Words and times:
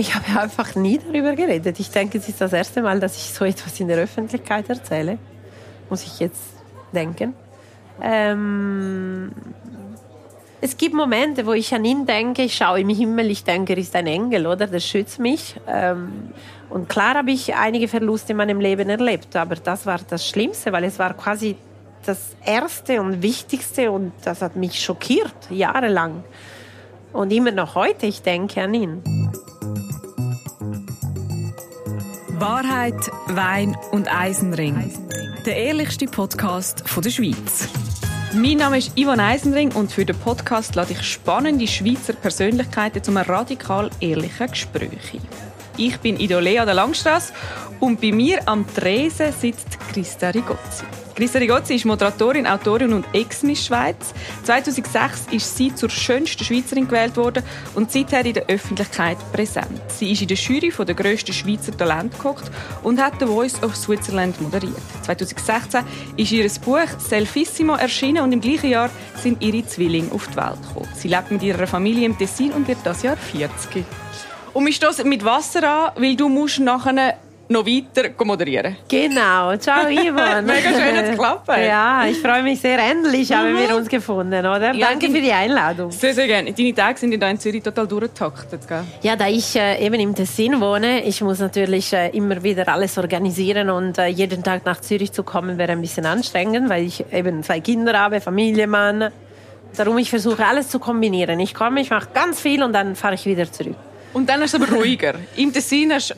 Ich 0.00 0.14
habe 0.14 0.40
einfach 0.40 0.76
nie 0.76 0.98
darüber 0.98 1.36
geredet. 1.36 1.78
Ich 1.78 1.90
denke, 1.90 2.16
es 2.16 2.26
ist 2.26 2.40
das 2.40 2.54
erste 2.54 2.80
Mal, 2.80 3.00
dass 3.00 3.18
ich 3.18 3.34
so 3.34 3.44
etwas 3.44 3.78
in 3.80 3.88
der 3.88 3.98
Öffentlichkeit 3.98 4.66
erzähle. 4.70 5.18
Muss 5.90 6.04
ich 6.04 6.18
jetzt 6.20 6.40
denken. 6.90 7.34
Ähm, 8.00 9.30
es 10.62 10.78
gibt 10.78 10.94
Momente, 10.94 11.44
wo 11.44 11.52
ich 11.52 11.74
an 11.74 11.84
ihn 11.84 12.06
denke, 12.06 12.44
ich 12.44 12.54
schaue 12.54 12.80
im 12.80 12.88
Himmel, 12.88 13.30
ich 13.30 13.44
denke, 13.44 13.74
er 13.74 13.78
ist 13.78 13.94
ein 13.94 14.06
Engel, 14.06 14.46
oder? 14.46 14.66
Der 14.66 14.80
schützt 14.80 15.18
mich. 15.18 15.56
Ähm, 15.68 16.32
und 16.70 16.88
klar 16.88 17.16
habe 17.16 17.32
ich 17.32 17.54
einige 17.54 17.86
Verluste 17.86 18.32
in 18.32 18.38
meinem 18.38 18.58
Leben 18.58 18.88
erlebt, 18.88 19.36
aber 19.36 19.56
das 19.56 19.84
war 19.84 20.00
das 20.08 20.26
Schlimmste, 20.26 20.72
weil 20.72 20.84
es 20.84 20.98
war 20.98 21.12
quasi 21.12 21.56
das 22.06 22.36
Erste 22.46 23.02
und 23.02 23.22
Wichtigste 23.22 23.90
und 23.90 24.12
das 24.24 24.40
hat 24.40 24.56
mich 24.56 24.82
schockiert, 24.82 25.50
jahrelang. 25.50 26.24
Und 27.12 27.30
immer 27.34 27.50
noch 27.50 27.74
heute, 27.74 28.06
ich 28.06 28.22
denke 28.22 28.62
an 28.62 28.72
ihn. 28.72 29.19
Wahrheit, 32.40 33.10
Wein 33.26 33.76
und 33.90 34.10
Eisenring. 34.10 34.90
Der 35.44 35.56
ehrlichste 35.56 36.06
Podcast 36.06 36.82
der 36.96 37.10
Schweiz. 37.10 37.68
Mein 38.32 38.56
Name 38.56 38.78
ist 38.78 38.92
Yvonne 38.98 39.22
Eisenring 39.22 39.70
und 39.72 39.92
für 39.92 40.06
den 40.06 40.16
Podcast 40.16 40.74
lade 40.74 40.92
ich 40.92 41.02
spannende 41.02 41.66
Schweizer 41.66 42.14
Persönlichkeiten 42.14 43.02
zu 43.02 43.10
einem 43.10 43.28
radikal 43.28 43.90
ehrlichen 44.00 44.46
Gespräch 44.46 45.12
ein. 45.12 45.20
Ich 45.76 45.98
bin 45.98 46.18
Idolea 46.18 46.64
der 46.64 46.72
Langstrasse 46.72 47.34
und 47.78 48.00
bei 48.00 48.10
mir 48.10 48.40
am 48.48 48.66
Tresen 48.74 49.32
sitzt 49.32 49.78
Christa 49.92 50.30
Rigozzi. 50.30 50.86
Christa 51.20 51.38
Rigozzi 51.38 51.74
ist 51.74 51.84
Moderatorin, 51.84 52.46
Autorin 52.46 52.94
und 52.94 53.04
Ex-Miss 53.12 53.66
Schweiz. 53.66 54.14
2006 54.44 55.26
ist 55.32 55.54
sie 55.54 55.74
zur 55.74 55.90
schönsten 55.90 56.42
Schweizerin 56.42 56.88
gewählt 56.88 57.14
worden 57.18 57.42
und 57.74 57.92
seither 57.92 58.24
in 58.24 58.32
der 58.32 58.46
Öffentlichkeit 58.46 59.18
präsent. 59.30 59.82
Sie 59.88 60.12
ist 60.12 60.22
in 60.22 60.28
der 60.28 60.38
Jury 60.38 60.70
von 60.70 60.86
der 60.86 60.94
grössten 60.94 61.34
Schweizer 61.34 61.76
Talent 61.76 62.14
gekocht 62.14 62.50
und 62.82 62.98
hat 62.98 63.20
The 63.20 63.26
Voice 63.26 63.62
of 63.62 63.76
Switzerland 63.76 64.40
moderiert. 64.40 64.80
2016 65.02 65.82
ist 66.16 66.32
ihr 66.32 66.48
Buch 66.64 66.98
Selfissimo 66.98 67.74
erschienen 67.74 68.24
und 68.24 68.32
im 68.32 68.40
gleichen 68.40 68.70
Jahr 68.70 68.88
sind 69.22 69.42
ihre 69.42 69.66
Zwillinge 69.66 70.12
auf 70.12 70.26
die 70.28 70.36
Welt 70.36 70.62
gekommen. 70.68 70.88
Sie 70.94 71.08
lebt 71.08 71.30
mit 71.30 71.42
ihrer 71.42 71.66
Familie 71.66 72.06
im 72.06 72.16
Tessin 72.16 72.52
und 72.52 72.66
wird 72.66 72.78
das 72.82 73.02
Jahr 73.02 73.18
40. 73.18 73.84
Und 74.54 74.64
wir 74.64 74.72
stoßen 74.72 75.06
mit 75.06 75.22
Wasser 75.22 75.68
an, 75.68 75.92
weil 75.96 76.16
du 76.16 76.30
musst 76.30 76.60
nachher 76.60 77.18
noch 77.50 77.66
weiter 77.66 78.10
moderieren. 78.24 78.76
Genau. 78.88 79.56
Ciao, 79.56 79.88
Ivan. 79.90 80.46
Mega 80.46 80.70
schön, 80.70 80.94
dass 80.94 81.04
es 81.04 81.10
geklappt 81.10 81.48
Ja, 81.58 82.06
ich 82.06 82.18
freue 82.18 82.42
mich 82.42 82.60
sehr. 82.60 82.78
Endlich 82.78 83.32
haben 83.32 83.56
wir 83.56 83.76
uns 83.76 83.88
gefunden, 83.88 84.38
oder? 84.46 84.72
Ja, 84.72 84.88
Danke 84.88 85.10
für 85.10 85.20
die 85.20 85.32
Einladung. 85.32 85.90
Sehr, 85.90 86.14
sehr 86.14 86.28
gerne. 86.28 86.52
Deine 86.52 86.74
Tage 86.74 86.98
sind 86.98 87.12
in 87.12 87.38
Zürich 87.40 87.62
total 87.62 87.88
durchgetaktet, 87.88 88.68
gell? 88.68 88.84
Ja, 89.02 89.16
da 89.16 89.26
ich 89.28 89.56
äh, 89.56 89.84
eben 89.84 90.00
im 90.00 90.14
Tessin 90.14 90.60
wohne, 90.60 91.04
ich 91.04 91.20
muss 91.22 91.40
natürlich 91.40 91.92
äh, 91.92 92.10
immer 92.10 92.42
wieder 92.42 92.68
alles 92.68 92.96
organisieren 92.96 93.68
und 93.70 93.98
äh, 93.98 94.06
jeden 94.06 94.44
Tag 94.44 94.64
nach 94.64 94.80
Zürich 94.80 95.12
zu 95.12 95.24
kommen 95.24 95.58
wäre 95.58 95.72
ein 95.72 95.80
bisschen 95.80 96.06
anstrengend, 96.06 96.68
weil 96.68 96.84
ich 96.84 97.04
eben 97.12 97.42
zwei 97.42 97.60
Kinder 97.60 97.98
habe, 97.98 98.20
Familie, 98.20 98.68
Mann. 98.68 99.10
Darum 99.76 99.98
ich 99.98 100.10
versuche 100.10 100.44
alles 100.46 100.68
zu 100.68 100.78
kombinieren. 100.78 101.40
Ich 101.40 101.54
komme, 101.54 101.80
ich 101.80 101.90
mache 101.90 102.08
ganz 102.14 102.40
viel 102.40 102.62
und 102.62 102.72
dann 102.72 102.94
fahre 102.94 103.14
ich 103.14 103.26
wieder 103.26 103.50
zurück. 103.50 103.76
Und 104.12 104.28
dann 104.28 104.42
ist 104.42 104.54
es 104.54 104.60
aber 104.60 104.72
ruhiger. 104.76 105.14
Im 105.36 105.52
Tessin 105.52 105.92
hast 105.92 106.14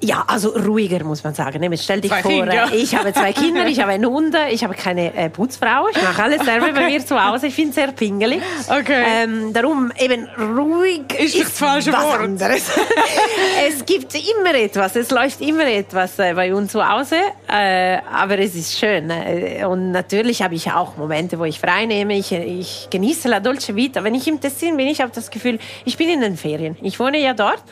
ja, 0.00 0.24
also 0.26 0.50
ruhiger 0.50 1.02
muss 1.04 1.24
man 1.24 1.34
sagen. 1.34 1.62
Jetzt 1.62 1.84
stell 1.84 2.00
dich 2.00 2.10
zwei 2.10 2.22
vor, 2.22 2.30
Kinder. 2.30 2.72
Äh, 2.72 2.76
ich 2.76 2.94
habe 2.94 3.12
zwei 3.12 3.32
Kinder, 3.32 3.66
ich 3.66 3.80
habe 3.80 3.92
einen 3.92 4.06
Hund, 4.06 4.36
ich 4.50 4.62
habe 4.62 4.74
keine 4.74 5.14
äh, 5.14 5.30
Putzfrau, 5.30 5.88
ich 5.88 6.02
mache 6.02 6.22
alles 6.22 6.44
selber 6.44 6.72
bei 6.72 6.86
mir 6.86 7.04
zu 7.04 7.22
Hause. 7.22 7.46
Ich 7.46 7.56
bin 7.56 7.72
sehr 7.72 7.92
pingelig. 7.92 8.42
Okay. 8.68 9.04
Ähm, 9.06 9.52
darum 9.52 9.92
eben 9.98 10.28
ruhig 10.38 11.02
ist, 11.18 11.34
ist 11.34 11.44
das 11.44 11.58
falsche 11.58 11.92
Wort. 11.92 12.20
Anderes. 12.20 12.70
es 13.68 13.84
gibt 13.84 14.14
immer 14.14 14.54
etwas, 14.54 14.96
es 14.96 15.10
läuft 15.10 15.40
immer 15.40 15.66
etwas 15.66 16.18
äh, 16.18 16.34
bei 16.34 16.54
uns 16.54 16.72
zu 16.72 16.86
Hause, 16.86 17.16
äh, 17.48 17.98
aber 18.12 18.38
es 18.38 18.54
ist 18.54 18.78
schön. 18.78 19.10
Äh, 19.10 19.64
und 19.64 19.92
natürlich 19.92 20.42
habe 20.42 20.54
ich 20.54 20.70
auch 20.70 20.96
Momente, 20.96 21.38
wo 21.38 21.44
ich 21.44 21.60
frei 21.60 21.86
nehme. 21.86 22.16
Ich, 22.16 22.32
ich 22.32 22.88
genieße 22.90 23.28
la 23.28 23.40
dolce 23.40 23.74
vita. 23.74 24.04
Wenn 24.04 24.14
ich 24.14 24.28
im 24.28 24.40
Tessin 24.40 24.76
bin, 24.76 24.86
ich 24.86 25.00
habe 25.00 25.12
das 25.14 25.30
Gefühl, 25.30 25.58
ich 25.84 25.96
bin 25.96 26.08
in 26.08 26.20
den 26.20 26.36
Ferien. 26.36 26.76
Ich 26.82 27.00
wohne 27.00 27.18
ja 27.18 27.32
dort. 27.32 27.62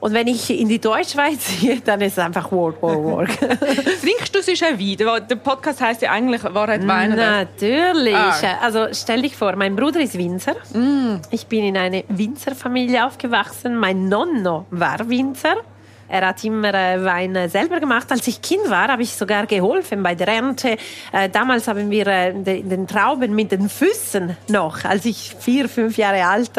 Und 0.00 0.12
wenn 0.12 0.28
ich 0.28 0.48
in 0.50 0.68
die 0.68 0.78
Deutschschweiz 0.78 1.48
gehe, 1.60 1.80
dann 1.80 2.00
ist 2.00 2.12
es 2.12 2.18
einfach 2.18 2.50
Work, 2.52 2.80
Work, 2.82 3.02
Work. 3.02 3.38
Trinkst 3.38 4.34
du 4.34 4.42
sonst 4.42 4.62
ein 4.62 4.78
Wein? 4.78 5.26
Der 5.28 5.36
Podcast 5.36 5.80
heißt 5.80 6.02
ja 6.02 6.10
eigentlich 6.10 6.42
Wahrheit 6.44 6.86
Wein. 6.86 7.16
Natürlich. 7.16 8.14
Ah. 8.14 8.58
Also 8.62 8.86
stell 8.92 9.22
dich 9.22 9.36
vor, 9.36 9.56
mein 9.56 9.74
Bruder 9.74 10.00
ist 10.00 10.16
Winzer. 10.16 10.54
Mm. 10.72 11.20
Ich 11.30 11.46
bin 11.46 11.64
in 11.64 11.76
einer 11.76 12.02
Winzerfamilie 12.08 13.04
aufgewachsen. 13.04 13.76
Mein 13.76 14.08
Nonno 14.08 14.66
war 14.70 15.08
Winzer. 15.08 15.56
Er 16.10 16.26
hat 16.26 16.42
immer 16.42 16.72
äh, 16.72 17.04
Wein 17.04 17.36
selber 17.50 17.80
gemacht. 17.80 18.10
Als 18.10 18.26
ich 18.26 18.40
Kind 18.40 18.70
war, 18.70 18.88
habe 18.88 19.02
ich 19.02 19.14
sogar 19.14 19.46
geholfen 19.46 20.02
bei 20.02 20.14
der 20.14 20.28
Ernte. 20.28 20.78
Äh, 21.12 21.28
damals 21.28 21.68
haben 21.68 21.90
wir 21.90 22.06
äh, 22.06 22.32
den 22.32 22.86
Trauben 22.86 23.34
mit 23.34 23.52
den 23.52 23.68
Füßen 23.68 24.36
noch, 24.48 24.84
als 24.84 25.04
ich 25.04 25.36
vier, 25.38 25.68
fünf 25.68 25.98
Jahre 25.98 26.24
alt 26.24 26.52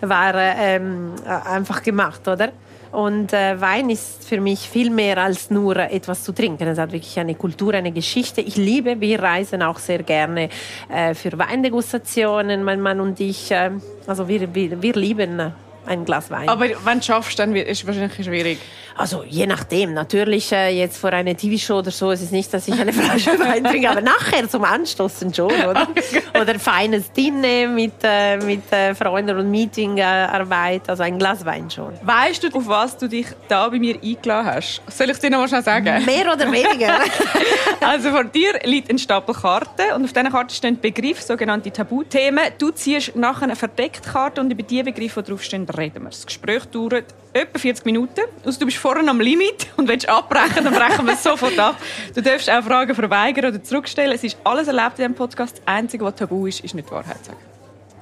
war, 0.00 0.34
ähm, 0.36 1.12
einfach 1.26 1.82
gemacht, 1.82 2.26
oder? 2.26 2.50
Und 2.94 3.32
äh, 3.32 3.60
Wein 3.60 3.90
ist 3.90 4.24
für 4.24 4.40
mich 4.40 4.68
viel 4.68 4.88
mehr 4.88 5.18
als 5.18 5.50
nur 5.50 5.76
etwas 5.76 6.22
zu 6.22 6.32
trinken. 6.32 6.68
Es 6.68 6.78
hat 6.78 6.92
wirklich 6.92 7.18
eine 7.18 7.34
Kultur, 7.34 7.74
eine 7.74 7.90
Geschichte. 7.90 8.40
Ich 8.40 8.56
liebe, 8.56 9.00
wir 9.00 9.20
reisen 9.20 9.62
auch 9.62 9.80
sehr 9.80 10.04
gerne 10.04 10.48
äh, 10.88 11.12
für 11.14 11.36
Weindegustationen, 11.36 12.62
mein 12.62 12.80
Mann 12.80 13.00
und 13.00 13.18
ich. 13.18 13.50
Äh, 13.50 13.72
also 14.06 14.28
wir, 14.28 14.54
wir, 14.54 14.80
wir 14.80 14.94
lieben 14.94 15.52
ein 15.86 16.04
Glas 16.04 16.30
Wein. 16.30 16.48
Aber 16.48 16.66
wenn 16.84 16.98
du 16.98 17.04
schaffst, 17.04 17.38
dann 17.38 17.54
ist 17.54 17.80
es 17.80 17.86
wahrscheinlich 17.86 18.24
schwierig. 18.24 18.58
Also 18.96 19.24
je 19.28 19.46
nachdem. 19.46 19.94
Natürlich 19.94 20.52
äh, 20.52 20.70
jetzt 20.70 20.98
vor 20.98 21.12
einer 21.12 21.36
TV-Show 21.36 21.78
oder 21.78 21.90
so 21.90 22.10
ist 22.12 22.22
es 22.22 22.30
nicht, 22.30 22.52
dass 22.54 22.68
ich 22.68 22.78
eine 22.78 22.92
Flasche 22.92 23.38
Wein 23.38 23.64
trinke, 23.64 23.90
aber 23.90 24.00
nachher 24.00 24.48
zum 24.48 24.64
Anstoßen 24.64 25.34
schon, 25.34 25.50
oder? 25.50 25.88
Oder 26.40 26.58
feines 26.58 27.12
Dinner 27.12 27.68
mit, 27.68 27.92
äh, 28.02 28.36
mit 28.38 28.72
äh, 28.72 28.94
Freunden 28.94 29.36
und 29.36 29.50
Meetingarbeit, 29.50 30.88
also 30.88 31.02
ein 31.02 31.18
Glas 31.18 31.44
Wein 31.44 31.70
schon. 31.70 31.94
Weißt 32.02 32.42
du, 32.42 32.48
auf 32.56 32.66
was 32.66 32.96
du 32.96 33.08
dich 33.08 33.26
da 33.48 33.68
bei 33.68 33.78
mir 33.78 33.96
eingeladen 34.02 34.46
hast? 34.46 34.82
Soll 34.88 35.10
ich 35.10 35.18
dir 35.18 35.30
noch 35.30 35.40
mal 35.40 35.48
schnell 35.48 35.62
sagen? 35.62 36.04
Mehr 36.04 36.32
oder 36.32 36.50
weniger. 36.50 36.98
also 37.80 38.10
vor 38.10 38.24
dir 38.24 38.60
liegt 38.64 38.90
ein 38.90 38.98
Stapel 38.98 39.34
Karten 39.34 39.92
und 39.94 40.04
auf 40.04 40.12
diesen 40.12 40.30
Karten 40.30 40.50
stehen 40.50 40.80
Begriffe, 40.80 41.22
sogenannte 41.22 41.70
Tabuthemen. 41.70 42.44
Du 42.58 42.70
ziehst 42.70 43.14
nachher 43.16 43.44
eine 43.44 43.56
verdeckte 43.56 44.08
Karte 44.08 44.40
und 44.40 44.50
über 44.50 44.62
die 44.62 44.82
Begriffe, 44.82 45.22
die 45.22 45.30
draufstehen, 45.30 45.66
reden 45.76 46.02
wir. 46.02 46.10
Das 46.10 46.24
Gespräch 46.26 46.64
dauert 46.66 47.04
etwa 47.32 47.58
40 47.58 47.84
Minuten. 47.84 48.20
Also 48.44 48.60
du 48.60 48.66
bist 48.66 48.78
vorne 48.78 49.08
am 49.08 49.20
Limit 49.20 49.66
und 49.76 49.88
willst 49.88 50.08
abbrechen, 50.08 50.64
dann 50.64 50.74
brechen 50.74 51.04
wir 51.06 51.14
es 51.14 51.22
sofort 51.22 51.58
ab. 51.58 51.76
Du 52.14 52.22
darfst 52.22 52.48
auch 52.50 52.62
Fragen 52.62 52.94
verweigern 52.94 53.46
oder 53.46 53.62
zurückstellen. 53.62 54.12
Es 54.12 54.24
ist 54.24 54.36
alles 54.44 54.68
erlebt 54.68 54.98
in 54.98 55.04
diesem 55.04 55.14
Podcast. 55.14 55.58
Das 55.58 55.66
Einzige, 55.66 56.04
was 56.04 56.14
tabu 56.14 56.46
ist, 56.46 56.60
ist 56.60 56.74
nicht 56.74 56.88
die 56.88 56.92
Wahrheit 56.92 57.24
sagen. 57.24 57.38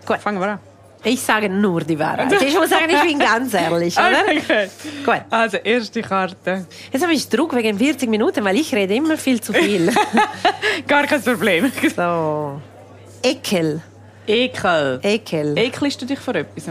Gut. 0.07 0.19
Fangen 0.19 0.41
wir 0.41 0.49
an. 0.49 0.59
Ich 1.05 1.21
sage 1.21 1.49
nur 1.49 1.81
die 1.81 1.99
Wahrheit. 1.99 2.33
Ich 2.41 2.55
muss 2.55 2.71
sagen, 2.71 2.89
ich 2.89 3.03
bin 3.03 3.19
ganz 3.19 3.53
ehrlich, 3.55 3.97
oder? 3.97 4.23
Okay. 4.43 4.69
Gut. 5.05 5.23
Also, 5.31 5.57
erste 5.57 6.01
Karte. 6.01 6.67
Jetzt 6.93 7.03
habe 7.03 7.13
ich 7.13 7.29
Druck 7.29 7.57
wegen 7.57 7.77
40 7.77 8.09
Minuten, 8.09 8.45
weil 8.45 8.57
ich 8.57 8.73
rede 8.73 8.95
immer 8.95 9.17
viel 9.17 9.41
zu 9.41 9.53
viel. 9.53 9.93
Gar 10.87 11.07
kein 11.09 11.21
Problem. 11.23 11.73
So. 11.97 12.61
Ekel. 13.23 13.83
Ekel. 14.29 15.01
Ekel. 15.03 15.59
Ekelst 15.59 16.03
du 16.03 16.07
dich 16.07 16.21
vor 16.21 16.37
etwas? 16.37 16.69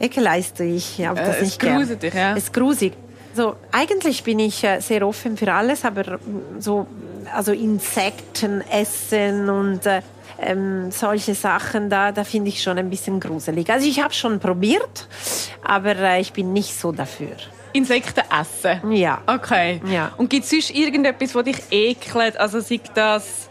Ekelleiste 0.00 0.64
ich 0.64 1.04
habe 1.04 1.20
das 1.20 1.36
äh, 1.36 1.42
nicht. 1.42 1.62
Es 1.62 1.98
dich, 1.98 2.14
ja. 2.14 2.32
Es 2.32 2.44
ist 2.44 2.52
grusig. 2.52 2.94
So, 3.34 3.54
eigentlich 3.70 4.24
bin 4.24 4.38
ich 4.38 4.64
äh, 4.64 4.80
sehr 4.80 5.06
offen 5.06 5.36
für 5.36 5.52
alles, 5.52 5.84
aber 5.84 6.16
mm, 6.16 6.60
so, 6.60 6.86
also 7.34 7.52
Insekten 7.52 8.62
essen 8.72 9.48
und 9.48 9.86
äh, 9.86 10.00
ähm, 10.40 10.90
solche 10.90 11.34
Sachen, 11.34 11.90
da, 11.90 12.12
da 12.12 12.24
finde 12.24 12.48
ich 12.48 12.62
schon 12.62 12.78
ein 12.78 12.90
bisschen 12.90 13.20
gruselig. 13.20 13.70
Also 13.70 13.86
ich 13.86 14.02
habe 14.02 14.14
schon 14.14 14.40
probiert, 14.40 15.06
aber 15.62 15.96
äh, 15.96 16.20
ich 16.20 16.32
bin 16.32 16.52
nicht 16.52 16.74
so 16.74 16.92
dafür. 16.92 17.36
Insekten 17.72 18.22
essen? 18.30 18.90
Ja. 18.92 19.20
Okay. 19.26 19.80
Ja. 19.86 20.12
Und 20.16 20.30
gibt 20.30 20.44
es 20.44 20.50
sonst 20.50 20.70
irgendetwas, 20.70 21.32
das 21.32 21.44
dich 21.44 21.62
ekelt? 21.70 22.36
Also 22.38 22.60
sei 22.60 22.80
das 22.94 23.49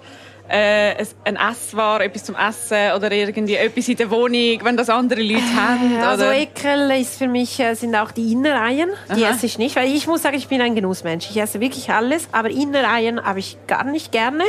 äh, 0.50 1.06
ein 1.24 1.36
Essware, 1.36 2.04
etwas 2.04 2.24
zum 2.26 2.36
Essen 2.36 2.94
oder 2.96 3.12
irgendwie 3.12 3.56
etwas 3.56 3.88
in 3.88 3.98
der 3.98 4.10
Wohnung, 4.10 4.60
wenn 4.64 4.76
das 4.76 4.90
andere 4.90 5.22
Leute 5.22 5.42
äh, 5.42 5.56
haben? 5.56 6.04
Also 6.04 6.26
Ekel 6.26 6.92
ist 7.00 7.18
für 7.18 7.28
mich, 7.28 7.60
äh, 7.60 7.76
sind 7.76 7.96
auch 7.96 8.12
die 8.12 8.32
Innereien. 8.32 8.90
Die 9.16 9.26
Aha. 9.26 9.34
esse 9.34 9.46
ich 9.46 9.58
nicht, 9.58 9.76
weil 9.76 9.94
ich 9.94 10.08
muss 10.08 10.24
sagen, 10.24 10.38
ich 10.38 10.48
bin 10.48 10.62
ein 10.62 10.76
Genussmensch. 10.76 11.30
Ich 11.30 11.38
esse 11.38 11.60
wirklich 11.60 11.92
alles, 11.92 12.28
aber 12.32 12.50
Innereien 12.50 13.24
habe 13.24 13.40
ich 13.40 13.58
gar 13.68 13.84
nicht 13.84 14.12
gerne. 14.12 14.44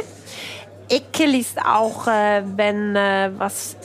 Ekel 0.88 1.35
ist 1.35 1.64
auch, 1.64 2.08
äh, 2.08 2.43
wenn 2.56 2.96
äh, 2.96 3.31
was 3.37 3.76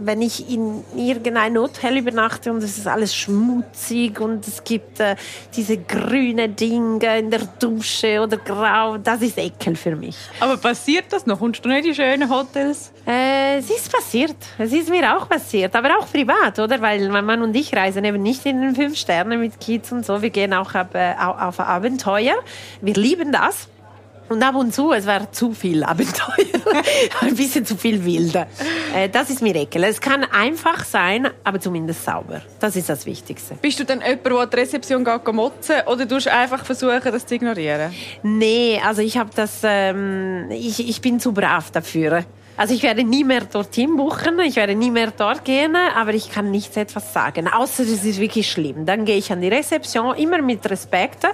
wenn 0.00 0.22
ich 0.22 0.50
in 0.50 0.84
irgendein 0.96 1.56
Hotel 1.58 1.98
übernachte 1.98 2.50
und 2.50 2.62
es 2.62 2.78
ist 2.78 2.86
alles 2.86 3.14
schmutzig 3.14 4.20
und 4.20 4.46
es 4.46 4.64
gibt 4.64 5.00
äh, 5.00 5.16
diese 5.54 5.78
grünen 5.78 6.54
Dinge 6.56 7.18
in 7.18 7.30
der 7.30 7.40
Dusche 7.58 8.20
oder 8.20 8.36
grau, 8.36 8.98
das 8.98 9.22
ist 9.22 9.38
Ekel 9.38 9.76
für 9.76 9.96
mich. 9.96 10.16
Aber 10.40 10.56
passiert 10.56 11.06
das 11.10 11.26
noch? 11.26 11.38
Kommst 11.38 11.64
du 11.64 11.68
nicht 11.68 11.86
in 11.86 11.94
schöne 11.94 12.28
Hotels? 12.28 12.92
Äh, 13.06 13.58
es 13.58 13.70
ist 13.70 13.92
passiert. 13.92 14.36
Es 14.58 14.72
ist 14.72 14.90
mir 14.90 15.16
auch 15.16 15.28
passiert, 15.28 15.74
aber 15.74 15.98
auch 15.98 16.10
privat, 16.10 16.58
oder? 16.58 16.80
Weil 16.80 17.08
mein 17.08 17.24
Mann 17.24 17.42
und 17.42 17.54
ich 17.54 17.74
reisen 17.74 18.04
eben 18.04 18.22
nicht 18.22 18.44
in 18.46 18.60
den 18.60 18.74
fünf 18.74 18.96
Sterne 18.96 19.36
mit 19.36 19.60
Kids 19.60 19.92
und 19.92 20.04
so. 20.04 20.22
Wir 20.22 20.30
gehen 20.30 20.54
auch 20.54 20.74
auf, 20.74 20.94
äh, 20.94 21.14
auf 21.18 21.60
Abenteuer. 21.60 22.34
Wir 22.80 22.94
lieben 22.94 23.32
das. 23.32 23.68
Und 24.30 24.44
ab 24.44 24.54
und 24.54 24.72
zu, 24.72 24.92
es 24.92 25.06
war 25.06 25.32
zu 25.32 25.52
viel 25.52 25.82
Abenteuer, 25.82 26.46
ein 27.20 27.34
bisschen 27.34 27.66
zu 27.66 27.76
viel 27.76 28.04
Wilde. 28.04 28.46
Äh, 28.94 29.08
das 29.08 29.28
ist 29.28 29.42
mir 29.42 29.56
ekel. 29.56 29.82
Es 29.82 30.00
kann 30.00 30.22
einfach 30.22 30.84
sein, 30.84 31.28
aber 31.42 31.58
zumindest 31.58 32.04
sauber. 32.04 32.40
Das 32.60 32.76
ist 32.76 32.88
das 32.88 33.06
Wichtigste. 33.06 33.56
Bist 33.60 33.80
du 33.80 33.84
dann 33.84 34.00
jemand, 34.00 34.24
der 34.24 34.32
an 34.38 34.50
die 34.50 34.56
Rezeption 34.56 35.04
geht 35.04 35.34
motzen 35.34 35.76
oder 35.86 36.06
du 36.06 36.16
einfach 36.30 36.64
versuchen, 36.64 37.00
das 37.10 37.26
zu 37.26 37.34
ignorieren? 37.34 37.92
Nee, 38.22 38.80
also 38.86 39.02
ich 39.02 39.18
habe 39.18 39.30
das, 39.34 39.62
ähm, 39.64 40.46
ich, 40.50 40.88
ich 40.88 41.00
bin 41.00 41.18
zu 41.18 41.32
brav 41.32 41.72
dafür. 41.72 42.24
Also 42.60 42.74
ich 42.74 42.82
werde 42.82 43.04
nie 43.04 43.24
mehr 43.24 43.40
dorthin 43.40 43.96
buchen, 43.96 44.38
ich 44.40 44.56
werde 44.56 44.74
nie 44.74 44.90
mehr 44.90 45.10
dort 45.16 45.46
gehen, 45.46 45.74
aber 45.74 46.12
ich 46.12 46.30
kann 46.30 46.50
nichts 46.50 46.76
etwas 46.76 47.14
sagen, 47.14 47.48
außer 47.48 47.84
es 47.84 48.04
ist 48.04 48.20
wirklich 48.20 48.52
schlimm. 48.52 48.84
Dann 48.84 49.06
gehe 49.06 49.16
ich 49.16 49.32
an 49.32 49.40
die 49.40 49.48
Rezeption, 49.48 50.14
immer 50.16 50.42
mit 50.42 50.68
Respekt, 50.68 51.24
äh, 51.24 51.30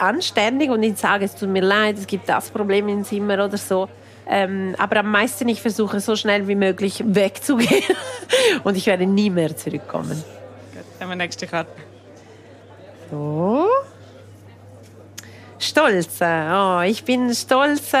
anständig 0.00 0.70
und 0.70 0.82
ich 0.82 0.96
sage, 0.96 1.26
es 1.26 1.36
tut 1.36 1.48
mir 1.48 1.62
leid, 1.62 1.96
es 1.96 2.08
gibt 2.08 2.28
das 2.28 2.50
Problem 2.50 2.88
im 2.88 3.04
Zimmer 3.04 3.34
oder 3.44 3.56
so. 3.56 3.88
Ähm, 4.28 4.74
aber 4.78 4.96
am 4.96 5.12
meisten, 5.12 5.46
ich 5.46 5.62
versuche 5.62 6.00
so 6.00 6.16
schnell 6.16 6.48
wie 6.48 6.56
möglich 6.56 7.04
wegzugehen 7.06 7.94
und 8.64 8.76
ich 8.76 8.86
werde 8.86 9.06
nie 9.06 9.30
mehr 9.30 9.56
zurückkommen. 9.56 10.24
Gut, 10.74 10.84
dann 10.98 11.08
haben 11.08 11.10
wir 11.10 11.24
nächste 11.24 11.46
Karte. 11.46 11.70
So. 13.12 13.64
Stolz. 15.60 16.20
Oh, 16.20 16.80
ich 16.84 17.04
bin 17.04 17.32
stolz 17.32 17.92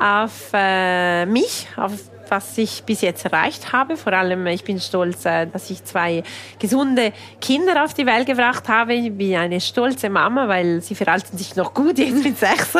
auf 0.00 0.50
äh, 0.52 1.26
mich, 1.26 1.68
auf 1.76 1.92
was 2.30 2.58
ich 2.58 2.82
bis 2.84 3.00
jetzt 3.00 3.24
erreicht 3.24 3.72
habe. 3.72 3.96
Vor 3.96 4.12
allem, 4.12 4.46
ich 4.46 4.64
bin 4.64 4.80
stolz, 4.80 5.24
äh, 5.24 5.46
dass 5.46 5.70
ich 5.70 5.84
zwei 5.84 6.22
gesunde 6.58 7.12
Kinder 7.40 7.84
auf 7.84 7.94
die 7.94 8.06
Welt 8.06 8.26
gebracht 8.26 8.68
habe. 8.68 8.94
Ich 8.94 9.12
bin 9.12 9.36
eine 9.36 9.60
stolze 9.60 10.10
Mama, 10.10 10.48
weil 10.48 10.80
sie 10.82 10.94
verhalten 10.94 11.36
sich 11.36 11.56
noch 11.56 11.74
gut 11.74 11.98
jetzt 11.98 12.22
mit 12.22 12.38
sechs. 12.38 12.74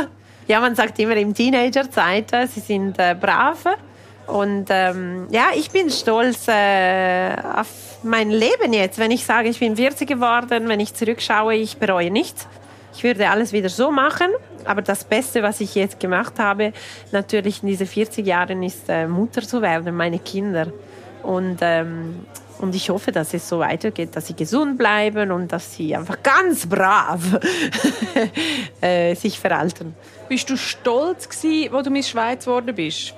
Ja, 0.46 0.60
man 0.60 0.74
sagt 0.74 0.98
immer 0.98 1.16
im 1.16 1.34
Teenagerzeit, 1.34 2.32
äh, 2.32 2.46
sie 2.46 2.60
sind 2.60 2.98
äh, 2.98 3.14
brav. 3.18 3.64
Und 4.26 4.66
ähm, 4.68 5.26
ja, 5.30 5.48
ich 5.54 5.70
bin 5.70 5.90
stolz 5.90 6.48
äh, 6.48 7.34
auf 7.56 7.68
mein 8.02 8.30
Leben 8.30 8.72
jetzt. 8.72 8.98
Wenn 8.98 9.10
ich 9.10 9.24
sage, 9.24 9.48
ich 9.48 9.58
bin 9.58 9.76
40 9.76 10.06
geworden, 10.06 10.68
wenn 10.68 10.80
ich 10.80 10.94
zurückschaue, 10.94 11.54
ich 11.54 11.78
bereue 11.78 12.10
nichts. 12.10 12.46
Ich 12.98 13.04
würde 13.04 13.30
alles 13.30 13.52
wieder 13.52 13.68
so 13.68 13.92
machen, 13.92 14.26
aber 14.64 14.82
das 14.82 15.04
Beste, 15.04 15.40
was 15.40 15.60
ich 15.60 15.76
jetzt 15.76 16.00
gemacht 16.00 16.40
habe, 16.40 16.72
natürlich 17.12 17.62
in 17.62 17.68
diesen 17.68 17.86
40 17.86 18.26
Jahren, 18.26 18.60
ist 18.64 18.88
äh, 18.88 19.06
Mutter 19.06 19.42
zu 19.42 19.62
werden, 19.62 19.94
meine 19.94 20.18
Kinder. 20.18 20.72
Und, 21.22 21.58
ähm, 21.60 22.26
und 22.58 22.74
ich 22.74 22.90
hoffe, 22.90 23.12
dass 23.12 23.34
es 23.34 23.48
so 23.48 23.60
weitergeht, 23.60 24.16
dass 24.16 24.26
sie 24.26 24.34
gesund 24.34 24.78
bleiben 24.78 25.30
und 25.30 25.52
dass 25.52 25.76
sie 25.76 25.94
einfach 25.94 26.20
ganz 26.24 26.66
brav 26.66 27.20
äh, 28.80 29.14
sich 29.14 29.38
verhalten. 29.38 29.94
Bist 30.28 30.50
du 30.50 30.56
stolz 30.56 31.28
gewesen, 31.28 31.72
wo 31.72 31.80
du 31.82 31.90
Miss 31.90 32.08
Schweiz 32.08 32.46
geworden 32.46 32.74
bist? 32.74 33.14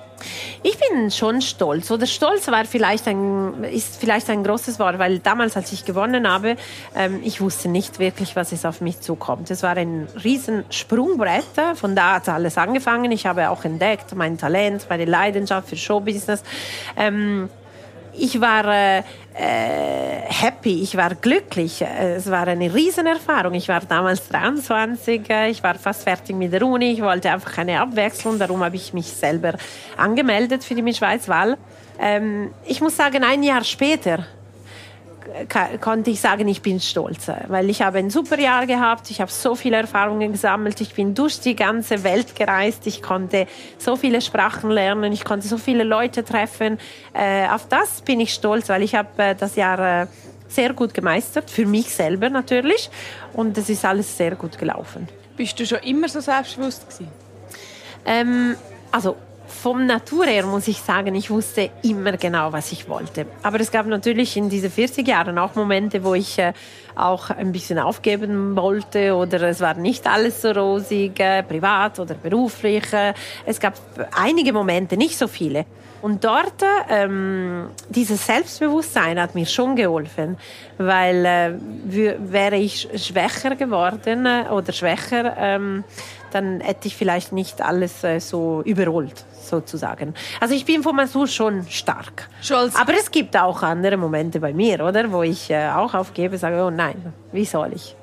Ich 0.63 0.77
bin 0.77 1.11
schon 1.11 1.41
stolz. 1.41 1.91
Oder 1.91 2.05
stolz 2.05 2.47
war 2.47 2.65
vielleicht 2.65 3.07
ein, 3.07 3.63
ist 3.63 3.97
vielleicht 3.99 4.29
ein 4.29 4.43
großes 4.43 4.79
Wort, 4.79 4.99
weil 4.99 5.19
damals, 5.19 5.55
als 5.57 5.71
ich 5.71 5.85
gewonnen 5.85 6.29
habe, 6.29 6.55
ähm, 6.95 7.21
ich 7.23 7.41
wusste 7.41 7.69
nicht 7.69 7.99
wirklich, 7.99 8.35
was 8.35 8.51
es 8.51 8.65
auf 8.65 8.81
mich 8.81 8.99
zukommt. 8.99 9.51
Es 9.51 9.63
war 9.63 9.77
ein 9.77 10.07
riesen 10.23 10.63
Sprungbrett. 10.69 11.43
Von 11.75 11.95
da 11.95 12.15
hat 12.15 12.29
alles 12.29 12.57
angefangen. 12.57 13.11
Ich 13.11 13.25
habe 13.25 13.49
auch 13.49 13.63
entdeckt 13.63 14.15
mein 14.15 14.37
Talent, 14.37 14.87
meine 14.89 15.05
Leidenschaft 15.05 15.69
für 15.69 15.77
Showbusiness. 15.77 16.43
Ähm, 16.97 17.49
ich 18.13 18.39
war 18.39 18.65
äh, 18.65 18.99
äh, 19.33 20.21
happy, 20.27 20.81
ich 20.81 20.95
war 20.97 21.15
glücklich. 21.15 21.81
Es 21.81 22.29
war 22.29 22.47
eine 22.47 22.73
Riesenerfahrung. 22.73 23.53
Ich 23.53 23.67
war 23.67 23.81
damals 23.81 24.27
23, 24.27 25.29
äh, 25.29 25.49
ich 25.49 25.63
war 25.63 25.75
fast 25.75 26.03
fertig 26.03 26.35
mit 26.35 26.53
der 26.53 26.65
Uni, 26.65 26.91
ich 26.91 27.01
wollte 27.01 27.31
einfach 27.31 27.57
eine 27.57 27.79
Abwechslung, 27.79 28.37
darum 28.37 28.63
habe 28.63 28.75
ich 28.75 28.93
mich 28.93 29.07
selber 29.07 29.53
angemeldet 29.97 30.63
für 30.63 30.75
die 30.75 30.81
Miss 30.81 30.97
Schweiz 30.97 31.27
Wahl. 31.27 31.57
Ähm, 31.99 32.51
ich 32.65 32.81
muss 32.81 32.97
sagen, 32.97 33.23
ein 33.23 33.43
Jahr 33.43 33.63
später 33.63 34.25
konnte 35.79 36.09
ich 36.09 36.19
sagen, 36.19 36.47
ich 36.47 36.61
bin 36.61 36.79
stolz, 36.79 37.29
weil 37.47 37.69
ich 37.69 37.81
habe 37.81 37.99
ein 37.99 38.09
super 38.09 38.39
Jahr 38.39 38.65
gehabt, 38.65 39.09
ich 39.11 39.21
habe 39.21 39.31
so 39.31 39.55
viele 39.55 39.77
Erfahrungen 39.77 40.31
gesammelt, 40.31 40.81
ich 40.81 40.93
bin 40.93 41.13
durch 41.13 41.39
die 41.39 41.55
ganze 41.55 42.03
Welt 42.03 42.35
gereist, 42.35 42.87
ich 42.87 43.01
konnte 43.01 43.47
so 43.77 43.95
viele 43.95 44.21
Sprachen 44.21 44.69
lernen, 44.71 45.11
ich 45.13 45.23
konnte 45.23 45.47
so 45.47 45.57
viele 45.57 45.83
Leute 45.83 46.23
treffen. 46.23 46.79
Äh, 47.13 47.47
auf 47.47 47.67
das 47.67 48.01
bin 48.01 48.19
ich 48.19 48.33
stolz, 48.33 48.69
weil 48.69 48.83
ich 48.83 48.95
habe 48.95 49.09
äh, 49.21 49.35
das 49.35 49.55
Jahr 49.55 50.03
äh, 50.03 50.07
sehr 50.47 50.73
gut 50.73 50.93
gemeistert, 50.93 51.49
für 51.49 51.65
mich 51.65 51.93
selber 51.93 52.29
natürlich, 52.29 52.89
und 53.33 53.57
es 53.57 53.69
ist 53.69 53.85
alles 53.85 54.17
sehr 54.17 54.35
gut 54.35 54.57
gelaufen. 54.57 55.07
Bist 55.37 55.59
du 55.59 55.65
schon 55.65 55.79
immer 55.79 56.09
so 56.09 56.19
selbstbewusst 56.19 56.89
gewesen? 56.89 57.07
Ähm, 58.05 58.55
also 58.91 59.15
vom 59.61 59.85
Natur 59.85 60.25
her 60.25 60.47
muss 60.47 60.67
ich 60.67 60.79
sagen, 60.79 61.13
ich 61.13 61.29
wusste 61.29 61.69
immer 61.83 62.13
genau, 62.17 62.51
was 62.51 62.71
ich 62.71 62.89
wollte. 62.89 63.27
Aber 63.43 63.59
es 63.59 63.69
gab 63.69 63.85
natürlich 63.85 64.35
in 64.35 64.49
diesen 64.49 64.71
40 64.71 65.07
Jahren 65.07 65.37
auch 65.37 65.53
Momente, 65.53 66.03
wo 66.03 66.15
ich 66.15 66.39
äh, 66.39 66.53
auch 66.95 67.29
ein 67.29 67.51
bisschen 67.51 67.77
aufgeben 67.77 68.55
wollte 68.55 69.15
oder 69.15 69.39
es 69.43 69.59
war 69.59 69.75
nicht 69.75 70.07
alles 70.07 70.41
so 70.41 70.49
rosig, 70.49 71.19
äh, 71.19 71.43
privat 71.43 71.99
oder 71.99 72.15
beruflich. 72.15 72.91
Äh, 72.91 73.13
es 73.45 73.59
gab 73.59 73.75
einige 74.15 74.51
Momente, 74.51 74.97
nicht 74.97 75.15
so 75.15 75.27
viele. 75.27 75.65
Und 76.01 76.23
dort, 76.23 76.63
ähm, 76.89 77.67
dieses 77.89 78.25
Selbstbewusstsein 78.25 79.19
hat 79.21 79.35
mir 79.35 79.45
schon 79.45 79.75
geholfen, 79.75 80.37
weil 80.77 81.25
äh, 81.25 81.53
wäre 82.17 82.55
ich 82.55 82.89
schwächer 82.95 83.55
geworden 83.55 84.25
äh, 84.25 84.45
oder 84.51 84.73
schwächer, 84.73 85.35
ähm, 85.37 85.83
dann 86.31 86.61
hätte 86.61 86.87
ich 86.87 86.95
vielleicht 86.95 87.31
nicht 87.33 87.61
alles 87.61 88.03
äh, 88.03 88.19
so 88.19 88.61
überholt 88.63 89.25
sozusagen. 89.43 90.13
Also 90.39 90.55
ich 90.55 90.65
bin 90.65 90.81
von 90.81 90.95
Mansur 90.95 91.27
schon 91.27 91.67
stark. 91.67 92.29
Scholz. 92.41 92.75
Aber 92.75 92.93
es 92.93 93.11
gibt 93.11 93.37
auch 93.37 93.61
andere 93.61 93.97
Momente 93.97 94.39
bei 94.39 94.53
mir, 94.53 94.83
oder, 94.83 95.11
wo 95.11 95.23
ich 95.23 95.51
äh, 95.51 95.69
auch 95.69 95.93
aufgebe, 95.93 96.37
sage, 96.37 96.63
oh 96.63 96.69
nein, 96.71 97.13
wie 97.31 97.45
soll 97.45 97.73
ich? 97.75 97.95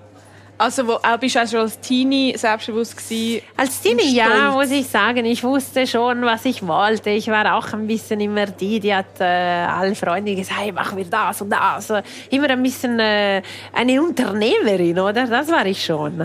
Also 0.61 0.89
wo, 0.89 0.95
auch 0.95 1.19
bist 1.21 1.37
du 1.37 1.41
auch 1.41 1.47
schon 1.47 1.61
als 1.61 1.79
Teenie 1.79 2.37
selbstbewusst 2.37 2.97
gewesen? 2.97 3.43
Als 3.57 3.81
Teenie, 3.81 4.13
ja, 4.13 4.51
muss 4.51 4.73
ich 4.73 4.89
sagen. 4.89 5.25
Ich 5.25 5.45
wusste 5.45 5.87
schon, 5.87 6.23
was 6.23 6.45
ich 6.45 6.67
wollte. 6.67 7.11
Ich 7.11 7.29
war 7.29 7.55
auch 7.55 7.73
ein 7.73 7.87
bisschen 7.87 8.21
immer 8.21 8.47
die, 8.47 8.81
die 8.81 8.93
hat 8.93 9.21
äh, 9.21 9.25
alle 9.25 9.95
Freunde 9.95 10.35
gesagt, 10.35 10.61
hey, 10.61 10.73
machen 10.73 10.99
wir 10.99 11.05
das 11.05 11.41
und 11.41 11.51
das. 11.51 11.93
Immer 12.31 12.51
ein 12.51 12.63
bisschen 12.63 12.99
äh, 12.99 13.41
eine 13.73 14.03
Unternehmerin, 14.03 14.99
oder? 14.99 15.29
Das 15.29 15.49
war 15.49 15.65
ich 15.65 15.85
schon. 15.85 16.19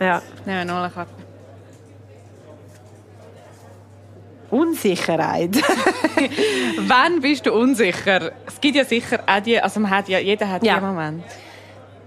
Ja. 0.00 0.22
Ja, 0.44 0.64
noch 0.64 0.82
eine 0.82 0.90
Karte. 0.90 1.12
Unsicherheit. 4.50 5.56
Wann 6.78 7.20
bist 7.20 7.46
du 7.46 7.52
unsicher? 7.52 8.32
Es 8.46 8.60
gibt 8.60 8.76
ja 8.76 8.84
sicher 8.84 9.20
auch 9.24 9.40
die, 9.40 9.60
also 9.60 9.78
man 9.78 9.90
hat 9.90 10.08
ja, 10.08 10.18
jeder 10.18 10.48
hat 10.48 10.64
ja. 10.64 10.78
einen 10.78 10.86
Moment. 10.86 11.24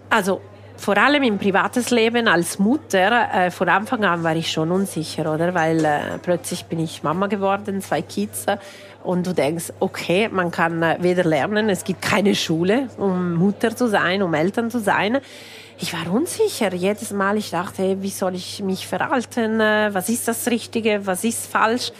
Also 0.10 0.42
vor 0.82 0.98
allem 0.98 1.22
im 1.22 1.38
privates 1.38 1.92
Leben 1.92 2.28
als 2.28 2.58
Mutter, 2.58 3.30
äh, 3.32 3.52
von 3.52 3.70
Anfang 3.70 4.04
an 4.04 4.24
war 4.24 4.36
ich 4.36 4.52
schon 4.52 4.72
unsicher, 4.72 5.32
oder? 5.32 5.54
Weil 5.54 5.86
äh, 5.86 6.18
plötzlich 6.20 6.66
bin 6.66 6.80
ich 6.80 7.04
Mama 7.04 7.28
geworden, 7.28 7.82
zwei 7.82 8.02
Kids. 8.02 8.48
Und 9.04 9.28
du 9.28 9.34
denkst, 9.34 9.74
okay, 9.80 10.28
man 10.30 10.50
kann 10.50 10.82
äh, 10.82 10.98
weder 11.00 11.24
lernen, 11.24 11.70
es 11.70 11.84
gibt 11.84 12.02
keine 12.02 12.34
Schule, 12.34 12.90
um 12.98 13.36
Mutter 13.36 13.76
zu 13.76 13.88
sein, 13.90 14.24
um 14.24 14.34
Eltern 14.34 14.72
zu 14.72 14.80
sein. 14.80 15.20
Ich 15.78 15.94
war 15.94 16.12
unsicher. 16.12 16.74
Jedes 16.74 17.12
Mal, 17.12 17.38
ich 17.38 17.52
dachte, 17.52 17.84
hey, 17.84 17.98
wie 18.02 18.10
soll 18.10 18.34
ich 18.34 18.64
mich 18.64 18.88
verhalten? 18.88 19.60
Äh, 19.60 19.94
was 19.94 20.10
ist 20.10 20.28
das 20.28 20.48
Richtige? 20.48 21.06
Was 21.06 21.24
ist 21.24 21.46
falsch? 21.46 21.92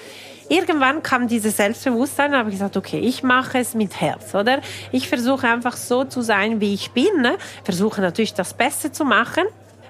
Irgendwann 0.52 1.02
kam 1.02 1.28
dieses 1.28 1.58
Selbstbewusstsein, 1.58 2.36
habe 2.36 2.50
ich 2.50 2.56
gesagt, 2.56 2.76
okay, 2.76 3.00
ich 3.00 3.24
mache 3.24 3.60
es 3.60 3.74
mit 3.74 4.00
Herz, 4.02 4.36
oder? 4.36 4.60
Ich 4.92 5.08
versuche 5.08 5.48
einfach 5.48 5.78
so 5.78 6.04
zu 6.04 6.22
sein, 6.22 6.60
wie 6.60 6.74
ich 6.74 6.92
bin, 6.92 7.22
ne? 7.22 7.38
versuche 7.64 8.02
natürlich 8.02 8.34
das 8.34 8.54
Beste 8.54 8.92
zu 8.92 9.06
machen. 9.06 9.46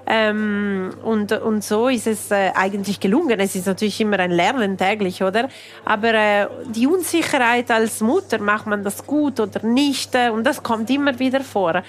Ähm, 0.06 0.90
und, 1.04 1.30
und 1.32 1.62
so 1.62 1.88
ist 1.88 2.06
es 2.06 2.30
äh, 2.30 2.50
eigentlich 2.54 2.98
gelungen. 2.98 3.38
Es 3.38 3.54
ist 3.54 3.66
natürlich 3.66 4.00
immer 4.00 4.18
ein 4.18 4.32
Lernen 4.32 4.76
täglich, 4.76 5.22
oder? 5.22 5.48
Aber 5.84 6.12
äh, 6.12 6.46
die 6.66 6.86
Unsicherheit 6.88 7.70
als 7.70 8.00
Mutter, 8.00 8.38
macht 8.38 8.66
man 8.66 8.82
das 8.82 9.06
gut 9.06 9.38
oder 9.38 9.64
nicht? 9.64 10.14
Äh, 10.14 10.30
und 10.30 10.44
das 10.44 10.62
kommt 10.62 10.90
immer 10.90 11.18
wieder 11.18 11.40
vor. 11.40 11.82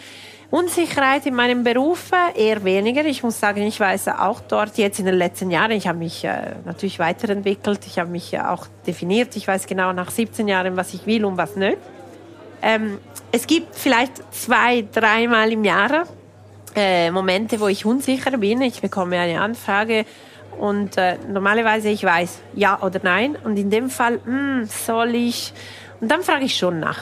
Unsicherheit 0.54 1.26
in 1.26 1.34
meinem 1.34 1.64
Beruf 1.64 2.12
eher 2.36 2.64
weniger. 2.64 3.04
Ich 3.06 3.24
muss 3.24 3.40
sagen, 3.40 3.64
ich 3.64 3.80
weiß 3.80 4.10
auch 4.10 4.40
dort 4.40 4.78
jetzt 4.78 5.00
in 5.00 5.08
den 5.08 5.16
letzten 5.16 5.50
Jahren, 5.50 5.72
ich 5.72 5.88
habe 5.88 5.98
mich 5.98 6.24
äh, 6.26 6.54
natürlich 6.64 7.00
weiterentwickelt, 7.00 7.80
ich 7.88 7.98
habe 7.98 8.12
mich 8.12 8.40
auch 8.40 8.68
definiert. 8.86 9.36
Ich 9.36 9.48
weiß 9.48 9.66
genau 9.66 9.94
nach 9.94 10.12
17 10.12 10.48
Jahren, 10.48 10.78
was 10.78 10.94
ich 10.94 11.08
will 11.08 11.26
und 11.26 11.38
was 11.38 11.56
nicht. 11.56 11.80
Ähm, 12.62 13.00
es 13.32 13.48
gibt 13.48 13.74
vielleicht 13.74 14.22
zwei, 14.32 14.86
dreimal 14.92 15.52
im 15.52 15.64
Jahr 15.64 16.04
äh, 16.76 17.10
Momente, 17.10 17.60
wo 17.60 17.68
ich 17.68 17.84
unsicher 17.84 18.38
bin. 18.38 18.62
Ich 18.62 18.80
bekomme 18.80 19.18
eine 19.18 19.42
Anfrage 19.42 20.06
und 20.60 21.00
äh, 21.00 21.18
normalerweise 21.28 21.90
ich 21.90 22.04
weiß 22.04 22.42
ja 22.54 22.80
oder 22.80 23.00
nein. 23.02 23.40
Und 23.44 23.58
in 23.58 23.72
dem 23.72 23.90
Fall, 23.90 24.20
mh, 24.24 24.26
hm, 24.26 24.66
soll 24.68 25.16
ich? 25.16 25.52
Und 26.00 26.12
dann 26.12 26.22
frage 26.22 26.46
ich 26.46 26.56
schon 26.56 26.80
nach. 26.80 27.00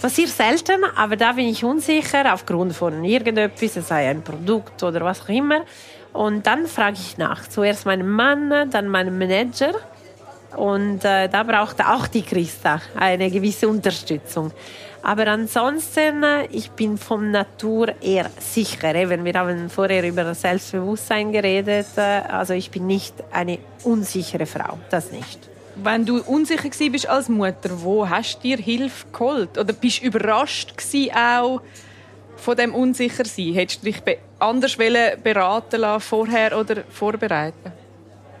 Passiert 0.00 0.28
selten, 0.28 0.84
aber 0.94 1.16
da 1.16 1.32
bin 1.32 1.48
ich 1.48 1.64
unsicher 1.64 2.32
aufgrund 2.32 2.74
von 2.74 3.04
irgendetwas, 3.04 3.74
sei 3.74 4.08
ein 4.08 4.22
Produkt 4.22 4.82
oder 4.82 5.00
was 5.04 5.22
auch 5.22 5.28
immer. 5.28 5.64
Und 6.12 6.46
dann 6.46 6.66
frage 6.66 6.96
ich 6.98 7.18
nach. 7.18 7.48
Zuerst 7.48 7.86
meinem 7.86 8.10
Mann, 8.10 8.70
dann 8.70 8.88
meinem 8.88 9.18
Manager. 9.18 9.74
Und 10.56 11.04
äh, 11.04 11.28
da 11.28 11.42
braucht 11.42 11.84
auch 11.84 12.06
die 12.06 12.22
Christa 12.22 12.80
eine 12.94 13.30
gewisse 13.30 13.68
Unterstützung. 13.68 14.52
Aber 15.02 15.28
ansonsten, 15.28 16.22
äh, 16.22 16.46
ich 16.46 16.70
bin 16.70 16.98
von 16.98 17.30
Natur 17.30 17.94
eher 18.00 18.30
sicher. 18.38 18.94
Eben, 18.94 19.24
wir 19.24 19.34
haben 19.34 19.68
vorher 19.70 20.02
über 20.02 20.34
Selbstbewusstsein 20.34 21.32
geredet. 21.32 21.86
Äh, 21.96 22.22
also 22.28 22.54
ich 22.54 22.70
bin 22.70 22.86
nicht 22.86 23.14
eine 23.30 23.58
unsichere 23.84 24.46
Frau, 24.46 24.78
das 24.90 25.12
nicht. 25.12 25.55
Wenn 25.82 26.06
du 26.06 26.22
unsicher 26.22 26.70
bist 26.90 27.06
als 27.06 27.28
Mutter, 27.28 27.82
wo 27.82 28.08
hast 28.08 28.38
du 28.38 28.48
dir 28.48 28.56
Hilfe 28.56 29.06
geholt? 29.12 29.58
Oder 29.58 29.74
bist 29.74 30.00
du 30.00 30.06
überrascht 30.06 30.72
auch 31.14 31.60
von 32.36 32.56
dem 32.56 32.74
Unsichersein? 32.74 33.52
Hättest 33.52 33.82
du 33.82 33.92
dich 33.92 34.00
anders 34.38 34.76
beraten 34.76 35.80
lassen 35.80 36.00
vorher 36.00 36.58
oder 36.58 36.82
vorbereiten? 36.88 37.72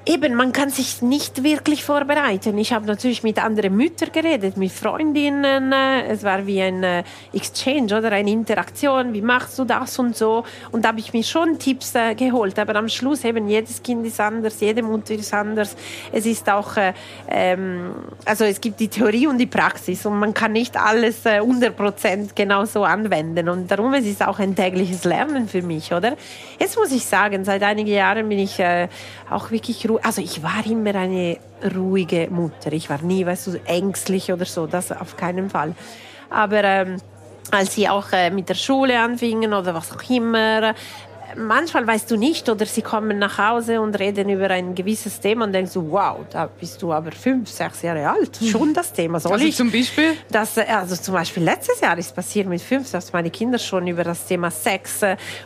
Eben, 0.08 0.36
man 0.36 0.52
kann 0.52 0.70
sich 0.70 1.02
nicht 1.02 1.42
wirklich 1.42 1.82
vorbereiten. 1.82 2.56
Ich 2.58 2.72
habe 2.72 2.86
natürlich 2.86 3.24
mit 3.24 3.42
anderen 3.42 3.76
Müttern 3.76 4.12
geredet, 4.12 4.56
mit 4.56 4.70
Freundinnen. 4.70 5.72
Es 5.72 6.22
war 6.22 6.46
wie 6.46 6.62
ein 6.62 6.84
äh, 6.84 7.02
Exchange 7.32 7.98
oder 7.98 8.12
eine 8.12 8.30
Interaktion. 8.30 9.12
Wie 9.14 9.20
machst 9.20 9.58
du 9.58 9.64
das 9.64 9.98
und 9.98 10.16
so? 10.16 10.44
Und 10.70 10.84
da 10.84 10.90
habe 10.90 11.00
ich 11.00 11.12
mir 11.12 11.24
schon 11.24 11.58
Tipps 11.58 11.96
äh, 11.96 12.14
geholt. 12.14 12.56
Aber 12.60 12.76
am 12.76 12.88
Schluss 12.88 13.24
eben, 13.24 13.48
jedes 13.48 13.82
Kind 13.82 14.06
ist 14.06 14.20
anders, 14.20 14.60
jede 14.60 14.80
Mutter 14.80 15.12
ist 15.12 15.34
anders. 15.34 15.74
Es 16.12 16.24
ist 16.24 16.48
auch, 16.48 16.76
äh, 16.76 16.92
ähm, 17.28 17.90
also 18.24 18.44
es 18.44 18.60
gibt 18.60 18.78
die 18.78 18.86
Theorie 18.86 19.26
und 19.26 19.38
die 19.38 19.46
Praxis 19.46 20.06
und 20.06 20.20
man 20.20 20.32
kann 20.32 20.52
nicht 20.52 20.76
alles 20.76 21.26
äh, 21.26 21.40
100% 21.40 22.28
genau 22.36 22.64
so 22.64 22.84
anwenden. 22.84 23.48
Und 23.48 23.68
darum 23.72 23.92
ist 23.94 24.06
es 24.06 24.20
auch 24.20 24.38
ein 24.38 24.54
tägliches 24.54 25.02
Lernen 25.02 25.48
für 25.48 25.62
mich, 25.62 25.92
oder? 25.92 26.16
Jetzt 26.60 26.76
muss 26.76 26.92
ich 26.92 27.04
sagen, 27.04 27.44
seit 27.44 27.64
einigen 27.64 27.90
Jahren 27.90 28.28
bin 28.28 28.38
ich 28.38 28.60
äh, 28.60 28.86
auch 29.28 29.50
wirklich 29.50 29.88
ruhig. 29.88 29.95
Also 30.02 30.20
ich 30.20 30.42
war 30.42 30.64
immer 30.66 30.94
eine 30.94 31.38
ruhige 31.74 32.28
Mutter. 32.30 32.72
Ich 32.72 32.88
war 32.90 33.02
nie, 33.02 33.24
weißt 33.24 33.46
du, 33.48 33.60
ängstlich 33.66 34.32
oder 34.32 34.44
so. 34.44 34.66
Das 34.66 34.92
auf 34.92 35.16
keinen 35.16 35.50
Fall. 35.50 35.74
Aber 36.30 36.64
ähm, 36.64 36.96
als 37.50 37.74
sie 37.74 37.88
auch 37.88 38.12
äh, 38.12 38.30
mit 38.30 38.48
der 38.48 38.54
Schule 38.54 38.98
anfingen 38.98 39.54
oder 39.54 39.74
was 39.74 39.92
auch 39.92 40.10
immer, 40.10 40.74
manchmal 41.36 41.86
weißt 41.86 42.10
du 42.10 42.16
nicht 42.16 42.48
oder 42.48 42.66
sie 42.66 42.82
kommen 42.82 43.18
nach 43.18 43.38
Hause 43.38 43.80
und 43.80 43.98
reden 43.98 44.28
über 44.28 44.50
ein 44.50 44.74
gewisses 44.74 45.20
Thema 45.20 45.44
und 45.44 45.52
denkst 45.52 45.72
du, 45.72 45.90
wow, 45.90 46.18
da 46.30 46.48
bist 46.60 46.82
du 46.82 46.92
aber 46.92 47.12
fünf, 47.12 47.48
sechs 47.50 47.82
Jahre 47.82 48.08
alt. 48.08 48.36
Hm. 48.40 48.48
Schon 48.48 48.74
das 48.74 48.92
Thema. 48.92 49.20
Soll 49.20 49.32
also 49.32 49.44
ich? 49.44 49.56
zum 49.56 49.70
Beispiel? 49.70 50.14
Das, 50.30 50.58
also 50.58 50.96
zum 50.96 51.14
Beispiel 51.14 51.42
letztes 51.42 51.80
Jahr 51.80 51.96
ist 51.98 52.14
passiert 52.14 52.48
mit 52.48 52.60
fünf, 52.60 52.90
dass 52.90 53.12
meine 53.12 53.30
Kinder 53.30 53.58
schon 53.58 53.86
über 53.86 54.04
das 54.04 54.26
Thema 54.26 54.50
Sex 54.50 55.00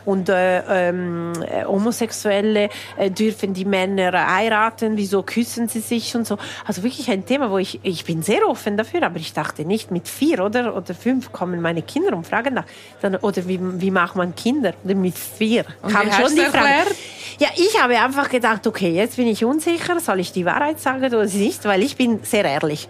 und 0.05 0.29
äh, 0.29 0.89
ähm, 0.89 1.33
Homosexuelle 1.65 2.69
äh, 2.97 3.11
dürfen 3.11 3.53
die 3.53 3.65
Männer 3.65 4.11
heiraten, 4.35 4.97
wieso 4.97 5.23
küssen 5.23 5.67
sie 5.67 5.79
sich 5.79 6.15
und 6.15 6.27
so. 6.27 6.37
Also 6.65 6.83
wirklich 6.83 7.09
ein 7.09 7.25
Thema, 7.25 7.51
wo 7.51 7.57
ich, 7.57 7.79
ich 7.83 8.05
bin 8.05 8.21
sehr 8.23 8.47
offen 8.47 8.77
dafür, 8.77 9.03
aber 9.03 9.17
ich 9.17 9.33
dachte 9.33 9.65
nicht 9.65 9.91
mit 9.91 10.07
vier 10.07 10.43
oder, 10.43 10.75
oder 10.75 10.93
fünf 10.93 11.31
kommen 11.31 11.61
meine 11.61 11.81
Kinder 11.81 12.15
und 12.15 12.25
fragen 12.27 12.53
nach. 12.53 12.65
Dann, 13.01 13.15
oder 13.17 13.47
wie, 13.47 13.59
wie 13.61 13.91
macht 13.91 14.15
man 14.15 14.35
Kinder? 14.35 14.73
Oder 14.83 14.95
mit 14.95 15.17
vier. 15.17 15.65
Und 15.81 15.93
kam 15.93 16.11
schon 16.11 16.35
die 16.35 16.41
Frage. 16.41 16.95
Ja, 17.39 17.47
ich 17.55 17.81
habe 17.81 17.97
einfach 17.99 18.29
gedacht, 18.29 18.67
okay, 18.67 18.91
jetzt 18.91 19.15
bin 19.15 19.27
ich 19.27 19.43
unsicher, 19.43 19.99
soll 19.99 20.19
ich 20.19 20.31
die 20.31 20.45
Wahrheit 20.45 20.79
sagen 20.79 21.03
oder 21.03 21.25
nicht, 21.25 21.65
weil 21.65 21.81
ich 21.81 21.97
bin 21.97 22.19
sehr 22.23 22.45
ehrlich. 22.45 22.87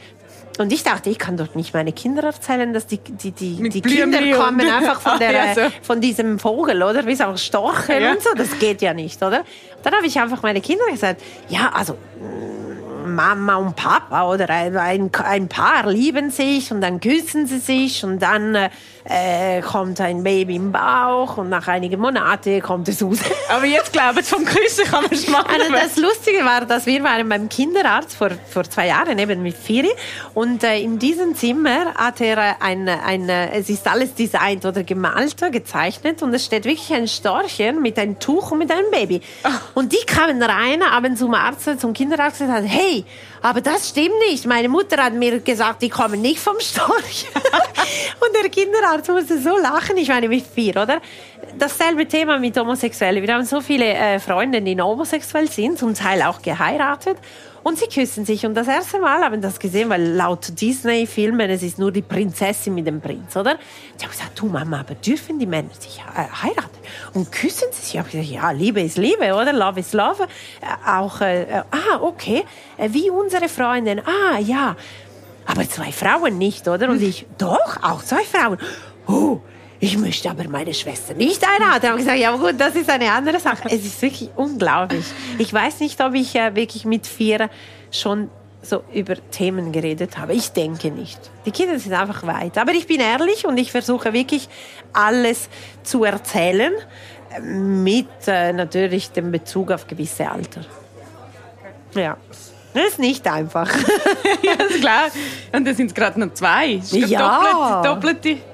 Und 0.58 0.74
ich 0.74 0.84
dachte, 0.84 1.10
ich 1.10 1.18
kann 1.18 1.38
doch 1.38 1.56
nicht 1.56 1.74
meine 1.74 1.94
Kinder 1.94 2.24
erzählen, 2.24 2.74
dass 2.74 2.86
die, 2.86 2.98
die, 2.98 3.32
die, 3.32 3.70
die 3.70 3.82
Kinder 3.82 4.20
kommen 4.38 4.60
einfach 4.70 5.00
von, 5.00 5.18
der, 5.20 5.56
so. 5.56 5.62
von 5.82 6.02
diesem 6.02 6.38
Vogel, 6.38 6.84
oder? 6.84 7.06
Wie 7.06 7.24
auch 7.24 7.38
Storchen 7.38 8.02
ja. 8.02 8.12
und 8.12 8.22
so. 8.22 8.30
Das 8.36 8.60
geht 8.60 8.82
ja 8.82 8.94
nicht, 8.94 9.24
oder? 9.24 9.44
Dann 9.84 9.94
habe 9.96 10.06
ich 10.06 10.20
einfach 10.20 10.44
meine 10.44 10.62
Kinder 10.62 10.86
gesagt, 10.92 11.22
ja, 11.48 11.72
also 11.74 11.98
Mama 13.22 13.56
und 13.58 13.76
Papa 13.76 14.28
oder 14.28 14.50
ein, 14.50 15.12
ein, 15.14 15.48
Paar 15.48 15.88
lieben 15.88 16.32
sich 16.32 16.72
und 16.72 16.82
dann 16.82 17.00
küssen 17.00 17.46
sie 17.46 17.60
sich 17.60 18.04
und 18.04 18.20
dann 18.20 18.56
äh, 19.04 19.62
kommt 19.62 20.02
ein 20.02 20.24
Baby 20.24 20.56
im 20.56 20.72
Bauch 20.72 21.38
und 21.38 21.50
nach 21.50 21.68
einigen 21.68 22.00
Monaten 22.00 22.62
kommt 22.62 22.88
es 22.88 23.04
raus. 23.04 23.20
Aber 23.50 23.66
jetzt 23.66 23.94
glauben 23.94 24.24
Sie, 24.24 24.24
vom 24.24 24.44
Küssen 24.44 24.86
kann 24.86 25.04
man 25.04 25.16
schmacken. 25.16 25.52
Also 25.52 25.72
das 25.72 25.98
Lustige 25.98 26.44
war, 26.44 26.66
dass 26.66 26.88
wir 26.88 27.04
waren 27.04 27.30
beim 27.30 27.48
Kinderarzt 27.48 28.16
vor, 28.16 28.30
vor 28.50 28.64
zwei 28.64 28.88
Jahren 28.88 29.20
eben 29.20 29.44
mit 29.44 29.56
Firi 29.56 29.92
und 30.34 30.64
äh, 30.64 30.80
in 30.80 30.98
diesem 30.98 31.36
Zimmer 31.36 31.94
hat 31.94 32.22
er 32.22 32.60
ein, 32.62 32.90
ein, 32.90 33.30
es 33.30 33.70
ist 33.70 33.88
alles 33.88 34.16
designt 34.16 34.66
oder 34.66 34.84
gemalt, 34.84 35.36
gezeichnet 35.52 36.24
und 36.24 36.34
es 36.34 36.46
steht 36.46 36.66
wirklich 36.66 36.92
ein 36.94 37.08
Storchen 37.08 37.84
mit 37.84 38.00
einem 38.00 38.18
Tuch 38.18 38.52
und 38.52 38.60
mit 38.60 38.72
einem 38.72 38.90
Baby. 38.90 39.22
Und 39.76 39.94
die 39.94 40.06
kamen 40.08 40.42
rein, 40.42 40.82
abends 40.82 41.20
zum 41.20 41.36
Arzt, 41.36 41.80
zum 41.80 41.94
Kinderarzt 41.94 42.42
und 42.42 42.48
gesagt, 42.48 42.68
hey, 42.68 43.06
aber 43.42 43.62
das 43.62 43.90
stimmt 43.90 44.20
nicht. 44.30 44.46
Meine 44.46 44.70
Mutter 44.70 45.04
hat 45.04 45.14
mir 45.14 45.40
gesagt, 45.40 45.82
die 45.82 45.90
kommen 45.90 46.22
nicht 46.22 46.40
vom 46.40 46.60
Storch. 46.60 47.26
und 48.20 48.36
der 48.42 48.50
Kinderarzt 48.50 49.10
musste 49.10 49.40
so 49.42 49.58
lachen. 49.58 49.98
Ich 49.98 50.10
meine, 50.10 50.30
mit 50.30 50.46
vier, 50.46 50.78
oder? 50.78 51.02
Dasselbe 51.58 52.08
Thema 52.08 52.38
mit 52.38 52.56
Homosexuellen. 52.58 53.26
Wir 53.26 53.34
haben 53.34 53.46
so 53.46 53.60
viele 53.62 53.86
äh, 53.86 54.20
Freunde, 54.20 54.62
die 54.62 54.80
homosexuell 54.80 55.50
sind, 55.50 55.80
zum 55.80 55.96
Teil 55.96 56.22
auch 56.22 56.42
geheiratet. 56.42 57.18
Und 57.64 57.78
sie 57.78 57.88
küssen 57.88 58.26
sich. 58.26 58.46
Und 58.46 58.56
das 58.56 58.68
erste 58.68 59.00
Mal 59.00 59.24
haben 59.24 59.34
wir 59.34 59.42
das 59.42 59.60
gesehen, 59.60 59.90
weil 59.90 60.04
laut 60.04 60.60
Disney-Filmen, 60.60 61.50
es 61.50 61.62
ist 61.62 61.78
nur 61.78 61.92
die 61.92 62.02
Prinzessin 62.02 62.74
mit 62.74 62.88
dem 62.88 63.02
Prinz, 63.02 63.36
oder? 63.36 63.58
Ich 63.98 64.04
habe 64.04 64.12
gesagt, 64.12 64.40
du 64.40 64.48
Mama, 64.48 64.80
aber 64.80 64.96
dürfen 64.96 65.38
die 65.38 65.46
Männer 65.46 65.70
sich 65.80 66.00
äh, 66.00 66.44
heiraten? 66.44 66.80
Und 67.14 67.32
küssen 67.32 67.68
sie 67.72 67.82
sich? 67.82 67.94
Ich 67.94 68.00
habe 68.00 68.10
gesagt, 68.10 68.30
ja, 68.30 68.52
Liebe 68.52 68.82
ist 68.82 68.98
Liebe, 68.98 69.34
oder? 69.34 69.54
Love 69.54 69.80
is 69.80 69.94
Love. 69.94 70.24
Äh, 70.24 70.90
auch, 70.90 71.22
äh, 71.22 71.44
äh 71.44 71.64
ah, 71.72 72.02
okay. 72.02 72.44
Wie 72.78 73.10
unsere 73.10 73.48
Freundin. 73.48 74.00
Ah, 74.00 74.40
ja. 74.40 74.76
Aber 75.46 75.68
zwei 75.68 75.92
Frauen 75.92 76.38
nicht, 76.38 76.68
oder? 76.68 76.90
Und 76.90 77.02
ich, 77.02 77.26
doch, 77.38 77.84
auch 77.84 78.04
zwei 78.04 78.24
Frauen. 78.24 78.58
Oh, 79.08 79.40
ich 79.84 79.98
möchte 79.98 80.30
aber 80.30 80.48
meine 80.48 80.76
Schwester 80.76 81.16
nicht 81.16 81.44
einladen. 81.44 81.82
Ich 81.82 81.90
habe 81.90 81.98
gesagt, 81.98 82.20
ja 82.20 82.36
gut, 82.36 82.54
das 82.60 82.76
ist 82.76 82.88
eine 82.88 83.12
andere 83.12 83.40
Sache. 83.40 83.64
Es 83.66 83.84
ist 83.84 84.00
wirklich 84.04 84.30
unglaublich. 84.36 85.06
Ich 85.40 85.52
weiß 85.52 85.80
nicht, 85.80 86.00
ob 86.02 86.14
ich 86.14 86.36
äh, 86.36 86.56
wirklich 86.56 86.86
mit 86.86 87.08
vier 87.08 87.50
schon 87.90 88.30
so 88.62 88.84
über 88.94 89.16
Themen 89.32 89.72
geredet 89.72 90.20
habe. 90.20 90.34
Ich 90.34 90.52
denke 90.52 90.92
nicht. 90.92 91.20
Die 91.48 91.52
Kinder 91.52 91.80
sind 91.80 91.94
einfach 91.94 92.28
weit. 92.28 92.60
Aber 92.60 92.74
ich 92.74 92.86
bin 92.86 93.00
ehrlich 93.00 93.48
und 93.48 93.58
ich 93.58 93.72
versuche 93.72 94.14
wirklich 94.14 94.48
alles 94.94 95.50
zu 95.82 96.04
erzählen 96.04 96.74
mit 97.42 98.28
äh, 98.28 98.54
natürlich 98.54 99.10
dem 99.10 99.32
Bezug 99.32 99.72
auf 99.72 99.88
gewisse 99.88 100.30
Alter. 100.30 100.62
Ja. 101.96 102.18
Das 102.76 102.84
ist 102.86 103.00
nicht 103.00 103.28
einfach. 103.28 103.68
ja, 104.44 104.54
ist 104.64 104.80
klar. 104.80 105.08
Und 105.52 105.68
da 105.68 105.74
sind 105.74 105.88
es 105.88 105.94
gerade 105.96 106.20
noch 106.20 106.34
zwei. 106.36 106.76
Das 106.76 106.94
ist 106.94 107.10
ja. 107.10 107.82
doppelte, 107.82 107.90
doppelte 107.90 108.51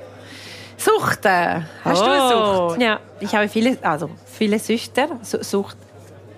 Sucht. 0.88 1.26
Hast 1.26 2.02
oh. 2.02 2.06
du 2.06 2.12
eine 2.12 2.30
Sucht? 2.70 2.82
Ja, 2.82 3.00
ich 3.20 3.36
habe 3.36 3.50
viele, 3.50 3.78
also 3.82 4.10
viele 4.26 4.60
Süchte. 4.60 5.08
Sucht. 5.22 5.78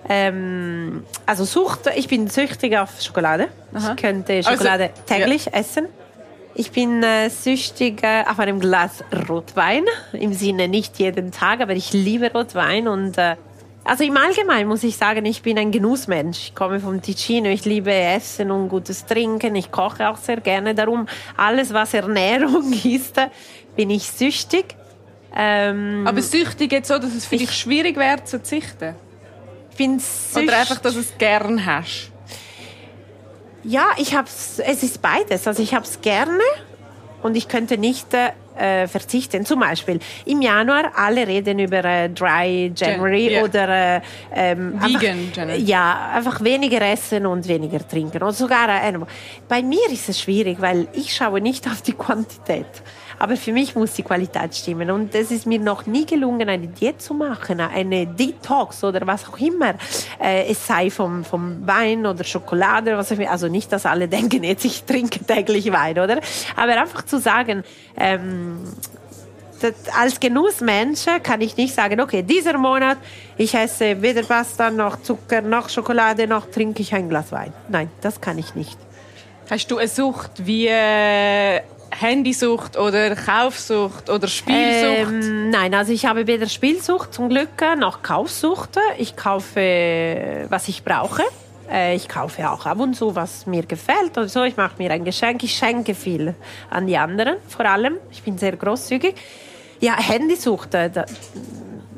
Ähm, 0.08 1.04
also 1.26 1.44
Sucht, 1.44 1.90
ich 1.94 2.08
bin 2.08 2.28
süchtig 2.28 2.76
auf 2.76 3.00
Schokolade. 3.00 3.48
Aha. 3.72 3.92
Ich 3.94 4.02
könnte 4.02 4.34
also, 4.34 4.50
Schokolade 4.50 4.90
also, 4.90 5.02
täglich 5.06 5.46
ja. 5.46 5.52
essen. 5.52 5.86
Ich 6.54 6.72
bin 6.72 7.02
äh, 7.02 7.30
süchtig 7.30 8.02
äh, 8.02 8.24
auf 8.28 8.38
einem 8.40 8.58
Glas 8.58 9.04
Rotwein. 9.28 9.84
Im 10.12 10.32
Sinne 10.32 10.66
nicht 10.66 10.98
jeden 10.98 11.30
Tag, 11.30 11.60
aber 11.60 11.72
ich 11.72 11.92
liebe 11.92 12.32
Rotwein 12.32 12.88
und 12.88 13.16
äh, 13.18 13.36
also 13.84 14.04
im 14.04 14.16
Allgemeinen 14.16 14.68
muss 14.68 14.82
ich 14.84 14.96
sagen, 14.96 15.24
ich 15.24 15.42
bin 15.42 15.58
ein 15.58 15.70
Genussmensch. 15.70 16.38
Ich 16.48 16.54
komme 16.54 16.80
vom 16.80 17.00
Ticino, 17.00 17.48
ich 17.48 17.64
liebe 17.64 17.92
Essen 17.92 18.50
und 18.50 18.68
gutes 18.68 19.06
Trinken. 19.06 19.54
Ich 19.56 19.70
koche 19.70 20.08
auch 20.08 20.18
sehr 20.18 20.40
gerne. 20.40 20.74
Darum 20.74 21.08
alles, 21.36 21.72
was 21.72 21.94
Ernährung 21.94 22.72
ist, 22.84 23.16
bin 23.76 23.90
ich 23.90 24.10
süchtig. 24.10 24.76
Ähm, 25.34 26.04
Aber 26.06 26.20
süchtig 26.22 26.72
jetzt 26.72 26.88
so, 26.88 26.98
dass 26.98 27.14
es 27.14 27.24
für 27.24 27.36
dich 27.36 27.52
schwierig 27.52 27.96
wäre 27.96 28.22
zu 28.24 28.38
verzichten? 28.38 28.94
Ich 29.70 29.76
bin 29.76 29.98
süchtig. 29.98 30.48
Oder 30.48 30.58
einfach, 30.58 30.78
dass 30.78 30.94
du 30.94 31.00
es 31.00 31.16
gern 31.16 31.64
hast? 31.64 32.10
Ja, 33.62 33.86
ich 33.96 34.14
hab's, 34.14 34.58
es 34.58 34.82
ist 34.82 35.00
beides. 35.02 35.46
Also 35.46 35.62
ich 35.62 35.74
habe 35.74 35.84
es 35.84 36.00
gerne 36.00 36.42
und 37.22 37.36
ich 37.36 37.48
könnte 37.48 37.78
nicht 37.78 38.08
äh, 38.56 38.86
verzichten. 38.86 39.44
Zum 39.44 39.60
Beispiel 39.60 39.98
im 40.26 40.42
Januar, 40.42 40.92
alle 40.94 41.26
reden 41.26 41.58
über 41.58 41.84
äh, 41.84 42.08
Dry 42.08 42.72
January 42.74 43.28
Gen 43.28 43.32
yeah. 43.32 43.44
oder 43.44 43.96
äh, 43.96 44.00
ähm, 44.34 44.74
Vegan 44.74 45.18
einfach, 45.18 45.36
January. 45.36 45.62
Ja, 45.62 46.10
einfach 46.14 46.42
weniger 46.42 46.80
essen 46.82 47.26
und 47.26 47.46
weniger 47.48 47.86
trinken. 47.86 48.22
Und 48.22 48.36
sogar 48.36 48.68
äh, 48.68 48.98
bei 49.48 49.62
mir 49.62 49.90
ist 49.90 50.08
es 50.08 50.20
schwierig, 50.20 50.60
weil 50.60 50.88
ich 50.92 51.14
schaue 51.14 51.40
nicht 51.40 51.66
auf 51.66 51.82
die 51.82 51.92
Quantität. 51.92 52.66
Aber 53.20 53.36
für 53.36 53.52
mich 53.52 53.74
muss 53.74 53.92
die 53.92 54.02
Qualität 54.02 54.54
stimmen. 54.54 54.90
Und 54.90 55.14
es 55.14 55.30
ist 55.30 55.46
mir 55.46 55.60
noch 55.60 55.84
nie 55.84 56.06
gelungen, 56.06 56.48
eine 56.48 56.66
Diät 56.66 57.02
zu 57.02 57.12
machen, 57.12 57.60
eine 57.60 58.06
Detox 58.06 58.82
oder 58.82 59.06
was 59.06 59.28
auch 59.28 59.38
immer. 59.38 59.74
Äh, 60.18 60.50
es 60.50 60.66
sei 60.66 60.90
vom, 60.90 61.22
vom 61.22 61.66
Wein 61.66 62.06
oder 62.06 62.24
Schokolade, 62.24 62.96
was 62.96 63.12
auch 63.12 63.18
immer. 63.18 63.30
Also 63.30 63.48
nicht, 63.48 63.70
dass 63.72 63.84
alle 63.84 64.08
denken, 64.08 64.42
jetzt 64.42 64.64
ich 64.64 64.84
trinke 64.84 65.22
täglich 65.22 65.70
Wein, 65.70 65.98
oder? 65.98 66.18
Aber 66.56 66.80
einfach 66.80 67.04
zu 67.04 67.20
sagen, 67.20 67.62
ähm, 67.98 68.60
als 69.98 70.18
Genussmensch 70.18 71.04
kann 71.22 71.42
ich 71.42 71.58
nicht 71.58 71.74
sagen, 71.74 72.00
okay, 72.00 72.22
dieser 72.22 72.56
Monat, 72.56 72.96
ich 73.36 73.54
esse 73.54 74.00
weder 74.00 74.22
Pasta 74.22 74.70
noch 74.70 75.02
Zucker 75.02 75.42
noch 75.42 75.68
Schokolade 75.68 76.26
noch 76.26 76.50
trinke 76.50 76.80
ich 76.80 76.94
ein 76.94 77.10
Glas 77.10 77.32
Wein. 77.32 77.52
Nein, 77.68 77.90
das 78.00 78.22
kann 78.22 78.38
ich 78.38 78.54
nicht. 78.54 78.78
Hast 79.50 79.70
du 79.70 79.76
eine 79.76 79.88
Sucht 79.88 80.46
wie 80.46 80.68
äh, 80.68 81.60
Handysucht 81.90 82.76
oder 82.76 83.14
Kaufsucht 83.14 84.10
oder 84.10 84.28
Spielsucht? 84.28 85.12
Ähm, 85.12 85.50
nein, 85.50 85.74
also 85.74 85.92
ich 85.92 86.06
habe 86.06 86.26
weder 86.26 86.48
Spielsucht 86.48 87.14
zum 87.14 87.28
Glück 87.28 87.48
noch 87.78 88.02
Kaufsucht. 88.02 88.78
Ich 88.98 89.16
kaufe, 89.16 90.46
was 90.48 90.68
ich 90.68 90.84
brauche. 90.84 91.22
Äh, 91.70 91.94
ich 91.96 92.08
kaufe 92.08 92.50
auch 92.50 92.66
ab 92.66 92.80
und 92.80 92.94
zu, 92.94 93.14
was 93.14 93.46
mir 93.46 93.64
gefällt 93.64 94.16
oder 94.16 94.28
so. 94.28 94.44
Ich 94.44 94.56
mache 94.56 94.74
mir 94.78 94.90
ein 94.90 95.04
Geschenk. 95.04 95.42
Ich 95.42 95.54
schenke 95.54 95.94
viel 95.94 96.34
an 96.68 96.86
die 96.86 96.96
anderen, 96.96 97.36
vor 97.48 97.66
allem. 97.66 97.96
Ich 98.10 98.22
bin 98.22 98.38
sehr 98.38 98.56
großzügig. 98.56 99.14
Ja, 99.80 99.96
Handysucht, 99.96 100.74
da 100.74 100.88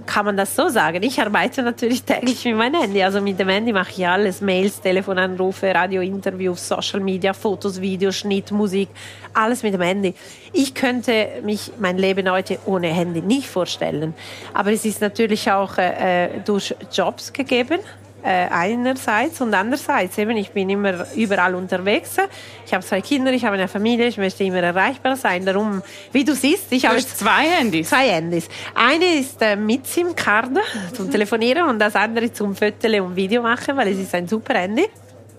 kann 0.07 0.27
man 0.27 0.37
das 0.37 0.55
so 0.55 0.69
sagen. 0.69 1.03
Ich 1.03 1.21
arbeite 1.21 1.63
natürlich 1.63 2.03
täglich 2.03 2.45
mit 2.45 2.57
meinem 2.57 2.81
Handy. 2.81 3.03
Also 3.03 3.21
mit 3.21 3.39
dem 3.39 3.49
Handy 3.49 3.73
mache 3.73 3.91
ich 3.91 4.07
alles. 4.07 4.41
Mails, 4.41 4.81
Telefonanrufe, 4.81 5.75
Radiointerviews, 5.75 6.69
Social 6.69 7.01
Media, 7.01 7.33
Fotos, 7.33 7.81
Videos, 7.81 8.17
Schnitt, 8.17 8.51
Musik. 8.51 8.89
Alles 9.35 9.63
mit 9.63 9.75
dem 9.75 9.83
Handy. 9.83 10.15
Ich 10.53 10.75
könnte 10.75 11.29
mich 11.43 11.73
mein 11.79 11.99
Leben 11.99 12.31
heute 12.31 12.59
ohne 12.67 12.89
Handy 12.89 13.23
nicht 13.23 13.49
vorstellen. 13.49 14.15
Aber 14.55 14.73
es 14.73 14.85
ist 14.85 15.01
natürlich 15.01 15.51
auch 15.51 15.79
äh, 15.79 16.41
durch 16.45 16.75
Jobs 16.93 17.33
gegeben 17.33 17.79
äh, 18.23 18.49
einerseits 18.51 19.41
und 19.41 19.53
andererseits 19.55 20.17
eben, 20.19 20.37
ich 20.37 20.51
bin 20.51 20.71
immer 20.71 21.07
überall 21.15 21.55
unterwegs. 21.55 22.17
Ich 22.65 22.73
habe 22.73 22.85
zwei 22.85 23.01
Kinder, 23.01 23.33
ich 23.33 23.45
habe 23.45 23.55
eine 23.55 23.69
Familie, 23.69 24.07
ich 24.07 24.17
möchte 24.17 24.45
immer 24.45 24.63
erreichbar 24.63 25.17
sein. 25.17 25.45
Darum, 25.45 25.83
wie 26.13 26.25
du 26.25 26.35
siehst, 26.35 26.71
ich 26.71 26.87
habe 26.87 26.99
zwei 26.99 27.49
Handys. 27.49 27.89
Zwei 27.89 28.09
Handys. 28.09 28.49
Eine 28.75 29.19
ist 29.19 29.43
äh, 29.43 29.57
mit 29.57 29.87
SIM-Karte 29.87 30.61
zum 30.95 31.11
Telefonieren 31.11 31.69
und 31.69 31.79
das 31.79 31.97
andere 31.97 32.33
zum 32.33 32.55
Fotos 32.55 32.93
und 33.01 33.17
Video 33.17 33.43
machen, 33.43 33.77
weil 33.77 33.89
es 33.89 33.99
ist 33.99 34.15
ein 34.15 34.29
super 34.29 34.55
Handy. 34.55 34.87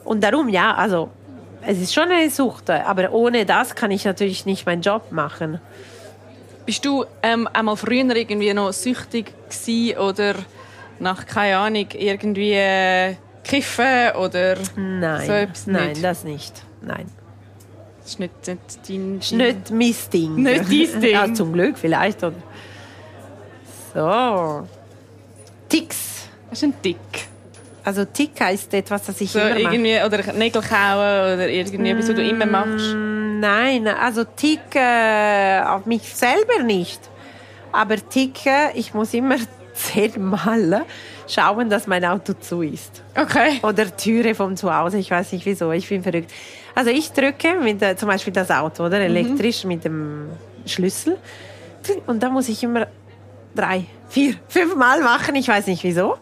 Und 0.03 0.23
darum, 0.23 0.49
ja, 0.49 0.73
also 0.73 1.09
es 1.65 1.79
ist 1.79 1.93
schon 1.93 2.11
eine 2.11 2.29
Sucht, 2.29 2.69
aber 2.69 3.13
ohne 3.13 3.45
das 3.45 3.73
kann 3.73 3.91
ich 3.91 4.03
natürlich 4.03 4.45
nicht 4.45 4.65
meinen 4.65 4.81
Job 4.81 5.11
machen. 5.11 5.61
Bist 6.65 6.85
du 6.85 7.05
ähm, 7.21 7.47
einmal 7.51 7.77
früher 7.77 8.15
irgendwie 8.15 8.53
noch 8.53 8.73
süchtig 8.73 9.33
gewesen 9.49 9.97
oder 9.97 10.35
nach, 10.99 11.25
keine 11.25 11.57
Ahnung, 11.57 11.87
irgendwie 11.93 12.53
äh, 12.53 13.15
kiffen 13.43 14.11
oder 14.19 14.57
nein, 14.75 15.27
so 15.27 15.33
etwas 15.33 15.67
Nein, 15.67 15.89
nicht. 15.89 16.03
das 16.03 16.23
nicht. 16.23 16.63
Nein. 16.81 17.05
Das 18.01 18.11
ist 18.11 18.19
nicht, 18.19 18.47
nicht 18.47 18.89
dein... 18.89 19.19
Das 19.19 19.25
ist 19.27 19.37
nicht 19.37 19.71
mein 19.71 19.95
Ding. 20.11 20.35
Nicht 20.35 20.59
dein 20.59 21.01
Ding. 21.01 21.11
Ja, 21.11 21.33
zum 21.33 21.53
Glück 21.53 21.77
vielleicht. 21.77 22.23
Oder? 22.23 22.35
So. 23.93 24.67
Ticks. 25.69 26.27
Was 26.49 26.59
ist 26.59 26.63
ein 26.63 26.81
Tick? 26.81 26.97
Also 27.85 28.05
Tick 28.05 28.39
heisst 28.39 28.73
etwas, 28.73 29.05
das 29.05 29.19
ich 29.19 29.31
so 29.31 29.39
immer 29.39 29.57
irgendwie, 29.57 29.95
mache. 29.95 30.05
Oder 30.05 30.33
Nägel 30.33 30.61
kauen 30.61 31.33
oder 31.33 31.49
irgendwie, 31.49 31.93
mm, 31.93 31.97
was 31.97 32.07
du 32.07 32.23
immer 32.23 32.45
machst? 32.45 32.93
Nein, 32.95 33.87
also 33.87 34.23
Tick 34.23 34.75
äh, 34.75 35.61
auf 35.61 35.85
mich 35.85 36.03
selber 36.03 36.63
nicht. 36.63 37.01
Aber 37.71 37.97
Tick, 37.97 38.39
ich 38.75 38.93
muss 38.93 39.13
immer 39.13 39.35
zehnmal 39.73 40.85
schauen, 41.27 41.69
dass 41.69 41.87
mein 41.87 42.05
Auto 42.05 42.33
zu 42.33 42.61
ist. 42.61 43.03
Okay. 43.15 43.59
Oder 43.63 43.95
Türe 43.95 44.35
vom 44.35 44.55
Zuhause, 44.55 44.97
ich 44.97 45.09
weiß 45.09 45.31
nicht 45.31 45.45
wieso, 45.45 45.71
ich 45.71 45.89
bin 45.89 46.03
verrückt. 46.03 46.31
Also 46.75 46.89
ich 46.89 47.11
drücke 47.11 47.55
mit, 47.61 47.81
äh, 47.81 47.95
zum 47.95 48.09
Beispiel 48.09 48.33
das 48.33 48.49
Auto, 48.51 48.85
oder? 48.85 48.97
Mhm. 48.97 49.15
Elektrisch 49.15 49.63
mhm. 49.63 49.67
mit 49.67 49.85
dem 49.85 50.29
Schlüssel. 50.65 51.17
Und 52.07 52.23
da 52.23 52.29
muss 52.29 52.49
ich 52.49 52.63
immer 52.63 52.87
drei, 53.55 53.85
vier, 54.09 54.35
fünf 54.47 54.75
Mal 54.75 55.01
machen, 55.01 55.35
ich 55.35 55.47
weiß 55.47 55.67
nicht 55.67 55.83
wieso. 55.83 56.17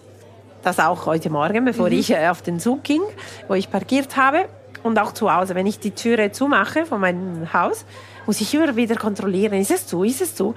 Das 0.63 0.79
auch 0.79 1.05
heute 1.05 1.29
Morgen, 1.29 1.65
bevor 1.65 1.87
mhm. 1.87 1.99
ich 1.99 2.11
äh, 2.11 2.27
auf 2.29 2.41
den 2.41 2.59
Zug 2.59 2.83
ging, 2.83 3.01
wo 3.47 3.53
ich 3.53 3.69
parkiert 3.69 4.17
habe. 4.17 4.47
Und 4.83 4.97
auch 4.97 5.13
zu 5.13 5.31
Hause, 5.31 5.53
wenn 5.53 5.67
ich 5.67 5.79
die 5.79 5.91
Türe 5.91 6.31
zumache 6.31 6.85
von 6.85 7.01
meinem 7.01 7.53
Haus, 7.53 7.85
muss 8.25 8.41
ich 8.41 8.53
immer 8.53 8.75
wieder 8.75 8.95
kontrollieren, 8.95 9.53
ist 9.53 9.71
es 9.71 9.85
zu, 9.85 10.03
ist 10.03 10.21
es 10.21 10.35
zu. 10.35 10.55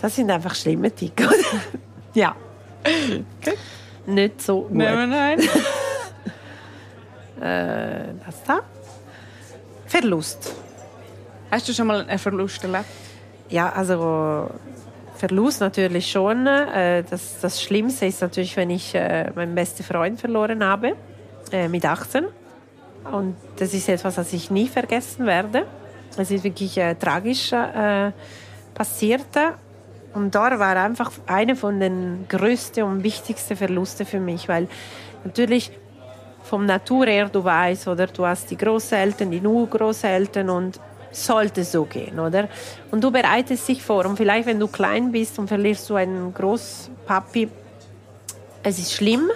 Das 0.00 0.14
sind 0.14 0.30
einfach 0.30 0.54
schlimme 0.54 0.92
Tick. 0.92 1.26
Ja. 2.14 2.34
Okay. 2.80 3.56
Nicht 4.06 4.42
so 4.42 4.62
gut. 4.62 4.72
Nein, 4.72 5.10
nein. 5.10 5.40
äh, 7.40 8.14
das 8.24 8.42
da. 8.46 8.60
Verlust. 9.86 10.54
Hast 11.50 11.68
du 11.68 11.72
schon 11.72 11.86
mal 11.86 12.06
einen 12.06 12.18
Verlust 12.18 12.62
erlebt? 12.64 12.86
Ja, 13.48 13.70
also 13.70 14.50
Verlust 15.16 15.60
natürlich 15.60 16.10
schon. 16.10 16.46
Äh, 16.46 17.04
das, 17.08 17.40
das 17.40 17.62
Schlimmste 17.62 18.06
ist 18.06 18.20
natürlich, 18.20 18.56
wenn 18.56 18.70
ich 18.70 18.94
äh, 18.94 19.30
meinen 19.34 19.54
besten 19.54 19.82
Freund 19.82 20.20
verloren 20.20 20.64
habe, 20.64 20.96
äh, 21.52 21.68
mit 21.68 21.84
18. 21.84 22.26
Und 23.12 23.36
das 23.56 23.74
ist 23.74 23.88
etwas, 23.88 24.16
das 24.16 24.32
ich 24.32 24.50
nie 24.50 24.68
vergessen 24.68 25.26
werde. 25.26 25.66
Es 26.16 26.30
ist 26.30 26.44
wirklich 26.44 26.78
äh, 26.78 26.94
tragisch 26.94 27.52
äh, 27.52 28.12
passiert. 28.74 29.26
Und 30.14 30.34
da 30.34 30.58
war 30.58 30.76
einfach 30.76 31.10
eine 31.26 31.56
von 31.56 31.80
den 31.80 32.26
größten 32.28 32.84
und 32.84 33.02
wichtigsten 33.02 33.56
Verlusten 33.56 34.06
für 34.06 34.20
mich, 34.20 34.48
weil 34.48 34.68
natürlich 35.24 35.72
vom 36.44 36.66
Natur 36.66 37.06
her 37.06 37.28
du 37.28 37.42
weißt, 37.42 37.88
oder 37.88 38.06
du 38.06 38.24
hast 38.24 38.50
die 38.50 38.56
Großeltern, 38.56 39.30
die 39.30 39.40
Urgroßeltern 39.40 40.50
und 40.50 40.78
sollte 41.10 41.64
so 41.64 41.84
gehen, 41.84 42.18
oder? 42.18 42.48
Und 42.90 43.02
du 43.02 43.10
bereitest 43.10 43.68
dich 43.68 43.82
vor 43.82 44.04
und 44.06 44.16
vielleicht, 44.16 44.46
wenn 44.46 44.60
du 44.60 44.68
klein 44.68 45.10
bist 45.10 45.38
und 45.38 45.48
verlierst 45.48 45.88
du 45.88 45.94
einen 45.94 46.32
Großpapi, 46.34 47.48
es 48.62 48.78
ist 48.78 48.92
schlimm, 48.92 49.30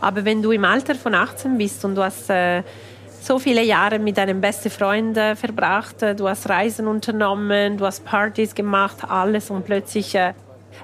aber 0.00 0.24
wenn 0.24 0.42
du 0.42 0.52
im 0.52 0.64
Alter 0.64 0.94
von 0.94 1.14
18 1.14 1.58
bist 1.58 1.84
und 1.84 1.94
du 1.94 2.02
hast 2.02 2.30
äh, 2.30 2.62
so 3.20 3.38
viele 3.38 3.62
Jahre 3.62 3.98
mit 3.98 4.16
deinen 4.16 4.40
besten 4.40 4.70
Freunden 4.70 5.36
verbracht, 5.36 6.02
du 6.16 6.28
hast 6.28 6.48
Reisen 6.48 6.86
unternommen, 6.86 7.76
du 7.76 7.84
hast 7.84 8.04
Partys 8.04 8.54
gemacht, 8.54 8.98
alles 9.08 9.50
und 9.50 9.64
plötzlich, 9.64 10.14
äh, 10.14 10.32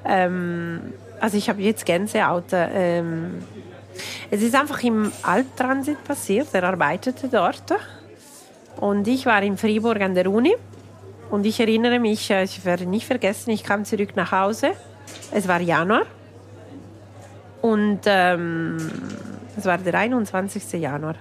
ähm, 0.04 0.92
also 1.20 1.36
ich 1.36 1.48
habe 1.48 1.62
jetzt 1.62 1.86
Gänsehaut. 1.86 2.44
Ähm, 2.52 3.42
es 4.30 4.42
ist 4.42 4.54
einfach 4.54 4.82
im 4.82 5.12
Albtransit 5.22 6.02
passiert, 6.04 6.48
er 6.52 6.64
arbeitete 6.64 7.28
dort 7.28 7.74
und 8.76 9.06
ich 9.06 9.24
war 9.24 9.42
in 9.42 9.56
Fribourg 9.56 10.00
an 10.00 10.14
der 10.14 10.30
Uni 10.30 10.54
und 11.30 11.46
ich 11.46 11.60
erinnere 11.60 11.98
mich, 11.98 12.30
äh, 12.30 12.44
ich 12.44 12.64
werde 12.64 12.86
nicht 12.86 13.06
vergessen, 13.06 13.50
ich 13.50 13.62
kam 13.62 13.84
zurück 13.84 14.16
nach 14.16 14.32
Hause, 14.32 14.72
es 15.30 15.46
war 15.46 15.60
Januar 15.60 16.02
und 17.62 18.00
ähm, 18.06 18.76
es 19.56 19.64
war 19.64 19.78
der 19.78 19.94
21. 19.94 20.72
Januar. 20.72 21.14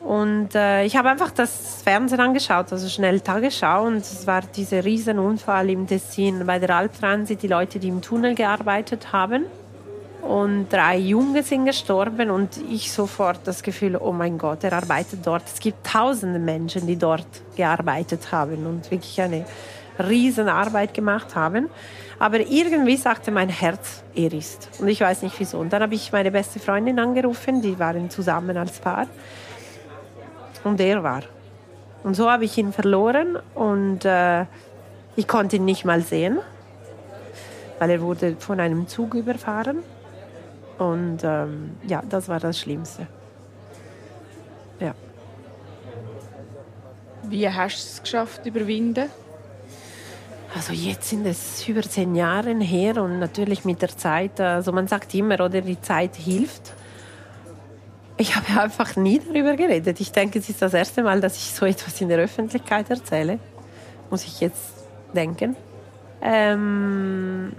Und 0.00 0.54
äh, 0.54 0.84
ich 0.84 0.96
habe 0.96 1.10
einfach 1.10 1.30
das 1.30 1.82
Fernsehen 1.82 2.20
angeschaut, 2.20 2.72
also 2.72 2.88
schnell 2.88 3.20
Tagesschau. 3.20 3.84
Und 3.84 3.98
es 3.98 4.26
war 4.26 4.40
dieser 4.42 4.84
Riesenunfall 4.84 5.68
im 5.70 5.86
Tessin 5.86 6.46
bei 6.46 6.58
der 6.58 6.74
Alptransit, 6.74 7.42
die 7.42 7.48
Leute, 7.48 7.78
die 7.78 7.88
im 7.88 8.00
Tunnel 8.00 8.34
gearbeitet 8.34 9.12
haben. 9.12 9.44
Und 10.22 10.68
drei 10.70 10.96
Junge 10.98 11.42
sind 11.42 11.64
gestorben 11.66 12.30
und 12.30 12.50
ich 12.70 12.92
sofort 12.92 13.40
das 13.44 13.62
Gefühl, 13.62 13.96
oh 13.96 14.12
mein 14.12 14.36
Gott, 14.36 14.64
er 14.64 14.74
arbeitet 14.74 15.26
dort. 15.26 15.44
Es 15.46 15.60
gibt 15.60 15.86
tausende 15.86 16.38
Menschen, 16.38 16.86
die 16.86 16.96
dort 16.96 17.26
gearbeitet 17.56 18.30
haben 18.30 18.66
und 18.66 18.90
wirklich 18.90 19.20
eine 19.20 19.46
Riesenarbeit 19.98 20.92
gemacht 20.92 21.34
haben. 21.34 21.68
Aber 22.18 22.38
irgendwie 22.38 22.96
sagte 22.96 23.30
mein 23.30 23.48
Herz, 23.48 24.02
er 24.14 24.32
ist. 24.32 24.68
Und 24.78 24.88
ich 24.88 25.00
weiß 25.00 25.22
nicht 25.22 25.38
wieso. 25.40 25.58
Und 25.58 25.72
dann 25.72 25.82
habe 25.82 25.94
ich 25.94 26.12
meine 26.12 26.30
beste 26.30 26.60
Freundin 26.60 26.98
angerufen, 26.98 27.62
die 27.62 27.78
waren 27.78 28.10
zusammen 28.10 28.56
als 28.58 28.78
Paar 28.78 29.06
und 30.64 30.80
er 30.80 31.02
war. 31.02 31.22
Und 32.02 32.14
so 32.14 32.30
habe 32.30 32.44
ich 32.44 32.56
ihn 32.56 32.72
verloren 32.72 33.38
und 33.54 34.04
äh, 34.04 34.46
ich 35.16 35.28
konnte 35.28 35.56
ihn 35.56 35.64
nicht 35.64 35.84
mal 35.84 36.00
sehen, 36.00 36.38
weil 37.78 37.90
er 37.90 38.00
wurde 38.00 38.36
von 38.38 38.60
einem 38.60 38.88
Zug 38.88 39.14
überfahren. 39.14 39.82
Und 40.78 41.18
ähm, 41.24 41.76
ja, 41.86 42.02
das 42.08 42.28
war 42.28 42.40
das 42.40 42.58
Schlimmste. 42.58 43.06
Ja. 44.78 44.94
Wie 47.24 47.48
hast 47.48 47.76
du 47.76 47.88
es 47.90 48.02
geschafft, 48.02 48.46
überwinden? 48.46 49.10
Also 50.54 50.72
jetzt 50.72 51.10
sind 51.10 51.26
es 51.26 51.68
über 51.68 51.82
zehn 51.82 52.14
Jahre 52.16 52.54
her 52.58 53.02
und 53.02 53.18
natürlich 53.18 53.64
mit 53.64 53.82
der 53.82 53.96
Zeit, 53.96 54.40
also 54.40 54.72
man 54.72 54.88
sagt 54.88 55.14
immer, 55.14 55.34
oder 55.34 55.60
die 55.60 55.80
Zeit 55.80 56.16
hilft. 56.16 56.72
Ich 58.20 58.36
habe 58.36 58.60
einfach 58.60 58.96
nie 58.96 59.18
darüber 59.18 59.56
geredet. 59.56 59.98
Ich 59.98 60.12
denke, 60.12 60.40
es 60.40 60.50
ist 60.50 60.60
das 60.60 60.74
erste 60.74 61.02
Mal, 61.02 61.22
dass 61.22 61.38
ich 61.38 61.54
so 61.54 61.64
etwas 61.64 61.98
in 62.02 62.10
der 62.10 62.18
Öffentlichkeit 62.18 62.90
erzähle. 62.90 63.38
Muss 64.10 64.26
ich 64.26 64.42
jetzt 64.42 64.74
denken. 65.14 65.56
Ähm, 66.20 67.50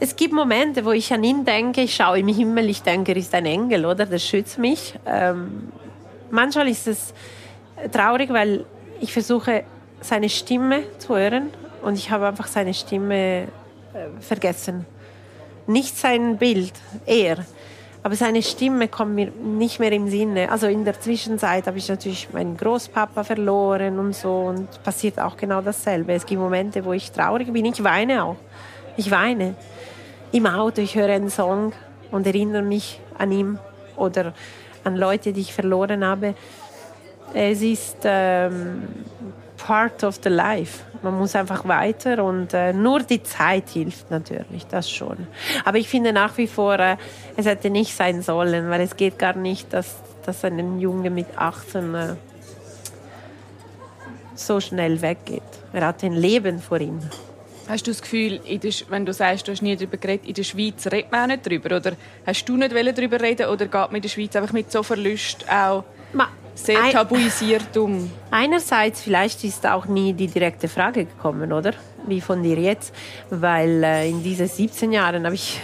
es 0.00 0.16
gibt 0.16 0.34
Momente, 0.34 0.84
wo 0.84 0.90
ich 0.90 1.12
an 1.12 1.22
ihn 1.22 1.44
denke, 1.44 1.82
ich 1.82 1.94
schaue 1.94 2.18
im 2.18 2.26
Himmel, 2.26 2.68
ich 2.68 2.82
denke, 2.82 3.12
er 3.12 3.16
ist 3.16 3.32
ein 3.32 3.46
Engel, 3.46 3.86
oder? 3.86 4.06
Der 4.06 4.18
schützt 4.18 4.58
mich. 4.58 4.98
Ähm, 5.06 5.70
manchmal 6.32 6.66
ist 6.66 6.88
es 6.88 7.14
traurig, 7.92 8.30
weil 8.30 8.64
ich 9.00 9.12
versuche, 9.12 9.62
seine 10.00 10.30
Stimme 10.30 10.82
zu 10.98 11.16
hören 11.16 11.50
und 11.82 11.94
ich 11.94 12.10
habe 12.10 12.26
einfach 12.26 12.48
seine 12.48 12.74
Stimme 12.74 13.42
äh, 13.44 13.46
vergessen. 14.18 14.84
Nicht 15.68 15.96
sein 15.96 16.38
Bild, 16.38 16.72
er. 17.06 17.46
Aber 18.02 18.14
seine 18.14 18.42
Stimme 18.42 18.88
kommt 18.88 19.14
mir 19.14 19.30
nicht 19.30 19.80
mehr 19.80 19.92
im 19.92 20.08
Sinne. 20.08 20.50
Also 20.50 20.66
in 20.66 20.84
der 20.84 21.00
Zwischenzeit 21.00 21.66
habe 21.66 21.78
ich 21.78 21.88
natürlich 21.88 22.32
meinen 22.32 22.56
Großpapa 22.56 23.24
verloren 23.24 23.98
und 23.98 24.14
so 24.14 24.34
und 24.34 24.82
passiert 24.82 25.18
auch 25.18 25.36
genau 25.36 25.60
dasselbe. 25.60 26.12
Es 26.12 26.24
gibt 26.24 26.40
Momente, 26.40 26.84
wo 26.84 26.92
ich 26.92 27.10
traurig 27.10 27.52
bin. 27.52 27.64
Ich 27.64 27.82
weine 27.82 28.24
auch. 28.24 28.36
Ich 28.96 29.10
weine. 29.10 29.54
Im 30.30 30.46
Auto, 30.46 30.80
ich 30.80 30.94
höre 30.94 31.10
einen 31.10 31.30
Song 31.30 31.72
und 32.10 32.26
erinnere 32.26 32.62
mich 32.62 33.00
an 33.18 33.32
ihn 33.32 33.58
oder 33.96 34.32
an 34.84 34.96
Leute, 34.96 35.32
die 35.32 35.40
ich 35.40 35.52
verloren 35.52 36.04
habe. 36.04 36.34
Es 37.34 37.62
ist 37.62 37.98
ähm, 38.04 38.82
part 39.58 40.02
of 40.04 40.20
the 40.22 40.30
life. 40.30 40.84
Man 41.02 41.18
muss 41.18 41.36
einfach 41.36 41.68
weiter 41.68 42.24
und 42.24 42.54
äh, 42.54 42.72
nur 42.72 43.00
die 43.00 43.22
Zeit 43.22 43.68
hilft 43.68 44.10
natürlich, 44.10 44.66
das 44.66 44.90
schon. 44.90 45.26
Aber 45.64 45.78
ich 45.78 45.88
finde 45.88 46.12
nach 46.12 46.36
wie 46.38 46.46
vor, 46.46 46.78
äh, 46.78 46.96
es 47.36 47.46
hätte 47.46 47.68
nicht 47.68 47.94
sein 47.94 48.22
sollen, 48.22 48.70
weil 48.70 48.80
es 48.80 48.96
geht 48.96 49.18
gar 49.18 49.36
nicht, 49.36 49.72
dass, 49.72 49.96
dass 50.24 50.44
ein 50.44 50.80
Junge 50.80 51.10
mit 51.10 51.26
18 51.36 51.94
äh, 51.94 52.14
so 54.34 54.60
schnell 54.60 55.02
weggeht. 55.02 55.42
Er 55.72 55.86
hat 55.86 56.02
ein 56.02 56.14
Leben 56.14 56.58
vor 56.60 56.80
ihm. 56.80 57.00
Hast 57.68 57.86
du 57.86 57.90
das 57.90 58.00
Gefühl, 58.00 58.40
wenn 58.88 59.04
du 59.04 59.12
sagst, 59.12 59.46
du 59.46 59.52
hast 59.52 59.60
nie 59.60 59.76
darüber 59.76 59.98
geredet, 59.98 60.26
in 60.26 60.32
der 60.32 60.42
Schweiz 60.42 60.86
redet 60.86 61.12
man 61.12 61.24
auch 61.24 61.26
nicht 61.26 61.46
darüber? 61.46 61.76
Oder 61.76 61.92
hast 62.26 62.48
du 62.48 62.56
nicht 62.56 62.72
darüber 62.72 63.20
reden 63.20 63.48
oder 63.48 63.66
geht 63.66 63.72
man 63.74 63.96
in 63.96 64.02
der 64.02 64.08
Schweiz 64.08 64.34
einfach 64.36 64.54
mit 64.54 64.72
so 64.72 64.82
Verlust 64.82 65.44
auch 65.52 65.84
Ma, 66.14 66.28
sehr 66.58 66.82
ein, 66.82 66.92
tabuisiert 66.92 67.76
um? 67.76 68.10
Einerseits, 68.30 69.02
vielleicht 69.02 69.44
ist 69.44 69.66
auch 69.66 69.86
nie 69.86 70.12
die 70.12 70.26
direkte 70.26 70.68
Frage 70.68 71.04
gekommen, 71.04 71.52
oder? 71.52 71.72
Wie 72.06 72.20
von 72.20 72.42
dir 72.42 72.58
jetzt. 72.58 72.94
Weil 73.30 73.82
äh, 73.84 74.08
in 74.08 74.22
diesen 74.22 74.48
17 74.48 74.92
Jahren 74.92 75.24
habe 75.24 75.34
ich 75.34 75.60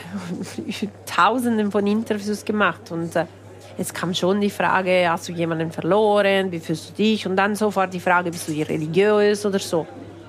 Tausenden 1.07 1.71
von 1.71 1.87
Interviews 1.87 2.45
gemacht 2.45 2.91
und 2.91 3.15
äh, 3.17 3.27
es 3.77 3.93
kam 3.93 4.15
schon 4.15 4.41
die 4.41 4.51
Frage, 4.51 5.07
hast 5.09 5.29
du 5.29 5.33
jemanden 5.33 5.73
verloren, 5.73 6.53
wie 6.53 6.61
fühlst 6.61 6.91
du 6.91 6.95
dich? 6.95 7.27
Und 7.27 7.37
dann 7.37 7.57
sofort 7.57 7.93
die 7.93 8.01
Frage, 8.01 8.31
bist 8.31 8.49
du 8.49 8.53
religiös 8.53 9.45
oder 9.45 9.59
so. 9.59 9.87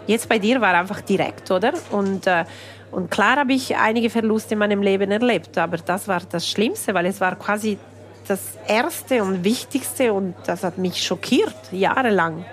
Jetzt 0.08 0.28
bei 0.28 0.40
dir 0.40 0.62
war 0.62 0.74
einfach 0.74 1.02
direkt, 1.02 1.52
oder? 1.52 1.74
Und, 1.92 2.28
äh, 2.28 2.46
und 2.92 3.12
klar 3.12 3.38
habe 3.38 3.54
ich 3.54 3.76
einige 3.76 4.10
Verluste 4.10 4.54
in 4.54 4.60
meinem 4.60 4.82
Leben 4.82 5.12
erlebt, 5.12 5.58
aber 5.58 5.78
das 5.78 6.08
war 6.08 6.22
das 6.30 6.50
Schlimmste, 6.50 6.94
weil 6.94 7.06
es 7.08 7.22
war 7.22 7.36
quasi 7.36 7.78
das 8.28 8.40
Erste 8.68 9.24
und 9.24 9.44
Wichtigste 9.44 10.14
und 10.14 10.36
das 10.46 10.64
hat 10.64 10.78
mich 10.78 11.04
schockiert, 11.04 11.56
jahrelang. 11.72 12.46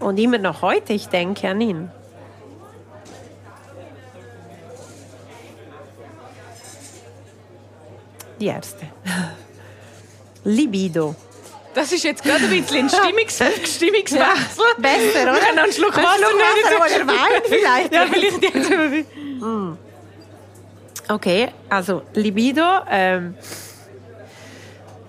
Und 0.00 0.18
immer 0.18 0.38
noch 0.38 0.62
heute, 0.62 0.92
ich 0.92 1.08
denke 1.08 1.48
an 1.48 1.60
ihn. 1.60 1.90
Die 8.40 8.46
erste. 8.46 8.86
Libido. 10.44 11.14
Das 11.74 11.92
ist 11.92 12.02
jetzt 12.02 12.22
gerade 12.24 12.44
ein 12.44 12.50
bisschen 12.50 12.84
ein 12.84 12.88
Stimmungs 12.88 13.76
Stimmungswechsel. 13.76 14.18
Ja, 14.18 14.34
besser, 14.78 15.22
oder? 15.22 15.34
Wir 15.34 15.40
können 15.40 15.56
noch 15.56 15.62
einen 15.64 15.72
Schluck 15.72 15.96
Wasser, 15.96 16.16
Schluck 16.16 16.80
Wasser 16.80 16.96
oder 16.96 17.06
Wein 17.06 17.42
vielleicht. 17.44 17.94
ja, 17.94 18.06
vielleicht 18.10 18.42
jetzt. 18.42 19.40
Mm. 19.40 19.72
Okay, 21.08 21.48
also 21.68 22.02
Libido. 22.14 22.64
Ähm, 22.90 23.34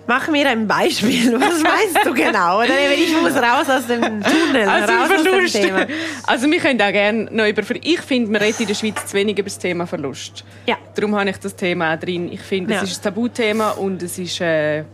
Mach 0.06 0.28
mir 0.28 0.48
ein 0.48 0.66
Beispiel. 0.66 1.32
Was 1.40 1.62
meinst 1.62 2.04
du 2.04 2.12
genau? 2.12 2.58
Oder 2.58 2.92
ich 2.92 3.12
muss 3.20 3.34
raus 3.36 3.68
aus 3.68 3.86
dem 3.86 4.00
Tunnel. 4.22 4.68
Also, 4.68 4.92
raus 4.92 5.22
Verlust. 5.22 5.58
Also 6.26 6.50
wir 6.50 6.58
können 6.58 6.80
auch 6.80 6.92
gerne 6.92 7.28
noch 7.30 7.46
über... 7.46 7.62
Ich 7.82 8.00
finde, 8.00 8.30
man 8.30 8.42
redet 8.42 8.60
in 8.60 8.66
der 8.66 8.74
Schweiz 8.74 9.06
zu 9.06 9.14
wenig 9.14 9.38
über 9.38 9.44
das 9.48 9.58
Thema 9.58 9.86
Verlust. 9.86 10.44
Ja. 10.66 10.76
Darum 10.94 11.14
habe 11.14 11.30
ich 11.30 11.36
das 11.36 11.54
Thema 11.54 11.94
auch 11.94 11.98
drin. 11.98 12.32
Ich 12.32 12.40
finde, 12.40 12.74
ja. 12.74 12.82
es 12.82 12.90
ist 12.90 13.00
ein 13.00 13.14
Tabuthema 13.14 13.70
und 13.70 14.02
es 14.02 14.18
ist... 14.18 14.40
Äh, 14.40 14.84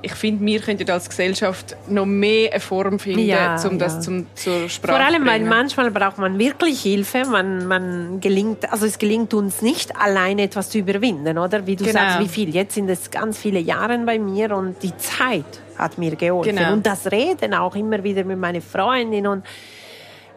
ich 0.00 0.12
finde, 0.14 0.44
wir 0.44 0.60
könnten 0.60 0.88
als 0.90 1.08
Gesellschaft 1.08 1.76
noch 1.88 2.06
mehr 2.06 2.52
eine 2.52 2.60
Form 2.60 2.98
finden, 2.98 3.26
ja, 3.26 3.56
um 3.66 3.78
das 3.78 3.94
ja. 3.94 4.00
zum, 4.00 4.26
zur 4.34 4.68
Sprache 4.68 4.96
Vor 4.96 5.04
allem, 5.04 5.26
weil 5.26 5.40
manchmal 5.40 5.90
braucht 5.90 6.18
man 6.18 6.38
wirklich 6.38 6.80
Hilfe. 6.80 7.24
Man, 7.24 7.66
man 7.66 8.20
gelingt, 8.20 8.70
also 8.70 8.86
es 8.86 8.98
gelingt 8.98 9.34
uns 9.34 9.60
nicht 9.60 9.96
alleine 9.96 10.42
etwas 10.42 10.70
zu 10.70 10.78
überwinden, 10.78 11.36
oder? 11.36 11.66
Wie 11.66 11.74
du 11.74 11.84
genau. 11.84 11.98
sagst, 11.98 12.20
wie 12.20 12.28
viel. 12.28 12.54
Jetzt 12.54 12.74
sind 12.74 12.88
es 12.88 13.10
ganz 13.10 13.38
viele 13.38 13.58
Jahre 13.58 13.98
bei 13.98 14.18
mir 14.18 14.54
und 14.54 14.82
die 14.82 14.96
Zeit 14.96 15.44
hat 15.76 15.98
mir 15.98 16.14
geholfen. 16.14 16.56
Genau. 16.56 16.72
Und 16.72 16.86
das 16.86 17.10
Reden 17.10 17.54
auch 17.54 17.74
immer 17.74 18.02
wieder 18.04 18.24
mit 18.24 18.38
meiner 18.38 18.60
Freundin 18.60 19.26
und 19.26 19.44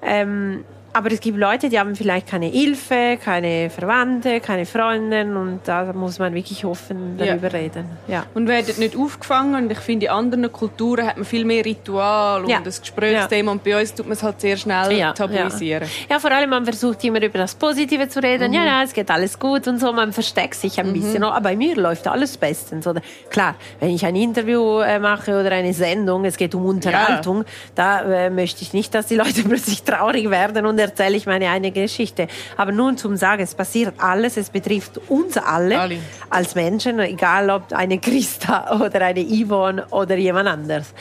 ähm, 0.01 0.63
aber 0.93 1.11
es 1.11 1.19
gibt 1.19 1.37
Leute, 1.37 1.69
die 1.69 1.79
haben 1.79 1.95
vielleicht 1.95 2.27
keine 2.27 2.47
Hilfe, 2.47 3.17
keine 3.23 3.69
Verwandte, 3.69 4.39
keine 4.39 4.65
Freunde 4.65 5.21
und 5.23 5.61
da 5.65 5.91
muss 5.93 6.19
man 6.19 6.33
wirklich 6.33 6.65
offen 6.65 7.17
darüber 7.17 7.47
ja. 7.47 7.59
reden. 7.59 7.85
Ja. 8.07 8.25
Und 8.33 8.47
werden 8.47 8.73
nicht 8.77 8.95
aufgefangen 8.95 9.55
und 9.55 9.71
ich 9.71 9.79
finde, 9.79 10.07
in 10.07 10.11
anderen 10.11 10.51
Kulturen 10.51 11.07
hat 11.07 11.17
man 11.17 11.25
viel 11.25 11.45
mehr 11.45 11.63
Ritual 11.63 12.43
und 12.43 12.49
ja. 12.49 12.59
das 12.63 12.81
Gesprächsthema 12.81 13.51
und 13.51 13.63
bei 13.63 13.79
uns 13.79 13.93
tut 13.93 14.05
man 14.05 14.13
es 14.13 14.23
halt 14.23 14.41
sehr 14.41 14.57
schnell 14.57 14.91
ja. 14.97 15.13
tabuisieren. 15.13 15.87
Ja. 16.09 16.19
vor 16.19 16.31
allem 16.31 16.49
man 16.49 16.65
versucht 16.65 17.03
immer 17.03 17.21
über 17.21 17.37
das 17.37 17.55
Positive 17.55 18.09
zu 18.09 18.21
reden. 18.21 18.49
Mhm. 18.49 18.55
Ja, 18.55 18.65
ja, 18.65 18.83
es 18.83 18.93
geht 18.93 19.09
alles 19.09 19.39
gut 19.39 19.67
und 19.67 19.79
so, 19.79 19.93
man 19.93 20.11
versteckt 20.11 20.55
sich 20.55 20.79
ein 20.79 20.89
mhm. 20.89 20.93
bisschen. 20.93 21.23
Aber 21.23 21.41
bei 21.41 21.55
mir 21.55 21.75
läuft 21.75 22.07
alles 22.07 22.37
bestens. 22.37 22.85
Oder? 22.85 23.01
Klar, 23.29 23.55
wenn 23.79 23.89
ich 23.89 24.05
ein 24.05 24.15
Interview 24.15 24.79
äh, 24.79 24.99
mache 24.99 25.39
oder 25.39 25.51
eine 25.51 25.73
Sendung, 25.73 26.25
es 26.25 26.37
geht 26.37 26.53
um 26.55 26.65
Unterhaltung, 26.65 27.45
da 27.75 28.01
äh, 28.01 28.29
möchte 28.29 28.61
ich 28.61 28.73
nicht, 28.73 28.93
dass 28.93 29.07
die 29.07 29.15
Leute 29.15 29.43
plötzlich 29.47 29.83
traurig 29.83 30.29
werden 30.29 30.65
und 30.65 30.80
erzähle 30.81 31.17
ich 31.17 31.25
meine 31.25 31.49
eine 31.49 31.71
Geschichte. 31.71 32.27
Aber 32.57 32.71
nun 32.71 32.97
zum 32.97 33.15
Sagen, 33.15 33.43
es 33.43 33.55
passiert 33.55 33.95
alles, 33.97 34.37
es 34.37 34.49
betrifft 34.49 34.99
uns 35.09 35.37
alle, 35.37 35.79
alle. 35.79 35.97
als 36.29 36.55
Menschen, 36.55 36.99
egal 36.99 37.49
ob 37.49 37.71
eine 37.73 37.99
Christa 37.99 38.79
oder 38.85 39.01
eine 39.01 39.23
Yvonne 39.23 39.85
oder 39.91 40.17
jemand 40.17 40.49
anderes. 40.49 40.93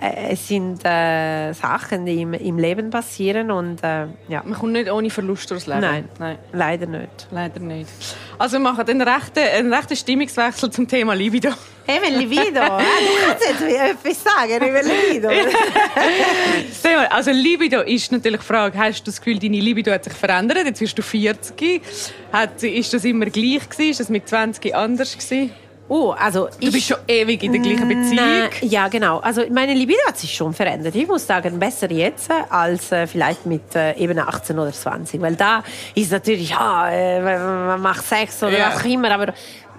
Äh, 0.00 0.32
es 0.32 0.48
sind 0.48 0.84
äh, 0.84 1.52
Sachen, 1.52 2.06
die 2.06 2.22
im, 2.22 2.34
im, 2.34 2.58
Leben 2.58 2.90
passieren 2.90 3.50
und 3.50 3.82
äh, 3.84 4.06
ja. 4.28 4.42
Man 4.44 4.54
kommt 4.54 4.72
nicht 4.72 4.90
ohne 4.90 5.10
Verlust 5.10 5.50
durchs 5.50 5.66
Leben. 5.66 5.80
Nein, 5.80 6.08
Nein. 6.18 6.38
leider 6.52 6.86
nicht. 6.86 7.28
Leider 7.30 7.60
nicht. 7.60 7.88
Also 8.38 8.54
wir 8.54 8.60
machen 8.60 8.88
einen 8.88 9.02
rechten, 9.02 9.38
einen 9.38 9.72
rechten 9.72 9.96
Stimmungswechsel 9.96 10.70
zum 10.70 10.88
Thema 10.88 11.14
Libido. 11.14 11.50
Libido, 11.86 12.60
ah, 12.60 12.78
du 12.78 13.26
kannst 13.26 13.48
jetzt 13.48 13.62
etwas 13.62 14.24
sagen 14.24 14.68
über 14.68 14.82
Libido. 14.82 15.28
also 17.10 17.30
Libido 17.30 17.80
ist 17.80 18.12
natürlich 18.12 18.40
die 18.40 18.46
Frage, 18.46 18.78
hast 18.78 19.00
du 19.00 19.06
das 19.06 19.20
Gefühl, 19.20 19.38
deine 19.38 19.60
Libido 19.60 19.92
hat 19.92 20.04
sich 20.04 20.12
verändert? 20.12 20.64
Jetzt 20.64 20.78
bist 20.78 20.96
du 20.96 21.02
40. 21.02 21.82
Hat, 22.32 22.62
ist 22.62 22.94
das 22.94 23.04
immer 23.04 23.26
gleich 23.26 23.68
gewesen? 23.68 23.90
Ist 23.90 24.00
das 24.00 24.08
mit 24.08 24.28
20 24.28 24.74
anders 24.74 25.14
gewesen? 25.14 25.50
Oh, 25.88 26.14
also 26.18 26.46
du 26.46 26.68
ich, 26.68 26.72
bist 26.72 26.86
schon 26.86 26.96
ewig 27.06 27.42
in 27.42 27.52
der 27.52 27.60
gleichen 27.60 27.86
Beziehung. 27.86 28.16
Na, 28.16 28.48
ja, 28.62 28.88
genau. 28.88 29.18
Also 29.18 29.42
meine 29.50 29.74
Libido 29.74 29.98
hat 30.06 30.16
sich 30.16 30.32
schon 30.32 30.54
verändert. 30.54 30.94
Ich 30.94 31.06
muss 31.06 31.26
sagen, 31.26 31.58
besser 31.58 31.90
jetzt 31.90 32.30
als 32.48 32.92
äh, 32.92 33.06
vielleicht 33.06 33.44
mit 33.44 33.74
äh, 33.74 33.92
eben 33.98 34.18
18 34.18 34.58
oder 34.58 34.72
20. 34.72 35.20
Weil 35.20 35.34
da 35.34 35.62
ist 35.94 36.12
natürlich, 36.12 36.54
ah, 36.54 36.90
äh, 36.90 37.20
man 37.20 37.82
macht 37.82 38.06
Sex 38.06 38.42
oder 38.42 38.56
ja. 38.56 38.68
was 38.68 38.80
auch 38.80 38.84
immer, 38.86 39.10
aber 39.10 39.34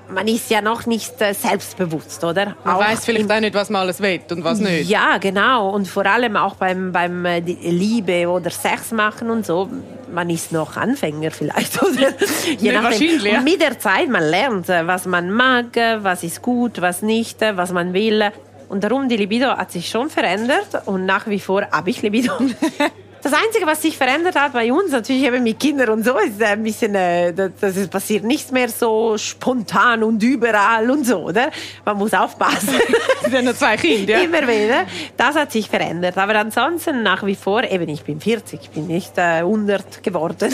man 0.10 0.28
ist 0.28 0.50
ja 0.50 0.62
noch 0.62 0.86
nicht 0.86 1.22
äh, 1.22 1.34
selbstbewusst, 1.34 2.24
oder? 2.24 2.56
Man 2.64 2.76
auch 2.76 2.80
weiß 2.80 3.06
vielleicht 3.06 3.32
auch 3.32 3.40
nicht, 3.40 3.54
was 3.54 3.70
man 3.70 3.82
alles 3.82 4.02
will 4.02 4.20
und 4.32 4.44
was 4.44 4.60
nicht. 4.60 4.90
Ja, 4.90 5.18
genau. 5.18 5.70
Und 5.70 5.88
vor 5.88 6.06
allem 6.06 6.36
auch 6.36 6.56
beim, 6.56 6.92
beim 6.92 7.26
äh, 7.26 7.40
Liebe 7.40 8.28
oder 8.28 8.50
Sex 8.50 8.92
machen 8.92 9.30
und 9.30 9.46
so. 9.46 9.70
Man 10.14 10.30
ist 10.30 10.52
noch 10.52 10.78
Anfänger 10.78 11.32
vielleicht, 11.32 11.82
oder? 11.84 12.14
Je 12.60 12.72
nachdem. 12.72 13.38
Und 13.38 13.44
mit 13.44 13.62
der 13.62 13.80
Zeit, 13.80 14.10
man 14.10 14.24
lernt, 14.24 14.70
äh, 14.70 14.86
was 14.86 15.06
man 15.06 15.32
mag, 15.32 15.76
äh, 15.78 16.04
was 16.04 16.24
ist 16.24 16.42
gut, 16.42 16.82
was 16.82 17.02
nicht, 17.02 17.42
was 17.42 17.72
man 17.72 17.94
will. 17.94 18.32
Und 18.70 18.84
darum, 18.84 19.08
die 19.08 19.18
Libido 19.18 19.48
hat 19.48 19.72
sich 19.72 19.90
schon 19.90 20.10
verändert 20.10 20.84
und 20.86 21.06
nach 21.06 21.28
wie 21.28 21.40
vor 21.40 21.68
habe 21.72 21.90
ich 21.90 22.02
Libido. 22.02 22.34
Das 23.24 23.32
Einzige, 23.32 23.66
was 23.66 23.82
sich 23.82 23.98
verändert 23.98 24.36
hat 24.36 24.52
bei 24.52 24.74
uns, 24.74 24.92
natürlich 24.92 25.24
eben 25.24 25.44
mit 25.44 25.58
Kindern 25.58 25.92
und 25.92 26.04
so, 26.04 26.18
ist 26.18 26.44
ein 26.44 26.62
bisschen, 26.62 26.94
äh, 26.94 27.34
das, 27.34 27.78
ist 27.78 27.90
passiert 27.90 28.26
nichts 28.26 28.52
mehr 28.52 28.68
so 28.68 29.18
spontan 29.18 30.04
und 30.04 30.22
überall 30.22 30.92
und 30.92 31.06
so, 31.06 31.20
oder? 31.20 31.50
Man 31.86 31.98
muss 31.98 32.14
aufpassen. 32.14 32.74
Es 33.26 33.32
sind 33.32 33.46
nur 33.46 33.56
zwei 33.56 33.78
Kinder, 33.78 34.18
ja. 34.18 34.20
Immer 34.26 34.42
wieder. 34.42 34.86
Das 35.16 35.36
hat 35.36 35.54
sich 35.54 35.70
verändert. 35.70 36.18
Aber 36.18 36.36
ansonsten 36.36 37.02
nach 37.04 37.26
wie 37.26 37.36
vor, 37.36 37.64
eben, 37.64 37.88
ich 37.88 38.04
bin 38.04 38.20
40, 38.20 38.60
ich 38.62 38.70
bin 38.70 38.88
nicht 38.88 39.18
äh, 39.18 39.40
100 39.40 40.04
geworden. 40.04 40.54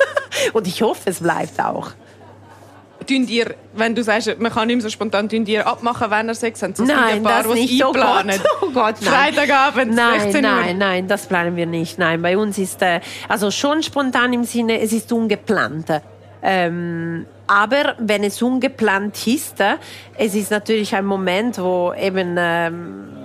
und 0.52 0.68
ich 0.68 0.80
hoffe, 0.82 1.10
es 1.10 1.18
bleibt 1.18 1.58
auch. 1.58 1.90
Tun 3.06 3.26
ihr, 3.28 3.54
wenn 3.74 3.94
du 3.94 4.02
sagst, 4.02 4.38
man 4.38 4.52
kann 4.52 4.66
nicht 4.66 4.76
mehr 4.76 4.82
so 4.82 4.90
spontan, 4.90 5.28
tun 5.28 5.46
ihr 5.46 5.66
abmachen, 5.66 6.10
wenn 6.10 6.28
er 6.28 6.34
Sex 6.34 6.62
hat? 6.62 6.76
So, 6.76 6.84
nein, 6.84 7.22
paar, 7.22 7.42
das 7.42 7.54
nicht. 7.54 7.84
Oh 7.84 7.92
Gott, 7.92 8.24
oh 8.62 8.70
Gott, 8.70 8.96
nein. 9.00 9.12
Freitagabend, 9.12 9.94
nein, 9.94 10.20
16 10.20 10.44
Uhr. 10.44 10.50
Nein, 10.50 10.78
nein, 10.78 11.08
das 11.08 11.26
planen 11.26 11.56
wir 11.56 11.66
nicht. 11.66 11.98
Nein, 11.98 12.22
bei 12.22 12.36
uns 12.36 12.58
ist, 12.58 12.82
äh, 12.82 13.00
also 13.28 13.50
schon 13.50 13.82
spontan 13.82 14.32
im 14.32 14.44
Sinne, 14.44 14.80
es 14.80 14.92
ist 14.92 15.12
ungeplant. 15.12 15.86
Ähm, 16.42 17.26
aber 17.46 17.94
wenn 17.98 18.24
es 18.24 18.40
ungeplant 18.42 19.26
ist, 19.26 19.60
äh, 19.60 19.76
es 20.16 20.34
ist 20.34 20.50
natürlich 20.50 20.94
ein 20.94 21.06
Moment, 21.06 21.58
wo 21.58 21.92
eben 21.94 22.36
ähm, 22.38 23.23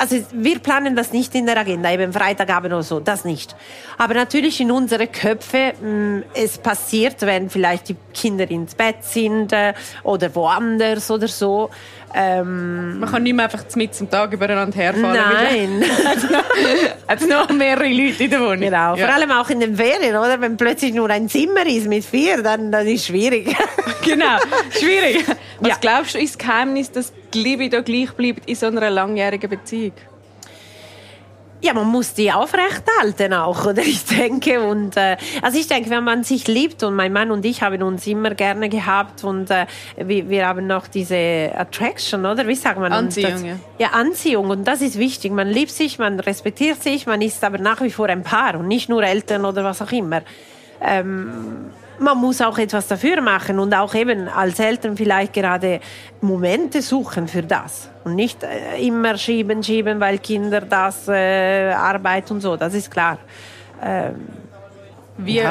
also 0.00 0.16
wir 0.32 0.60
planen 0.60 0.96
das 0.96 1.12
nicht 1.12 1.34
in 1.34 1.44
der 1.44 1.58
Agenda, 1.58 1.92
eben 1.92 2.10
Freitagabend 2.10 2.72
oder 2.72 2.82
so, 2.82 3.00
das 3.00 3.26
nicht. 3.26 3.54
Aber 3.98 4.14
natürlich 4.14 4.58
in 4.58 4.70
unsere 4.70 5.06
Köpfe, 5.06 5.74
mh, 5.78 5.88
mm, 5.90 6.24
es 6.32 6.56
passiert, 6.56 7.20
wenn 7.20 7.50
vielleicht 7.50 7.90
die 7.90 7.96
Kinder 8.14 8.50
ins 8.50 8.74
Bett 8.74 9.04
sind 9.04 9.52
äh, 9.52 9.74
oder 10.02 10.34
woanders 10.34 11.10
oder 11.10 11.28
so. 11.28 11.68
Ähm, 12.12 12.98
Man 12.98 13.10
kann 13.10 13.22
nicht 13.22 13.34
mehr 13.34 13.44
einfach 13.44 13.64
mit 13.76 13.94
zum 13.94 14.10
Tag 14.10 14.32
übereinander 14.32 14.76
herfahren. 14.76 15.16
Nein. 15.16 15.84
Hat 17.08 17.20
noch 17.28 17.50
mehrere 17.50 17.88
Leute 17.88 18.24
in 18.24 18.30
der 18.30 18.40
Wohnung. 18.40 18.60
Genau, 18.60 18.96
ja. 18.96 19.06
vor 19.06 19.14
allem 19.14 19.30
auch 19.30 19.48
in 19.50 19.60
den 19.60 19.76
Ferien, 19.76 20.16
oder? 20.16 20.40
Wenn 20.40 20.56
plötzlich 20.56 20.92
nur 20.92 21.08
ein 21.10 21.28
Zimmer 21.28 21.66
ist 21.66 21.86
mit 21.86 22.04
vier, 22.04 22.42
dann 22.42 22.72
das 22.72 22.84
ist 22.84 23.06
schwierig. 23.06 23.54
genau, 24.04 24.38
schwierig. 24.70 25.24
Was 25.60 25.68
ja. 25.68 25.76
glaubst 25.80 26.14
du, 26.14 26.18
ist 26.18 26.34
das 26.34 26.38
Geheimnis, 26.38 26.90
dass 26.90 27.12
die 27.32 27.42
Liebe 27.42 27.68
gleich 27.68 28.12
bleibt 28.12 28.48
in 28.48 28.56
so 28.56 28.66
einer 28.66 28.90
langjährigen 28.90 29.48
Beziehung? 29.48 29.92
Ja, 31.62 31.74
man 31.74 31.86
muss 31.86 32.14
die 32.14 32.32
aufrechthalten 32.32 33.34
auch, 33.34 33.66
oder? 33.66 33.82
Ich 33.82 34.04
denke 34.06 34.62
und 34.62 34.96
äh, 34.96 35.16
also 35.42 35.58
ich 35.58 35.66
denke, 35.66 35.90
wenn 35.90 36.04
man 36.04 36.24
sich 36.24 36.48
liebt 36.48 36.82
und 36.82 36.94
mein 36.94 37.12
Mann 37.12 37.30
und 37.30 37.44
ich 37.44 37.62
haben 37.62 37.82
uns 37.82 38.06
immer 38.06 38.34
gerne 38.34 38.68
gehabt 38.68 39.24
und 39.24 39.50
äh, 39.50 39.66
wir, 39.96 40.30
wir 40.30 40.46
haben 40.46 40.66
noch 40.66 40.86
diese 40.86 41.52
Attraction, 41.54 42.24
oder? 42.24 42.46
Wie 42.46 42.54
sagt 42.54 42.78
man? 42.78 42.92
Anziehung. 42.92 43.32
Das, 43.32 43.58
ja, 43.78 43.88
Anziehung 43.88 44.48
und 44.48 44.66
das 44.66 44.80
ist 44.80 44.98
wichtig. 44.98 45.32
Man 45.32 45.48
liebt 45.48 45.70
sich, 45.70 45.98
man 45.98 46.18
respektiert 46.18 46.82
sich, 46.82 47.06
man 47.06 47.20
ist 47.20 47.44
aber 47.44 47.58
nach 47.58 47.82
wie 47.82 47.90
vor 47.90 48.08
ein 48.08 48.22
Paar 48.22 48.54
und 48.54 48.66
nicht 48.66 48.88
nur 48.88 49.02
Eltern 49.02 49.44
oder 49.44 49.62
was 49.62 49.82
auch 49.82 49.92
immer. 49.92 50.22
Ähm, 50.80 51.70
man 52.00 52.18
muss 52.18 52.40
auch 52.40 52.58
etwas 52.58 52.88
dafür 52.88 53.20
machen 53.20 53.58
und 53.58 53.74
auch 53.74 53.94
eben 53.94 54.28
als 54.28 54.58
Eltern 54.58 54.96
vielleicht 54.96 55.34
gerade 55.34 55.80
Momente 56.20 56.82
suchen 56.82 57.28
für 57.28 57.42
das 57.42 57.90
und 58.04 58.14
nicht 58.14 58.42
äh, 58.42 58.80
immer 58.80 59.16
schieben, 59.16 59.62
schieben, 59.62 60.00
weil 60.00 60.18
Kinder 60.18 60.62
das 60.62 61.08
äh, 61.08 61.72
Arbeit 61.72 62.30
und 62.30 62.40
so, 62.40 62.56
das 62.56 62.74
ist 62.74 62.90
klar. 62.90 63.18
Ähm, 63.82 64.14
wie 65.24 65.42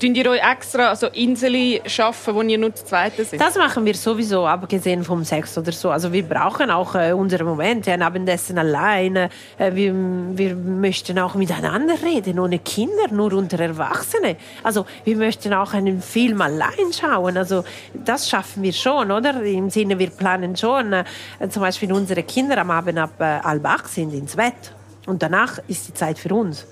tun 0.00 0.14
ihr 0.14 0.30
euch 0.30 0.40
extra 0.42 0.94
so 0.96 1.06
Inseln 1.08 1.80
schaffen, 1.86 2.34
wo 2.34 2.42
ihr 2.42 2.58
nur 2.58 2.74
zu 2.74 2.84
zweit 2.84 3.12
seid? 3.16 3.40
Das 3.40 3.56
machen 3.56 3.84
wir 3.84 3.94
sowieso, 3.94 4.46
abgesehen 4.46 5.04
vom 5.04 5.24
Sex 5.24 5.56
oder 5.58 5.72
so. 5.72 5.90
Also 5.90 6.12
wir 6.12 6.22
brauchen 6.22 6.70
auch 6.70 6.94
äh, 6.94 7.12
unsere 7.12 7.44
Momente, 7.44 7.92
ein 7.92 8.02
Abendessen 8.02 8.58
alleine. 8.58 9.30
Äh, 9.58 9.74
wir, 9.74 9.94
wir 9.94 10.54
möchten 10.54 11.18
auch 11.18 11.34
miteinander 11.34 11.94
reden, 12.02 12.38
ohne 12.38 12.58
Kinder, 12.58 13.08
nur 13.10 13.32
unter 13.32 13.60
Erwachsene. 13.60 14.36
Also 14.62 14.86
wir 15.04 15.16
möchten 15.16 15.52
auch 15.54 15.72
einen 15.72 16.02
Film 16.02 16.40
allein 16.40 16.92
schauen. 16.92 17.36
Also 17.36 17.64
das 17.92 18.28
schaffen 18.28 18.62
wir 18.62 18.72
schon, 18.72 19.10
oder? 19.10 19.42
Im 19.42 19.70
Sinne, 19.70 19.98
wir 19.98 20.10
planen 20.10 20.56
schon, 20.56 20.92
äh, 20.92 21.04
zum 21.48 21.62
Beispiel 21.62 21.92
unsere 21.92 22.22
Kinder 22.22 22.58
am 22.58 22.70
Abend 22.70 22.98
ab 22.98 23.20
äh, 23.20 23.40
halb 23.40 23.66
acht 23.66 23.88
sind 23.88 24.12
ins 24.14 24.36
Bett. 24.36 24.72
Und 25.06 25.22
danach 25.22 25.58
ist 25.66 25.88
die 25.88 25.94
Zeit 25.94 26.18
für 26.18 26.34
uns. 26.34 26.66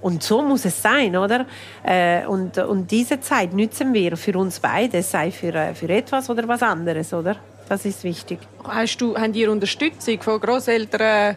Und 0.00 0.22
so 0.22 0.42
muss 0.42 0.64
es 0.64 0.80
sein, 0.80 1.16
oder? 1.16 1.46
Äh, 1.82 2.26
und, 2.26 2.56
und 2.58 2.90
diese 2.90 3.20
Zeit 3.20 3.52
nützen 3.52 3.92
wir 3.92 4.16
für 4.16 4.38
uns 4.38 4.60
beide, 4.60 5.02
sei 5.02 5.30
für, 5.30 5.54
äh, 5.54 5.74
für 5.74 5.88
etwas 5.88 6.30
oder 6.30 6.48
was 6.48 6.62
anderes, 6.62 7.12
oder? 7.12 7.36
Das 7.68 7.84
ist 7.84 8.02
wichtig. 8.02 8.40
Hast 8.64 9.00
du, 9.00 9.16
habt 9.16 9.36
ihr 9.36 9.50
Unterstützung 9.50 10.20
von 10.20 10.40
Großeltern? 10.40 11.36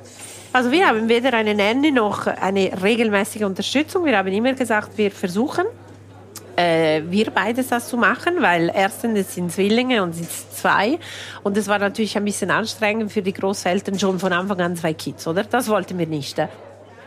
Also 0.52 0.71
wir 0.71 0.88
haben 0.88 1.08
weder 1.10 1.34
eine 1.34 1.54
Nanny 1.54 1.91
noch 1.91 2.26
eine 2.28 2.71
regelmäßige 2.82 3.43
Unterstützung. 3.43 4.06
Wir 4.06 4.17
haben 4.17 4.32
immer 4.32 4.54
gesagt, 4.54 4.97
wir 4.97 5.12
versuchen, 5.12 5.65
äh, 6.56 7.02
wir 7.08 7.32
beides 7.32 7.69
das 7.69 7.88
zu 7.88 7.97
machen, 7.97 8.36
weil 8.41 8.71
erstens 8.73 9.34
sind 9.34 9.52
Zwillinge 9.52 10.04
und 10.04 10.13
sind 10.13 10.30
zwei 10.30 10.99
und 11.43 11.58
es 11.58 11.67
war 11.67 11.80
natürlich 11.80 12.15
ein 12.17 12.26
bisschen 12.26 12.52
anstrengend 12.52 13.12
für 13.12 13.21
die 13.21 13.34
Großeltern 13.34 13.97
schon 13.97 14.19
von 14.19 14.34
Anfang 14.34 14.62
an 14.62 14.76
zwei 14.76 14.93
Kids, 14.93 15.28
oder? 15.28 15.43
Das 15.43 15.67
wollten 15.67 15.97
wir 15.97 16.08
nicht. 16.08 16.39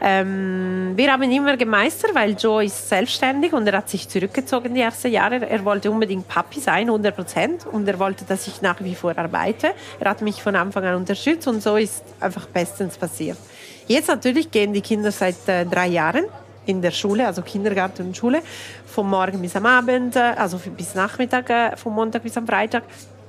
Ähm, 0.00 0.92
wir 0.94 1.12
haben 1.12 1.22
immer 1.30 1.56
gemeistert, 1.56 2.14
weil 2.14 2.36
Joe 2.38 2.64
ist 2.64 2.88
selbstständig 2.88 3.52
und 3.52 3.66
er 3.66 3.78
hat 3.78 3.88
sich 3.88 4.08
zurückgezogen 4.08 4.74
die 4.74 4.80
ersten 4.80 5.10
Jahre. 5.10 5.48
Er 5.48 5.64
wollte 5.64 5.90
unbedingt 5.90 6.28
Papi 6.28 6.60
sein, 6.60 6.88
100 6.88 7.14
Prozent, 7.14 7.66
und 7.66 7.88
er 7.88 7.98
wollte, 7.98 8.24
dass 8.24 8.46
ich 8.46 8.60
nach 8.62 8.76
wie 8.80 8.94
vor 8.94 9.16
arbeite. 9.16 9.72
Er 9.98 10.10
hat 10.10 10.20
mich 10.20 10.42
von 10.42 10.54
Anfang 10.54 10.84
an 10.84 10.96
unterstützt 10.96 11.48
und 11.48 11.62
so 11.62 11.76
ist 11.76 12.04
einfach 12.20 12.46
bestens 12.46 12.96
passiert. 12.96 13.38
Jetzt 13.86 14.08
natürlich 14.08 14.50
gehen 14.50 14.72
die 14.72 14.80
Kinder 14.80 15.12
seit 15.12 15.48
äh, 15.48 15.64
drei 15.64 15.86
Jahren 15.86 16.26
in 16.66 16.82
der 16.82 16.90
Schule, 16.90 17.26
also 17.26 17.42
Kindergarten 17.42 18.08
und 18.08 18.16
Schule, 18.16 18.42
vom 18.86 19.08
Morgen 19.08 19.40
bis 19.40 19.56
am 19.56 19.66
Abend, 19.66 20.16
äh, 20.16 20.34
also 20.36 20.58
bis 20.76 20.94
Nachmittag, 20.94 21.48
äh, 21.50 21.76
vom 21.76 21.94
Montag 21.94 22.22
bis 22.22 22.36
am 22.36 22.46
Freitag. 22.46 22.82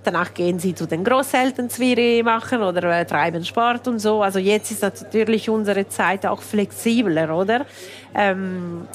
Danach 0.07 0.33
gehen 0.33 0.57
sie 0.57 0.73
zu 0.73 0.85
den 0.85 1.03
Großeltern 1.03 1.69
Zwiri 1.69 2.23
machen 2.23 2.63
oder 2.63 2.97
äh, 2.97 3.05
treiben 3.05 3.43
Sport 3.43 3.89
und 3.89 3.99
so. 3.99 4.23
Also 4.23 4.39
jetzt 4.39 4.71
ist 4.71 4.81
natürlich 4.81 5.49
unsere 5.49 5.85
Zeit 5.89 6.25
auch 6.25 6.41
flexibler, 6.41 7.35
oder? 7.35 7.65
Ähm, 8.15 8.87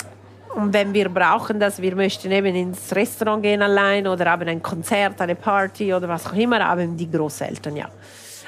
und 0.55 0.73
wenn 0.73 0.95
wir 0.95 1.11
brauchen 1.11 1.61
das, 1.61 1.83
wir 1.83 1.95
möchten 1.97 2.33
eben 2.33 2.57
ins 2.57 2.97
Restaurant 2.97 3.43
gehen 3.43 3.61
allein 3.61 4.07
oder 4.07 4.25
haben 4.31 4.49
ein 4.49 4.63
Konzert, 4.63 5.21
eine 5.21 5.35
Party 5.35 5.93
oder 5.93 6.09
was 6.09 6.27
auch 6.27 6.33
immer, 6.33 6.61
haben 6.67 6.97
die 6.97 7.11
Großeltern, 7.11 7.77
ja. 7.77 7.91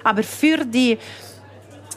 Aber 0.02 0.22
für 0.22 0.64
die, 0.64 0.96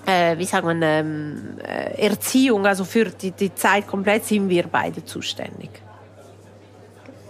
äh, 0.06 0.38
wie 0.38 0.44
sagt 0.44 0.66
man, 0.66 0.82
ähm, 0.82 1.60
äh, 1.66 2.08
Erziehung, 2.08 2.66
also 2.66 2.84
für 2.84 3.06
die, 3.06 3.32
die 3.32 3.56
Zeit 3.56 3.88
komplett, 3.88 4.26
sind 4.26 4.50
wir 4.50 4.68
beide 4.68 5.06
zuständig. 5.06 5.70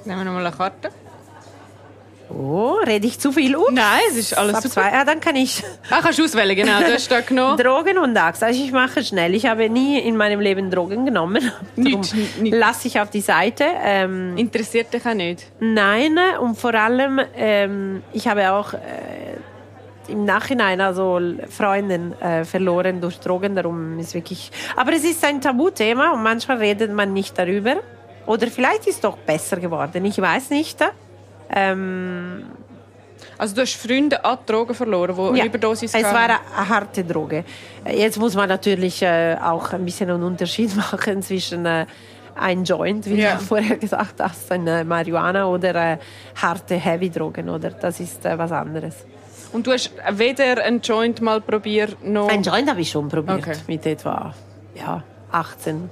Nehmen 0.05 0.21
wir 0.21 0.25
nochmal 0.25 0.47
eine 0.47 0.55
Karte. 0.55 0.89
Oh, 2.29 2.75
rede 2.85 3.07
ich 3.07 3.19
zu 3.19 3.31
viel 3.31 3.55
um? 3.55 3.73
Nein, 3.73 4.01
es 4.09 4.17
ist 4.17 4.37
alles 4.37 4.57
super. 4.57 4.69
Zwei. 4.69 4.91
Ja, 4.91 5.05
dann 5.05 5.19
kann 5.19 5.35
ich. 5.35 5.63
Ah, 5.89 5.99
kannst 6.01 6.19
du 6.19 6.23
auswählen, 6.25 6.55
genau. 6.55 6.79
Du 6.79 6.93
hast 6.93 7.09
da 7.09 7.21
genommen. 7.21 7.57
Drogen 7.57 7.97
und 7.97 8.17
Axt. 8.17 8.43
Also 8.43 8.61
ich 8.61 8.71
mache 8.71 9.03
schnell. 9.03 9.33
Ich 9.33 9.45
habe 9.45 9.69
nie 9.69 9.99
in 9.99 10.17
meinem 10.17 10.39
Leben 10.39 10.69
Drogen 10.69 11.05
genommen. 11.05 11.51
Nicht, 11.75 12.13
nicht. 12.39 12.53
Lasse 12.53 12.87
ich 12.87 12.99
auf 12.99 13.09
die 13.09 13.21
Seite. 13.21 13.65
Ähm, 13.81 14.35
Interessiert 14.35 14.93
dich 14.93 15.05
auch 15.05 15.13
nicht? 15.13 15.45
Nein, 15.59 16.17
und 16.41 16.57
vor 16.57 16.73
allem, 16.73 17.21
ähm, 17.35 18.03
ich 18.13 18.27
habe 18.27 18.51
auch 18.51 18.73
äh, 18.73 18.77
im 20.09 20.25
Nachhinein 20.25 20.81
also 20.81 21.19
Freundin 21.49 22.13
äh, 22.21 22.43
verloren 22.43 22.99
durch 22.99 23.19
Drogen. 23.19 23.55
Darum 23.55 23.99
ist 23.99 24.13
wirklich. 24.13 24.51
Aber 24.75 24.93
es 24.93 25.03
ist 25.03 25.23
ein 25.23 25.39
Tabuthema 25.39 26.11
und 26.11 26.23
manchmal 26.23 26.57
redet 26.57 26.91
man 26.91 27.13
nicht 27.13 27.37
darüber. 27.37 27.77
Oder 28.25 28.47
vielleicht 28.47 28.87
ist 28.87 28.95
es 28.95 29.01
doch 29.01 29.17
besser 29.17 29.57
geworden. 29.57 30.03
Ich 30.05 30.19
weiß 30.19 30.49
nicht. 30.49 30.77
Ähm, 31.49 32.43
also 33.37 33.55
du 33.55 33.61
hast 33.61 33.75
Freunde 33.75 34.23
an 34.23 34.39
Drogen 34.45 34.73
verloren, 34.73 35.33
die 35.33 35.39
ja, 35.39 35.45
Überdosis 35.45 35.93
hatten? 35.93 36.05
es 36.05 36.13
war 36.13 36.23
eine 36.23 36.69
harte 36.69 37.03
Droge. 37.03 37.43
Jetzt 37.89 38.17
muss 38.17 38.35
man 38.35 38.49
natürlich 38.49 39.01
äh, 39.01 39.37
auch 39.41 39.73
ein 39.73 39.85
bisschen 39.85 40.09
einen 40.09 40.23
Unterschied 40.23 40.75
machen 40.75 41.21
zwischen 41.21 41.65
äh, 41.65 41.85
ein 42.35 42.63
Joint, 42.63 43.05
wie 43.07 43.21
ja. 43.21 43.35
du 43.35 43.41
vorher 43.43 43.77
gesagt 43.77 44.19
hast, 44.19 44.51
eine 44.51 44.83
Marihuana 44.83 45.47
oder 45.47 45.75
äh, 45.75 45.97
harte 46.35 46.75
Heavy-Drogen. 46.75 47.49
Oder? 47.49 47.71
Das 47.71 47.99
ist 47.99 48.25
äh, 48.25 48.37
was 48.37 48.51
anderes. 48.51 49.05
Und 49.53 49.65
du 49.65 49.71
hast 49.71 49.91
weder 50.11 50.63
ein 50.63 50.81
Joint 50.81 51.21
mal 51.21 51.41
probiert 51.41 52.03
noch... 52.03 52.29
Ein 52.29 52.43
Joint 52.43 52.69
habe 52.69 52.81
ich 52.81 52.91
schon 52.91 53.07
probiert, 53.07 53.39
okay. 53.39 53.55
mit 53.67 53.85
etwa 53.85 54.33
ja, 54.75 55.03
18 55.31 55.89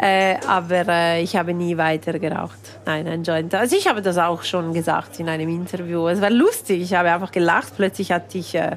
äh, 0.00 0.36
aber 0.46 0.86
äh, 0.88 1.22
ich 1.22 1.34
habe 1.34 1.52
nie 1.54 1.76
weiter 1.76 2.18
geraucht. 2.18 2.58
Nein, 2.86 3.08
ein 3.08 3.24
Joint. 3.24 3.54
Also 3.54 3.76
ich 3.76 3.88
habe 3.88 4.00
das 4.00 4.16
auch 4.16 4.44
schon 4.44 4.72
gesagt 4.72 5.18
in 5.18 5.28
einem 5.28 5.48
Interview. 5.48 6.06
Es 6.08 6.20
war 6.20 6.30
lustig. 6.30 6.82
Ich 6.82 6.94
habe 6.94 7.10
einfach 7.10 7.32
gelacht. 7.32 7.72
Plötzlich 7.76 8.12
hatte 8.12 8.38
ich 8.38 8.54
äh, 8.54 8.76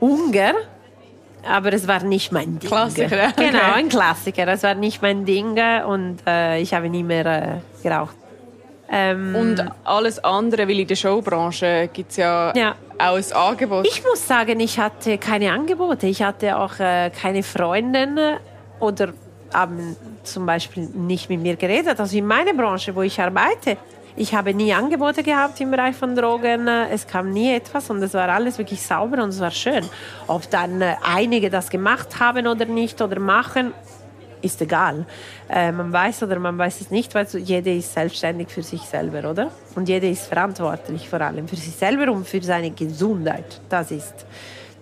Hunger. 0.00 0.54
Aber 1.46 1.72
es 1.72 1.86
war 1.88 2.02
nicht 2.04 2.32
mein 2.32 2.58
Ding. 2.58 2.70
Klassiker. 2.70 3.32
Okay. 3.32 3.50
Genau, 3.50 3.72
ein 3.74 3.88
Klassiker. 3.88 4.48
Es 4.48 4.62
war 4.62 4.74
nicht 4.74 5.02
mein 5.02 5.24
Ding 5.24 5.58
und 5.86 6.18
äh, 6.26 6.60
ich 6.60 6.72
habe 6.72 6.88
nie 6.88 7.02
mehr 7.02 7.26
äh, 7.26 7.82
geraucht. 7.82 8.16
Ähm, 8.94 9.34
und 9.34 9.64
alles 9.84 10.22
andere, 10.22 10.68
weil 10.68 10.80
in 10.80 10.86
der 10.86 10.96
Showbranche 10.96 11.88
gibt 11.92 12.10
es 12.10 12.18
ja, 12.18 12.52
ja, 12.54 12.74
auch 12.98 13.16
ein 13.16 13.32
Angebot. 13.32 13.86
Ich 13.86 14.04
muss 14.04 14.26
sagen, 14.26 14.60
ich 14.60 14.78
hatte 14.78 15.16
keine 15.18 15.50
Angebote. 15.50 16.06
Ich 16.06 16.22
hatte 16.22 16.56
auch 16.58 16.78
äh, 16.78 17.10
keine 17.10 17.42
Freundin 17.42 18.18
oder 18.80 19.14
haben 19.52 19.96
zum 20.22 20.46
Beispiel 20.46 20.88
nicht 20.94 21.28
mit 21.28 21.40
mir 21.40 21.56
geredet. 21.56 21.98
Also 21.98 22.16
in 22.16 22.26
meiner 22.26 22.54
Branche, 22.54 22.94
wo 22.94 23.02
ich 23.02 23.20
arbeite, 23.20 23.76
ich 24.14 24.34
habe 24.34 24.52
nie 24.52 24.72
Angebote 24.74 25.22
gehabt 25.22 25.58
im 25.60 25.70
Bereich 25.70 25.96
von 25.96 26.14
Drogen. 26.14 26.68
Es 26.68 27.06
kam 27.06 27.30
nie 27.30 27.54
etwas 27.54 27.88
und 27.88 28.02
es 28.02 28.12
war 28.12 28.28
alles 28.28 28.58
wirklich 28.58 28.82
sauber 28.82 29.22
und 29.22 29.30
es 29.30 29.40
war 29.40 29.50
schön. 29.50 29.88
Ob 30.26 30.50
dann 30.50 30.82
äh, 30.82 30.96
einige 31.02 31.48
das 31.48 31.70
gemacht 31.70 32.20
haben 32.20 32.46
oder 32.46 32.66
nicht 32.66 33.00
oder 33.00 33.18
machen, 33.18 33.72
ist 34.42 34.60
egal. 34.60 35.06
Äh, 35.48 35.72
man 35.72 35.92
weiß 35.92 36.24
oder 36.24 36.38
man 36.38 36.58
weiß 36.58 36.82
es 36.82 36.90
nicht, 36.90 37.14
weil 37.14 37.26
jeder 37.38 37.72
ist 37.72 37.94
selbstständig 37.94 38.48
für 38.48 38.62
sich 38.62 38.82
selber, 38.82 39.30
oder? 39.30 39.50
Und 39.74 39.88
jeder 39.88 40.08
ist 40.08 40.26
verantwortlich 40.26 41.08
vor 41.08 41.20
allem 41.22 41.48
für 41.48 41.56
sich 41.56 41.74
selber 41.74 42.12
und 42.12 42.28
für 42.28 42.42
seine 42.42 42.70
Gesundheit. 42.70 43.60
Das 43.70 43.90
ist 43.90 44.26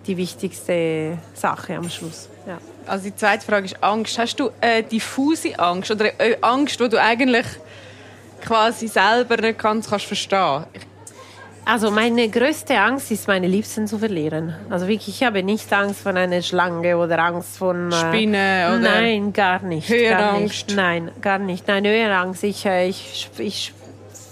die 0.07 0.17
wichtigste 0.17 1.17
Sache 1.33 1.75
am 1.75 1.89
Schluss. 1.89 2.29
Ja. 2.47 2.57
Also 2.87 3.05
die 3.05 3.15
zweite 3.15 3.45
Frage 3.45 3.65
ist 3.65 3.83
Angst. 3.83 4.17
Hast 4.17 4.39
du 4.39 4.49
äh, 4.59 4.83
diffuse 4.83 5.57
Angst 5.59 5.91
oder 5.91 6.19
äh, 6.19 6.37
Angst, 6.41 6.79
wo 6.79 6.87
du 6.87 6.99
eigentlich 6.99 7.45
quasi 8.41 8.87
selber 8.87 9.37
nicht 9.37 9.59
ganz 9.59 9.89
kannst 9.89 10.05
verstehen? 10.05 10.65
Also 11.63 11.91
meine 11.91 12.27
größte 12.27 12.79
Angst 12.79 13.11
ist, 13.11 13.27
meine 13.27 13.47
Liebsten 13.47 13.85
zu 13.85 13.99
verlieren. 13.99 14.55
Also 14.71 14.87
wirklich, 14.87 15.21
ich 15.21 15.23
habe 15.23 15.43
nicht 15.43 15.71
Angst 15.71 16.01
von 16.01 16.17
einer 16.17 16.41
Schlange 16.41 16.97
oder 16.97 17.19
Angst 17.19 17.57
von... 17.59 17.91
Äh, 17.91 17.95
Spinne 17.95 18.67
oder... 18.67 18.79
Nein, 18.79 19.31
gar 19.31 19.61
nicht. 19.61 19.87
Höhenangst? 19.87 20.69
Gar 20.69 20.75
Nein, 20.75 21.11
gar 21.21 21.37
nicht. 21.37 21.67
Nein, 21.67 21.85
Höhenangst. 21.85 22.43
Ich, 22.43 22.65
äh, 22.65 22.89
ich, 22.89 23.29
ich 23.37 23.73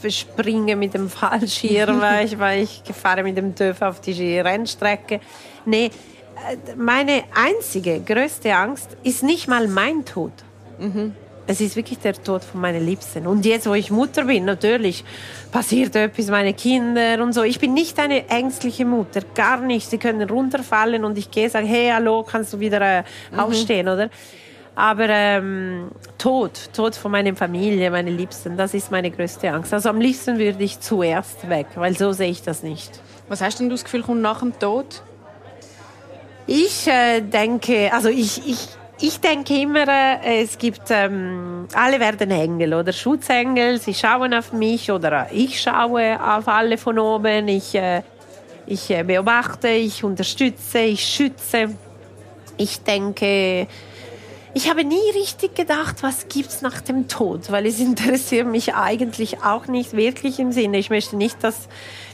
springe 0.08 0.76
mit 0.76 0.94
dem 0.94 1.10
Fallschirm, 1.10 2.02
weil 2.02 2.26
ich, 2.26 2.40
weil 2.40 2.64
ich 2.64 2.82
fahre 2.94 3.24
mit 3.24 3.38
dem 3.38 3.56
TÜV 3.56 3.82
auf 3.82 4.02
die 4.02 4.40
Rennstrecke. 4.40 5.20
Nee, 5.66 5.86
äh, 5.86 6.76
meine 6.76 7.24
einzige 7.34 8.00
größte 8.02 8.54
Angst 8.56 8.98
ist 9.04 9.24
nicht 9.24 9.48
mal 9.48 9.68
mein 9.68 10.06
Tod. 10.06 10.34
Mhm 10.80 11.14
es 11.50 11.62
ist 11.62 11.76
wirklich 11.76 11.98
der 11.98 12.14
Tod 12.14 12.44
von 12.44 12.62
meinen 12.62 12.86
Liebsten. 12.86 13.26
Und 13.26 13.44
jetzt, 13.44 13.68
wo 13.68 13.74
ich 13.74 13.90
Mutter 13.90 14.26
bin, 14.26 14.46
natürlich 14.46 15.04
passiert 15.52 15.96
etwas 15.96 16.28
meine 16.28 16.54
Kinder 16.54 17.24
und 17.24 17.34
so. 17.34 17.42
Ich 17.42 17.60
bin 17.60 17.74
nicht 17.74 17.98
eine 17.98 18.30
ängstliche 18.30 18.86
Mutter, 18.86 19.22
gar 19.34 19.60
nicht. 19.60 19.90
Sie 19.90 19.98
können 19.98 20.30
runterfallen 20.30 21.04
und 21.04 21.18
ich 21.18 21.32
gehe 21.32 21.50
sagen, 21.50 21.66
hey, 21.66 21.90
hallo, 21.92 22.22
kannst 22.22 22.54
du 22.54 22.60
wieder 22.60 22.80
äh, 22.82 23.04
mhm. 23.32 23.40
aufstehen, 23.40 23.88
oder? 23.88 24.12
Aber 24.80 25.10
ähm, 25.10 25.92
Tod, 26.18 26.52
Tod 26.72 26.96
von 26.96 27.12
meiner 27.12 27.36
Familie, 27.36 27.92
meine 27.92 28.12
Liebsten, 28.12 28.56
das 28.56 28.74
ist 28.74 28.92
meine 28.92 29.12
größte 29.12 29.52
Angst. 29.52 29.74
Also 29.74 29.90
am 29.90 30.00
liebsten 30.00 30.40
würde 30.40 30.64
ich 30.64 30.80
zuerst 30.80 31.50
weg, 31.50 31.68
weil 31.76 31.98
so 31.98 32.14
sehe 32.14 32.30
ich 32.30 32.44
das 32.44 32.64
nicht. 32.64 33.02
Was 33.28 33.42
hast 33.42 33.60
denn 33.60 33.68
du 33.68 33.76
das 33.76 33.84
Gefühl, 33.84 34.04
kommt 34.04 34.22
nach 34.22 34.40
dem 34.40 34.58
Tod? 34.58 35.04
Ich 36.48 36.88
äh, 36.88 37.20
denke, 37.20 37.92
also 37.92 38.08
ich, 38.08 38.48
ich 38.48 38.70
ich 39.02 39.20
denke 39.20 39.54
immer, 39.60 39.86
äh, 39.86 40.44
es 40.44 40.58
gibt, 40.58 40.92
ähm, 40.92 41.68
alle 41.74 42.00
werden 42.00 42.32
Engel 42.32 42.74
oder 42.74 42.94
Schutzengel, 42.94 43.82
sie 43.82 43.94
schauen 43.94 44.34
auf 44.34 44.54
mich 44.54 44.90
oder 44.90 45.28
ich 45.32 45.62
schaue 45.62 46.18
auf 46.22 46.48
alle 46.48 46.78
von 46.78 47.00
oben, 47.00 47.50
ich, 47.50 47.76
äh, 47.76 48.02
ich 48.66 48.90
äh, 48.92 49.04
beobachte, 49.04 49.68
ich 49.68 50.06
unterstütze, 50.06 50.80
ich 50.80 51.04
schütze. 51.04 51.76
Ich 52.58 52.82
denke, 52.82 53.68
ich 54.54 54.70
habe 54.70 54.84
nie 54.84 54.96
richtig 55.16 55.56
gedacht, 55.56 55.98
was 56.02 56.28
gibt's 56.28 56.62
nach 56.62 56.82
dem 56.82 57.08
Tod, 57.08 57.52
weil 57.52 57.66
es 57.66 57.80
interessiert 57.80 58.48
mich 58.48 58.74
eigentlich 58.74 59.44
auch 59.44 59.68
nicht 59.68 59.96
wirklich 59.96 60.40
im 60.40 60.52
Sinne. 60.52 60.78
Ich 60.78 60.90
möchte 60.90 61.16
nicht, 61.16 61.44
dass 61.44 61.68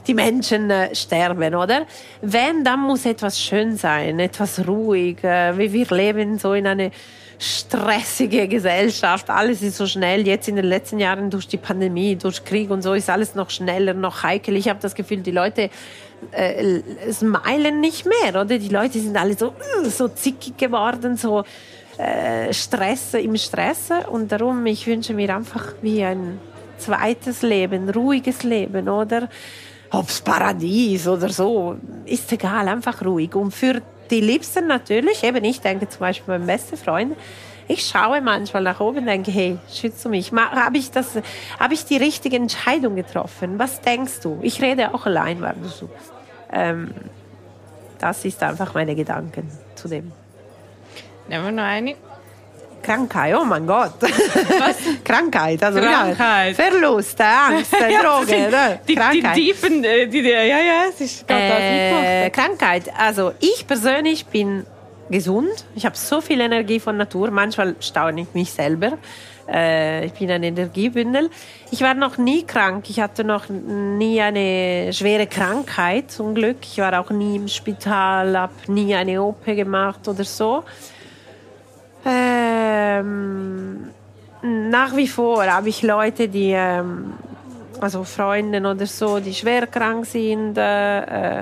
die 0.08 0.14
Menschen 0.14 0.70
äh, 0.70 0.94
sterben, 0.94 1.56
oder? 1.56 1.86
Wenn, 2.22 2.64
dann 2.64 2.82
muss 2.82 3.06
etwas 3.06 3.40
schön 3.40 3.78
sein, 3.78 4.20
etwas 4.20 4.68
ruhig. 4.68 5.24
Äh, 5.24 5.58
wie 5.58 5.72
wir 5.72 5.88
leben 5.96 6.38
so 6.38 6.54
in 6.54 6.68
einer 6.68 6.92
stressige 7.40 8.48
Gesellschaft. 8.48 9.30
Alles 9.30 9.62
ist 9.62 9.78
so 9.78 9.88
schnell. 9.88 10.26
Jetzt 10.28 10.48
in 10.48 10.56
den 10.56 10.66
letzten 10.66 11.00
Jahren 11.00 11.30
durch 11.30 11.48
die 11.48 11.58
Pandemie, 11.58 12.16
durch 12.16 12.44
Krieg 12.44 12.70
und 12.70 12.82
so 12.82 12.94
ist 12.94 13.10
alles 13.10 13.36
noch 13.36 13.50
schneller, 13.50 13.94
noch 13.94 14.24
heikel. 14.24 14.56
Ich 14.56 14.70
habe 14.70 14.80
das 14.82 14.96
Gefühl, 14.96 15.18
die 15.18 15.32
Leute 15.32 15.70
äh, 16.32 16.82
smilen 17.12 17.82
nicht 17.82 18.06
mehr, 18.06 18.42
oder? 18.42 18.58
Die 18.58 18.70
Leute 18.70 19.00
sind 19.00 19.18
alle 19.18 19.38
so, 19.38 19.50
uh, 19.50 19.90
so 19.90 20.08
zickig 20.08 20.58
geworden, 20.58 21.18
so 21.18 21.44
äh, 21.98 22.54
Stress 22.54 23.14
im 23.14 23.36
Stress. 23.38 23.90
Und 24.10 24.32
darum, 24.32 24.66
ich 24.66 24.86
wünsche 24.88 25.14
mir 25.14 25.36
einfach 25.36 25.74
wie 25.82 26.04
ein 26.04 26.40
zweites 26.78 27.42
Leben, 27.42 27.90
ruhiges 27.90 28.44
Leben, 28.44 28.90
oder? 28.90 29.30
Ob's 29.92 30.22
Paradies 30.22 31.08
oder 31.08 31.30
so, 31.30 31.78
ist 32.06 32.32
egal, 32.32 32.68
einfach 32.68 33.04
ruhig. 33.04 33.34
Und 33.36 33.52
für 33.52 33.82
die 34.10 34.20
Liebsten 34.20 34.68
natürlich, 34.68 35.24
eben 35.24 35.44
ich 35.44 35.62
denke 35.62 35.88
zum 35.88 36.00
Beispiel 36.00 36.38
mein 36.38 36.48
bester 36.48 36.78
Freund, 36.78 37.16
ich 37.68 37.88
schaue 37.88 38.22
manchmal 38.22 38.62
nach 38.62 38.80
oben 38.80 39.00
und 39.00 39.06
denke, 39.08 39.32
hey, 39.32 39.58
schütze 39.72 40.08
mich. 40.10 40.32
Habe 40.32 40.78
ich, 40.78 40.92
das, 40.92 41.18
hab 41.60 41.72
ich 41.72 41.86
die 41.86 41.98
richtige 41.98 42.36
Entscheidung 42.36 42.96
getroffen? 42.96 43.58
Was 43.58 43.82
denkst 43.82 44.20
du? 44.22 44.38
Ich 44.44 44.62
rede 44.62 44.94
auch 44.94 45.06
allein, 45.06 45.44
suchst. 45.64 46.14
Ähm, 46.52 46.94
das 47.98 48.24
ist 48.26 48.44
einfach 48.44 48.74
meine 48.76 48.96
Gedanken 48.96 49.50
zu 49.74 49.88
dem. 49.88 50.12
Nehmen 51.28 51.46
wir 51.46 51.52
noch 51.52 51.64
eine. 51.64 51.96
Krankheit, 52.86 53.36
oh 53.36 53.44
mein 53.44 53.66
Gott. 53.66 53.94
Was? 54.02 54.78
Krankheit, 55.04 55.64
also 55.64 55.80
Krankheit. 55.80 56.56
Ja, 56.56 56.70
Verlust, 56.70 57.20
Angst, 57.20 57.74
ja, 57.74 58.04
Droge, 58.04 58.48
oder? 58.48 58.80
Die, 58.88 58.96
Krankheit. 58.96 59.36
Die 59.36 59.48
tiefen, 59.48 59.84
äh, 59.84 60.06
die, 60.08 60.22
die, 60.22 60.30
ja, 60.30 60.44
ja, 60.44 60.84
es 60.90 61.02
ist 61.02 61.26
äh, 61.28 62.30
Krankheit, 62.30 62.92
also 62.96 63.32
ich 63.40 63.66
persönlich 63.66 64.28
bin 64.28 64.68
gesund. 65.10 65.66
Ich 65.76 65.86
habe 65.86 65.98
so 65.98 66.22
viel 66.22 66.40
Energie 66.42 66.80
von 66.80 66.98
Natur. 66.98 67.32
Manchmal 67.32 67.76
staune 67.80 68.22
ich 68.22 68.34
mich 68.34 68.52
selber. 68.52 68.98
Äh, 69.48 70.06
ich 70.06 70.14
bin 70.14 70.32
ein 70.32 70.44
Energiebündel. 70.44 71.30
Ich 71.72 71.82
war 71.82 71.94
noch 71.94 72.18
nie 72.18 72.44
krank. 72.44 72.86
Ich 72.90 73.00
hatte 73.00 73.24
noch 73.24 73.50
nie 73.50 74.22
eine 74.22 74.92
schwere 74.94 75.28
Krankheit, 75.28 76.12
zum 76.12 76.34
Glück. 76.34 76.58
Ich 76.64 76.78
war 76.80 77.00
auch 77.00 77.12
nie 77.12 77.36
im 77.36 77.48
Spital, 77.48 78.38
habe 78.38 78.54
nie 78.68 78.96
eine 78.96 79.22
OP 79.22 79.46
gemacht 79.46 80.08
oder 80.08 80.24
so. 80.24 80.64
Ähm, 82.06 83.90
nach 84.44 84.96
wie 84.96 85.08
vor 85.08 85.46
habe 85.46 85.70
ich 85.70 85.82
Leute, 85.82 86.28
die, 86.30 86.52
ähm, 86.52 87.14
also 87.82 88.04
Freunde 88.04 88.60
oder 88.60 88.86
so, 88.86 89.20
die 89.20 89.34
schwer 89.34 89.66
krank 89.66 90.06
sind. 90.06 90.58
Äh, 90.58 91.42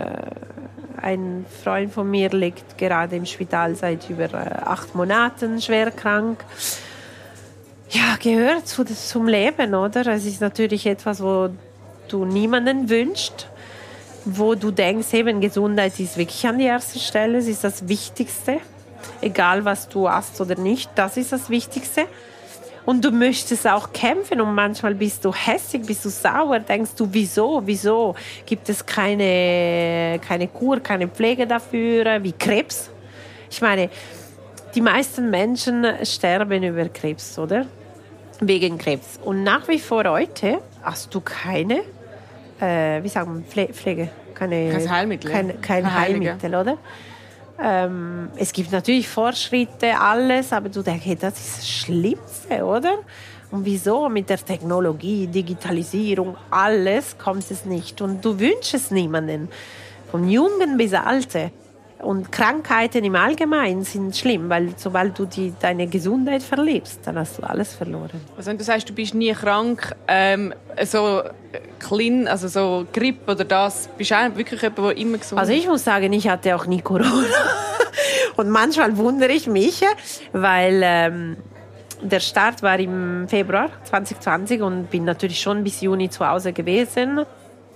ein 1.01 1.45
Freund 1.63 1.91
von 1.91 2.09
mir 2.09 2.29
liegt 2.29 2.77
gerade 2.77 3.17
im 3.17 3.25
Spital 3.25 3.75
seit 3.75 4.09
über 4.09 4.33
äh, 4.33 4.61
acht 4.63 4.95
Monaten 4.95 5.61
schwer 5.61 5.91
krank. 5.91 6.45
Ja, 7.89 8.15
gehört 8.21 8.67
zu, 8.67 8.85
zum 8.85 9.27
Leben, 9.27 9.75
oder? 9.75 10.07
Es 10.07 10.25
ist 10.25 10.39
natürlich 10.39 10.85
etwas, 10.85 11.21
wo 11.21 11.49
du 12.07 12.23
niemanden 12.23 12.89
wünschst, 12.89 13.49
wo 14.23 14.55
du 14.55 14.71
denkst, 14.71 15.13
eben 15.13 15.41
Gesundheit 15.41 15.99
ist 15.99 16.17
wirklich 16.17 16.47
an 16.47 16.57
die 16.57 16.65
erste 16.65 16.99
Stelle, 16.99 17.39
es 17.39 17.47
ist 17.47 17.65
das 17.65 17.87
Wichtigste 17.89 18.59
egal 19.23 19.65
was 19.65 19.87
du 19.87 20.09
hast 20.09 20.39
oder 20.41 20.55
nicht. 20.55 20.89
Das 20.95 21.17
ist 21.17 21.31
das 21.31 21.49
Wichtigste. 21.49 22.05
Und 22.85 23.05
du 23.05 23.11
möchtest 23.11 23.65
auch 23.65 23.93
kämpfen 23.93 24.41
und 24.41 24.53
manchmal 24.53 24.93
bist 24.93 25.23
du 25.23 25.33
hässig, 25.33 25.85
bist 25.85 26.03
du 26.03 26.09
sauer, 26.09 26.59
denkst 26.59 26.91
du, 26.97 27.07
wieso, 27.09 27.61
wieso 27.65 28.13
gibt 28.45 28.67
es 28.67 28.85
keine, 28.85 30.19
keine 30.19 30.49
Kur, 30.49 30.81
keine 30.81 31.07
Pflege 31.07 31.47
dafür, 31.47 32.21
wie 32.21 32.33
Krebs. 32.33 32.89
Ich 33.49 33.61
meine, 33.61 33.89
die 34.75 34.81
meisten 34.81 35.29
Menschen 35.29 35.85
sterben 36.03 36.63
über 36.63 36.89
Krebs, 36.89 37.39
oder? 37.39 37.65
Wegen 38.41 38.77
Krebs. 38.77 39.19
Und 39.23 39.43
nach 39.43 39.67
wie 39.69 39.79
vor 39.79 40.03
heute 40.05 40.59
hast 40.81 41.13
du 41.15 41.21
keine, 41.21 41.83
äh, 42.59 43.01
wie 43.01 43.07
sagen 43.07 43.45
wir, 43.47 43.67
Pflege, 43.67 44.09
keine, 44.33 44.71
kein 44.71 44.91
Heilmittel, 44.91 45.31
kein, 45.31 45.61
kein 45.61 45.93
Heilmittel, 45.93 46.53
oder? 46.53 46.77
Ähm, 47.65 48.29
es 48.35 48.51
gibt 48.51 48.73
natürlich 48.73 49.07
Fortschritte, 49.07 49.97
alles, 49.97 50.51
aber 50.51 50.67
du 50.67 50.81
denkst, 50.81 51.05
hey, 51.05 51.15
das 51.15 51.39
ist 51.39 51.57
das 51.59 51.69
Schlimmste, 51.69 52.65
oder? 52.65 52.97
Und 53.51 53.63
wieso? 53.63 54.09
Mit 54.09 54.29
der 54.29 54.43
Technologie, 54.43 55.27
Digitalisierung, 55.27 56.35
alles 56.51 57.17
kommt 57.17 57.49
es 57.49 57.63
nicht. 57.63 58.01
Und 58.01 58.23
du 58.25 58.37
wünschst 58.37 58.73
es 58.73 58.91
niemanden, 58.91 59.47
von 60.11 60.27
Jungen 60.27 60.75
bis 60.75 60.93
Alte. 60.93 61.51
Und 62.03 62.31
Krankheiten 62.31 63.03
im 63.05 63.15
Allgemeinen 63.15 63.83
sind 63.83 64.15
schlimm, 64.15 64.49
weil 64.49 64.73
sobald 64.75 65.17
du 65.17 65.25
die, 65.25 65.53
deine 65.59 65.87
Gesundheit 65.87 66.43
verlierst, 66.43 66.99
dann 67.05 67.17
hast 67.17 67.37
du 67.37 67.43
alles 67.43 67.73
verloren. 67.73 68.19
Also 68.35 68.49
wenn 68.49 68.57
du 68.57 68.63
sagst, 68.63 68.89
du 68.89 68.93
bist 68.93 69.13
nie 69.13 69.31
krank, 69.31 69.95
ähm, 70.07 70.53
so 70.83 71.23
klein, 71.79 72.27
also 72.27 72.47
so 72.49 72.85
Grippe 72.91 73.31
oder 73.31 73.45
das, 73.45 73.87
bist 73.97 74.11
du 74.11 74.35
wirklich 74.35 74.61
jemand, 74.61 74.79
der 74.79 74.97
immer 74.97 75.17
gesund 75.17 75.39
Also 75.39 75.53
ich 75.53 75.65
muss 75.67 75.83
sagen, 75.83 76.11
ich 76.11 76.27
hatte 76.27 76.55
auch 76.55 76.65
nie 76.65 76.81
Corona. 76.81 77.07
Und 78.35 78.49
manchmal 78.49 78.97
wundere 78.97 79.31
ich 79.31 79.47
mich, 79.47 79.81
weil 80.33 80.81
ähm, 80.83 81.37
der 82.01 82.19
Start 82.19 82.61
war 82.63 82.79
im 82.79 83.27
Februar 83.29 83.69
2020 83.85 84.61
und 84.61 84.89
bin 84.89 85.05
natürlich 85.05 85.39
schon 85.39 85.63
bis 85.63 85.81
Juni 85.81 86.09
zu 86.09 86.27
Hause 86.27 86.51
gewesen 86.51 87.25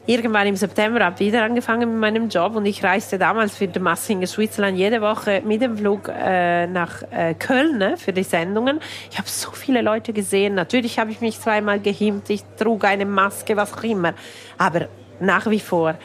irgendwann 0.08 0.48
im 0.48 0.56
September 0.56 1.04
habe 1.04 1.16
ich 1.20 1.28
wieder 1.28 1.44
angefangen 1.44 1.92
mit 1.92 2.00
meinem 2.00 2.30
Job 2.30 2.56
und 2.56 2.66
ich 2.66 2.84
reiste 2.84 3.20
damals 3.20 3.56
für 3.56 3.70
The 3.72 3.80
Massinger 3.80 4.26
Switzerland 4.26 4.78
jede 4.78 5.02
Woche 5.02 5.42
mit 5.46 5.62
dem 5.62 5.78
Flug 5.78 6.10
äh, 6.10 6.66
nach 6.66 7.04
äh, 7.12 7.34
Köln 7.36 7.78
ne, 7.78 7.98
für 7.98 8.14
die 8.14 8.24
Sendungen. 8.24 8.80
Ich 9.12 9.18
habe 9.18 9.28
so 9.28 9.52
viele 9.52 9.82
Leute 9.82 10.14
gesehen. 10.14 10.56
Natürlich 10.56 10.98
habe 10.98 11.12
ich 11.12 11.22
mich 11.22 11.40
zweimal 11.40 11.80
gehimmt, 11.80 12.30
ich 12.30 12.42
trug 12.58 12.86
eine 12.86 13.06
Maske, 13.06 13.56
was 13.58 13.74
auch 13.74 13.84
immer. 13.84 14.14
Aber 14.58 14.88
nach 15.20 15.50
wie 15.50 15.60
vor. 15.60 15.96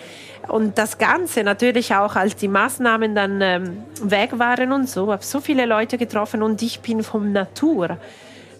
Und 0.48 0.76
das 0.76 0.98
Ganze 0.98 1.44
natürlich 1.44 1.94
auch, 1.94 2.16
als 2.16 2.34
die 2.34 2.48
Maßnahmen 2.48 3.14
dann 3.14 3.40
ähm, 3.40 3.84
weg 4.02 4.38
waren 4.38 4.72
und 4.72 4.88
so, 4.88 5.12
habe 5.12 5.22
so 5.22 5.40
viele 5.40 5.66
Leute 5.66 5.96
getroffen 5.96 6.42
und 6.42 6.60
ich 6.62 6.80
bin 6.80 7.04
von 7.04 7.32
Natur 7.32 7.98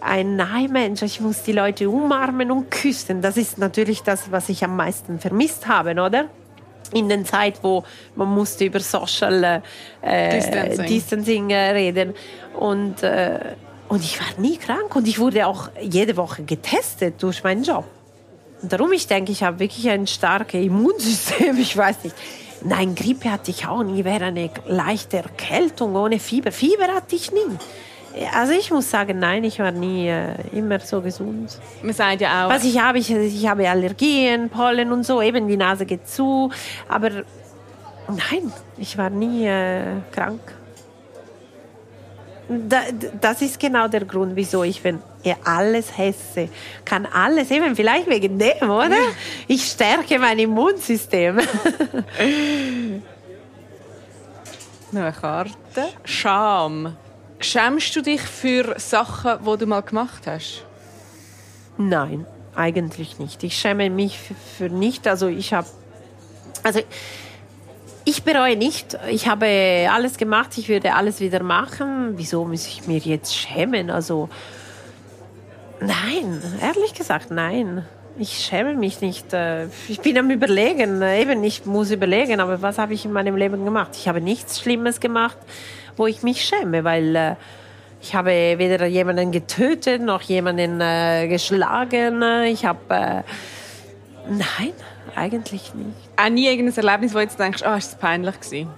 ein 0.04 0.36
Mensch. 0.70 1.02
Ich 1.02 1.20
muss 1.20 1.42
die 1.42 1.52
Leute 1.52 1.88
umarmen 1.88 2.50
und 2.50 2.70
küssen. 2.70 3.22
Das 3.22 3.36
ist 3.36 3.58
natürlich 3.58 4.02
das, 4.02 4.30
was 4.30 4.48
ich 4.48 4.64
am 4.64 4.76
meisten 4.76 5.18
vermisst 5.18 5.68
habe, 5.68 5.92
oder? 5.92 6.28
in 6.94 7.08
der 7.08 7.24
Zeit, 7.24 7.58
wo 7.62 7.84
man 8.16 8.28
musste 8.28 8.66
über 8.66 8.80
Social 8.80 9.62
äh, 10.02 10.30
Distancing, 10.30 10.86
Distancing 10.86 11.50
äh, 11.50 11.70
reden 11.70 12.14
und 12.54 13.02
äh, 13.02 13.38
und 13.88 14.02
ich 14.02 14.18
war 14.18 14.40
nie 14.40 14.56
krank 14.56 14.96
und 14.96 15.06
ich 15.06 15.18
wurde 15.18 15.46
auch 15.46 15.68
jede 15.78 16.16
Woche 16.16 16.44
getestet 16.44 17.22
durch 17.22 17.44
meinen 17.44 17.62
Job. 17.62 17.84
Und 18.62 18.72
darum 18.72 18.90
ich 18.92 19.06
denke, 19.06 19.32
ich 19.32 19.42
habe 19.42 19.58
wirklich 19.58 19.90
ein 19.90 20.06
starkes 20.06 20.64
Immunsystem. 20.64 21.56
Ich 21.58 21.76
weiß 21.76 22.04
nicht. 22.04 22.16
Nein, 22.64 22.94
Grippe 22.94 23.30
hatte 23.30 23.50
ich 23.50 23.66
auch 23.66 23.82
nie. 23.82 24.02
Wäre 24.02 24.26
eine 24.26 24.48
leichte 24.66 25.18
Erkältung 25.18 25.94
ohne 25.94 26.20
Fieber. 26.20 26.52
Fieber 26.52 26.86
hatte 26.88 27.16
ich 27.16 27.32
nie. 27.32 27.58
Also 28.34 28.52
ich 28.52 28.70
muss 28.70 28.90
sagen, 28.90 29.18
nein, 29.18 29.44
ich 29.44 29.58
war 29.58 29.70
nie 29.70 30.08
äh, 30.08 30.34
immer 30.52 30.78
so 30.80 31.00
gesund. 31.00 31.58
Man 31.82 31.94
sagt 31.94 32.20
ja 32.20 32.46
auch. 32.46 32.50
Was 32.50 32.64
ich 32.64 32.78
habe, 32.78 32.98
ich, 32.98 33.10
ich 33.10 33.48
habe 33.48 33.68
Allergien, 33.68 34.50
Pollen 34.50 34.92
und 34.92 35.04
so, 35.04 35.22
eben 35.22 35.48
die 35.48 35.56
Nase 35.56 35.86
geht 35.86 36.06
zu. 36.06 36.50
Aber 36.88 37.08
nein, 38.08 38.52
ich 38.76 38.98
war 38.98 39.08
nie 39.10 39.46
äh, 39.46 40.00
krank. 40.10 40.40
Da, 42.48 42.82
das 43.20 43.40
ist 43.40 43.58
genau 43.58 43.88
der 43.88 44.04
Grund, 44.04 44.36
wieso 44.36 44.62
ich, 44.62 44.84
wenn 44.84 45.00
ich 45.22 45.34
alles 45.44 45.96
hesse, 45.96 46.50
kann 46.84 47.06
alles, 47.06 47.50
eben 47.50 47.74
vielleicht 47.74 48.10
wegen 48.10 48.38
dem, 48.38 48.70
oder? 48.70 48.98
Ich 49.48 49.64
stärke 49.64 50.18
mein 50.18 50.38
Immunsystem. 50.38 51.36
Noch 54.90 55.00
eine 55.00 55.12
Karte. 55.12 55.54
Scham. 56.04 56.94
Schämst 57.42 57.96
du 57.96 58.02
dich 58.02 58.20
für 58.20 58.78
Sachen, 58.78 59.32
die 59.44 59.58
du 59.58 59.66
mal 59.66 59.80
gemacht 59.80 60.26
hast? 60.26 60.64
Nein, 61.76 62.24
eigentlich 62.54 63.18
nicht. 63.18 63.42
Ich 63.42 63.58
schäme 63.58 63.90
mich 63.90 64.16
für, 64.16 64.34
für 64.34 64.68
nicht. 64.68 65.08
Also 65.08 65.26
ich 65.26 65.52
habe, 65.52 65.66
also 66.62 66.80
ich 68.04 68.22
bereue 68.22 68.56
nicht. 68.56 68.96
Ich 69.10 69.26
habe 69.26 69.88
alles 69.90 70.18
gemacht. 70.18 70.56
Ich 70.56 70.68
würde 70.68 70.94
alles 70.94 71.18
wieder 71.18 71.42
machen. 71.42 72.12
Wieso 72.16 72.44
muss 72.44 72.68
ich 72.68 72.86
mir 72.86 72.98
jetzt 72.98 73.34
schämen? 73.34 73.90
Also 73.90 74.28
nein, 75.80 76.40
ehrlich 76.60 76.94
gesagt, 76.94 77.32
nein. 77.32 77.84
Ich 78.18 78.38
schäme 78.38 78.74
mich 78.74 79.00
nicht. 79.00 79.32
Äh, 79.32 79.66
ich 79.88 80.00
bin 80.00 80.16
am 80.16 80.30
Überlegen. 80.30 81.02
Eben, 81.02 81.42
ich 81.42 81.66
muss 81.66 81.90
überlegen, 81.90 82.38
aber 82.38 82.62
was 82.62 82.78
habe 82.78 82.94
ich 82.94 83.04
in 83.04 83.12
meinem 83.12 83.36
Leben 83.36 83.64
gemacht? 83.64 83.96
Ich 83.96 84.06
habe 84.06 84.20
nichts 84.20 84.60
Schlimmes 84.60 85.00
gemacht 85.00 85.38
wo 85.96 86.06
ich 86.06 86.22
mich 86.22 86.44
schäme, 86.44 86.84
weil 86.84 87.16
äh, 87.16 87.34
ich 88.00 88.14
habe 88.14 88.30
weder 88.30 88.84
jemanden 88.86 89.30
getötet 89.30 90.02
noch 90.02 90.22
jemanden 90.22 90.80
äh, 90.80 91.28
geschlagen. 91.28 92.22
Ich 92.44 92.64
habe 92.64 92.80
äh, 92.88 93.22
nein, 94.28 94.72
eigentlich 95.14 95.72
nicht. 95.74 95.96
Auch 96.16 96.28
nie 96.28 96.48
irgendein 96.48 96.84
Erlebnis, 96.84 97.12
wo 97.12 97.18
du 97.18 97.24
jetzt 97.24 97.38
denkst, 97.38 97.62
oh, 97.66 97.74
ist 97.74 97.92
das 97.92 97.98
peinlich 97.98 98.40
gewesen? 98.40 98.70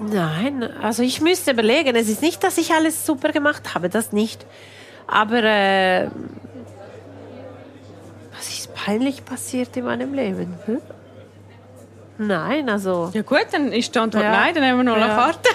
Nein, 0.00 0.62
also 0.82 1.02
ich 1.02 1.20
müsste 1.20 1.52
überlegen. 1.52 1.94
Es 1.96 2.08
ist 2.08 2.22
nicht, 2.22 2.42
dass 2.42 2.58
ich 2.58 2.72
alles 2.72 3.06
super 3.06 3.32
gemacht 3.32 3.74
habe, 3.74 3.88
das 3.88 4.12
nicht. 4.12 4.44
Aber 5.06 5.42
äh, 5.42 6.08
was 8.34 8.48
ist 8.48 8.74
peinlich 8.74 9.24
passiert 9.24 9.76
in 9.76 9.84
meinem 9.84 10.14
Leben? 10.14 10.54
Hm? 10.66 10.80
Nein, 12.16 12.68
also. 12.68 13.10
Ja 13.12 13.22
gut, 13.22 13.46
dann 13.50 13.72
ist 13.72 13.92
die 13.92 13.98
Antwort 13.98 14.22
ja. 14.22 14.30
nein, 14.30 14.54
dann 14.54 14.64
haben 14.64 14.76
wir 14.76 14.84
noch 14.84 14.96
ja. 14.96 15.04
eine 15.04 15.14
Karte. 15.14 15.48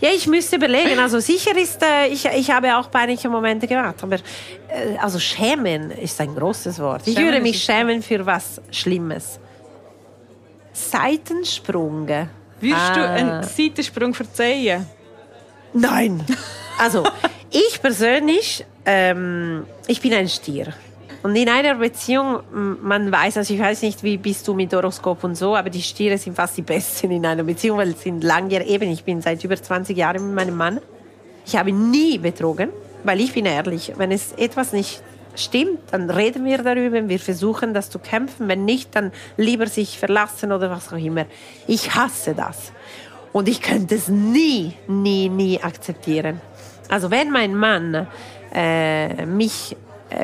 ja, 0.00 0.10
ich 0.14 0.26
müsste 0.28 0.56
überlegen. 0.56 0.98
Also 1.00 1.18
sicher 1.18 1.56
ist, 1.56 1.82
äh, 1.82 2.06
ich, 2.06 2.24
ich 2.24 2.50
habe 2.50 2.76
auch 2.76 2.90
peinliche 2.90 3.28
Momente 3.28 3.66
gemacht, 3.66 3.96
aber 4.00 4.16
äh, 4.16 4.96
also 5.00 5.18
schämen 5.18 5.90
ist 5.90 6.20
ein 6.20 6.34
großes 6.34 6.78
Wort. 6.78 7.02
Ich 7.06 7.16
würde 7.16 7.40
mich 7.40 7.62
schämen 7.62 8.00
für 8.00 8.24
was 8.24 8.60
Schlimmes. 8.70 9.40
Seitensprung. 10.72 12.06
Würdest 12.06 12.90
ah. 12.90 12.94
du 12.94 13.08
einen 13.08 13.42
Seitensprung 13.42 14.14
verzeihen? 14.14 14.86
Nein. 15.72 16.24
Also 16.78 17.04
ich 17.50 17.82
persönlich, 17.82 18.64
ähm, 18.86 19.66
ich 19.88 20.00
bin 20.00 20.14
ein 20.14 20.28
Stier. 20.28 20.72
Und 21.22 21.36
in 21.36 21.48
einer 21.48 21.76
Beziehung, 21.76 22.40
man 22.82 23.12
weiß, 23.12 23.36
also 23.36 23.54
ich 23.54 23.60
weiß 23.60 23.82
nicht, 23.82 24.02
wie 24.02 24.16
bist 24.16 24.46
du 24.48 24.54
mit 24.54 24.72
Horoskop 24.72 25.22
und 25.22 25.36
so, 25.36 25.54
aber 25.54 25.70
die 25.70 25.82
Stiere 25.82 26.18
sind 26.18 26.34
fast 26.34 26.56
die 26.56 26.62
Besten 26.62 27.12
in 27.12 27.24
einer 27.24 27.44
Beziehung, 27.44 27.78
weil 27.78 27.94
sie 27.94 28.02
sind 28.04 28.24
langjährig. 28.24 28.68
Eben, 28.68 28.90
ich 28.90 29.04
bin 29.04 29.22
seit 29.22 29.42
über 29.44 29.56
20 29.56 29.96
Jahren 29.96 30.26
mit 30.26 30.34
meinem 30.34 30.56
Mann. 30.56 30.80
Ich 31.46 31.56
habe 31.56 31.70
nie 31.70 32.18
betrogen, 32.18 32.70
weil 33.04 33.20
ich 33.20 33.32
bin 33.32 33.46
ehrlich. 33.46 33.92
Wenn 33.96 34.10
es 34.10 34.32
etwas 34.32 34.72
nicht 34.72 35.00
stimmt, 35.36 35.78
dann 35.92 36.10
reden 36.10 36.44
wir 36.44 36.58
darüber, 36.58 37.08
wir 37.08 37.20
versuchen 37.20 37.72
das 37.72 37.88
zu 37.88 38.00
kämpfen. 38.00 38.48
Wenn 38.48 38.64
nicht, 38.64 38.94
dann 38.96 39.12
lieber 39.36 39.68
sich 39.68 39.98
verlassen 39.98 40.50
oder 40.50 40.70
was 40.70 40.92
auch 40.92 40.98
immer. 40.98 41.26
Ich 41.68 41.94
hasse 41.94 42.34
das. 42.34 42.72
Und 43.32 43.48
ich 43.48 43.62
könnte 43.62 43.94
es 43.94 44.08
nie, 44.08 44.74
nie, 44.88 45.28
nie 45.28 45.62
akzeptieren. 45.62 46.40
Also 46.88 47.10
wenn 47.12 47.30
mein 47.30 47.54
Mann 47.54 48.08
äh, 48.52 49.24
mich 49.24 49.76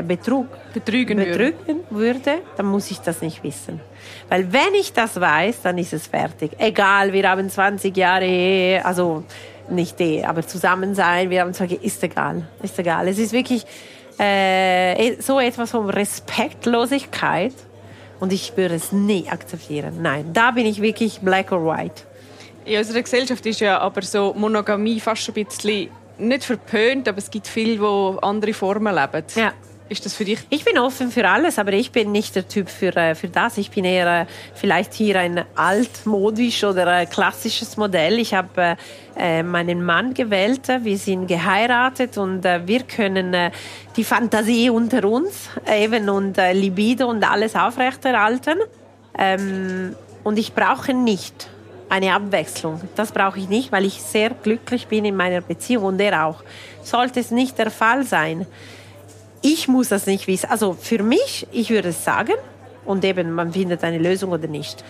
Betrug 0.07 0.47
betrügen, 0.73 1.19
betrügen 1.19 1.57
würde. 1.91 2.25
würde, 2.25 2.43
dann 2.57 2.67
muss 2.67 2.91
ich 2.91 2.99
das 2.99 3.21
nicht 3.21 3.43
wissen. 3.43 3.81
Weil 4.29 4.53
wenn 4.53 4.75
ich 4.75 4.93
das 4.93 5.21
weiß, 5.21 5.63
dann 5.63 5.79
ist 5.79 5.93
es 5.93 6.07
fertig. 6.07 6.53
Egal, 6.59 7.13
wir 7.13 7.29
haben 7.29 7.49
20 7.49 7.97
Jahre 7.97 8.81
also 8.85 9.25
nicht 9.71 10.01
Ehe, 10.01 10.29
aber 10.29 10.47
zusammen 10.47 10.95
sein, 10.95 11.31
wir 11.31 11.43
haben 11.43 11.53
20, 11.53 11.83
ist 11.83 12.03
egal, 12.03 12.47
ist 12.63 12.79
egal. 12.79 13.09
Es 13.09 13.19
ist 13.19 13.33
wirklich 13.33 13.67
äh, 14.19 15.09
e, 15.09 15.21
so 15.21 15.41
etwas 15.41 15.71
von 15.71 15.89
Respektlosigkeit 15.91 17.55
und 18.21 18.33
ich 18.33 18.57
würde 18.57 18.75
es 18.75 18.93
nie 18.93 19.29
akzeptieren. 19.29 20.03
Nein, 20.03 20.33
da 20.33 20.51
bin 20.51 20.67
ich 20.67 20.81
wirklich 20.81 21.21
black 21.21 21.53
or 21.53 21.65
white. 21.65 22.03
In 22.65 22.79
unserer 22.79 23.03
Gesellschaft 23.03 23.47
ist 23.47 23.61
ja 23.61 23.79
aber 23.79 24.03
so 24.03 24.35
Monogamie 24.37 25.01
fast 25.01 25.29
ein 25.29 25.45
bisschen 25.45 25.89
nicht 26.19 26.45
verpönt, 26.45 27.09
aber 27.09 27.19
es 27.19 27.31
gibt 27.31 27.47
viele, 27.47 27.77
die 27.77 28.23
andere 28.23 28.53
Formen 28.53 28.95
leben. 28.95 29.25
Ja. 29.35 29.53
Ist 29.91 30.05
das 30.05 30.15
für 30.15 30.27
dich? 30.27 30.41
Ich 30.51 30.67
bin 30.67 30.79
offen 30.79 31.11
für 31.11 31.27
alles, 31.27 31.59
aber 31.59 31.73
ich 31.73 31.93
bin 31.93 32.13
nicht 32.13 32.35
der 32.37 32.47
Typ 32.47 32.69
für, 32.69 32.95
äh, 32.95 33.15
für 33.15 33.29
das. 33.29 33.57
Ich 33.57 33.71
bin 33.71 33.87
eher 33.87 34.23
äh, 34.23 34.27
vielleicht 34.55 34.93
hier 34.93 35.19
ein 35.19 35.45
altmodisch 35.55 36.63
oder 36.65 37.07
klassisches 37.07 37.79
Modell. 37.79 38.19
Ich 38.19 38.35
habe 38.35 38.77
äh, 39.17 39.43
meinen 39.43 39.83
Mann 39.83 40.13
gewählt, 40.13 40.69
wir 40.83 40.99
sind 40.99 41.27
geheiratet 41.27 42.19
und 42.19 42.45
wir 42.45 42.83
können 42.83 43.51
die 43.97 44.05
Fantasie 44.05 44.69
unter 44.69 45.05
uns 45.05 45.49
eben 45.67 46.09
und 46.11 46.37
Libido 46.53 47.09
und 47.09 47.29
alles 47.29 47.57
aufrechterhalten. 47.57 48.59
Ähm, 49.19 49.97
und 50.23 50.39
ich 50.39 50.53
brauche 50.53 50.93
nicht 50.93 51.49
eine 51.89 52.13
Abwechslung. 52.13 52.81
Das 52.95 53.13
brauche 53.13 53.39
ich 53.39 53.49
nicht, 53.49 53.73
weil 53.73 53.87
ich 53.87 54.03
sehr 54.03 54.31
glücklich 54.31 54.87
bin 54.87 55.07
in 55.07 55.17
meiner 55.17 55.41
Beziehung 55.41 55.85
und 55.85 56.01
er 56.01 56.27
auch. 56.27 56.43
Sollte 56.83 57.21
es 57.21 57.31
nicht 57.31 57.59
der 57.59 57.71
Fall 57.71 58.05
sein, 58.05 58.47
ich 59.43 59.69
muss 59.69 59.89
das 59.89 60.07
nicht 60.07 60.27
wissen. 60.27 60.51
Also 60.51 60.75
für 60.75 61.03
mich, 61.03 61.47
ich 61.53 61.71
würde 61.71 61.91
es 61.91 62.05
sagen 62.05 62.35
und 62.85 63.05
eben, 63.05 63.33
man 63.33 63.53
findet 63.53 63.85
eine 63.85 63.99
Lösung 63.99 64.33
oder 64.33 64.49
nicht. 64.49 64.85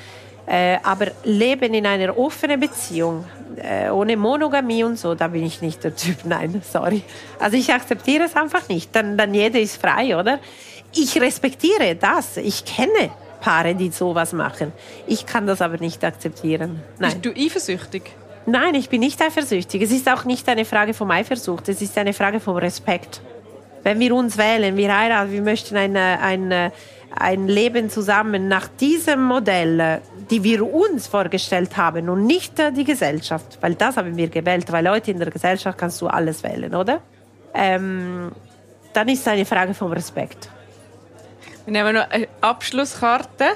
Äh, 0.47 0.79
aber 0.83 1.09
Leben 1.25 1.75
in 1.75 1.85
einer 1.85 2.17
offenen 2.17 2.59
Beziehung, 2.59 3.25
äh, 3.57 3.91
ohne 3.91 4.17
Monogamie 4.17 4.83
und 4.83 4.99
so, 4.99 5.15
da 5.15 5.29
bin 5.29 5.45
ich 5.45 5.61
nicht 5.61 5.85
der 5.85 5.95
Typ. 5.95 6.17
Nein, 6.25 6.63
sorry. 6.71 7.03
Also 7.39 7.57
ich 7.57 7.73
akzeptiere 7.73 8.25
es 8.25 8.35
einfach 8.35 8.69
nicht. 8.69 8.95
Dann, 8.95 9.19
dann 9.19 9.35
jeder 9.35 9.61
ist 9.61 9.81
frei, 9.81 10.17
oder? 10.17 10.39
Ich 10.95 11.21
respektiere 11.21 11.97
das. 11.97 12.39
Ich 12.39 12.65
kenne 12.65 13.11
Paare, 13.41 13.75
die 13.75 13.91
sowas 13.91 14.33
machen. 14.33 14.73
Ich 15.07 15.27
kann 15.27 15.47
das 15.47 15.61
aber 15.61 15.77
nicht 15.79 16.03
akzeptieren. 16.03 16.83
Nein. 16.99 17.21
Bist 17.21 17.27
du 17.27 17.41
eifersüchtig? 17.41 18.03
Nein, 18.47 18.75
ich 18.75 18.89
bin 18.89 19.01
nicht 19.01 19.21
eifersüchtig. 19.21 19.83
Es 19.83 19.91
ist 19.91 20.09
auch 20.09 20.25
nicht 20.25 20.49
eine 20.49 20.65
Frage 20.65 20.95
vom 20.95 21.11
Eifersucht. 21.11 21.69
Es 21.69 21.83
ist 21.83 21.99
eine 21.99 22.15
Frage 22.15 22.41
vom 22.41 22.57
Respekt. 22.57 23.21
Wenn 23.89 24.01
wir 24.01 24.15
uns 24.15 24.37
wählen, 24.37 24.77
wir 24.77 24.95
heiraten, 24.95 25.33
wir 25.33 25.41
möchten 25.41 25.75
ein, 25.75 25.97
ein, 25.97 26.73
ein 27.17 27.49
Leben 27.49 27.89
zusammen 27.89 28.47
nach 28.47 28.69
diesem 28.69 29.23
Modell, 29.23 30.03
die 30.29 30.45
wir 30.45 30.71
uns 30.71 31.07
vorgestellt 31.07 31.75
haben 31.79 32.11
und 32.11 32.27
nicht 32.27 32.53
die 32.77 32.85
Gesellschaft, 32.85 33.57
weil 33.63 33.77
das 33.77 33.97
haben 33.97 34.15
wir 34.15 34.29
gewählt, 34.29 34.71
weil 34.71 34.85
Leute 34.85 35.11
in 35.11 35.19
der 35.19 35.31
Gesellschaft 35.31 35.79
kannst 35.79 36.03
du 36.03 36.07
alles 36.07 36.43
wählen, 36.43 36.75
oder? 36.75 37.01
Ähm, 37.55 38.31
dann 38.93 39.09
ist 39.09 39.21
es 39.21 39.29
eine 39.29 39.47
Frage 39.47 39.73
vom 39.73 39.91
Respekt. 39.91 40.51
Wir 41.65 41.73
nehmen 41.73 41.95
noch 41.95 42.11
eine 42.11 42.29
Abschlusskarte. 42.43 43.47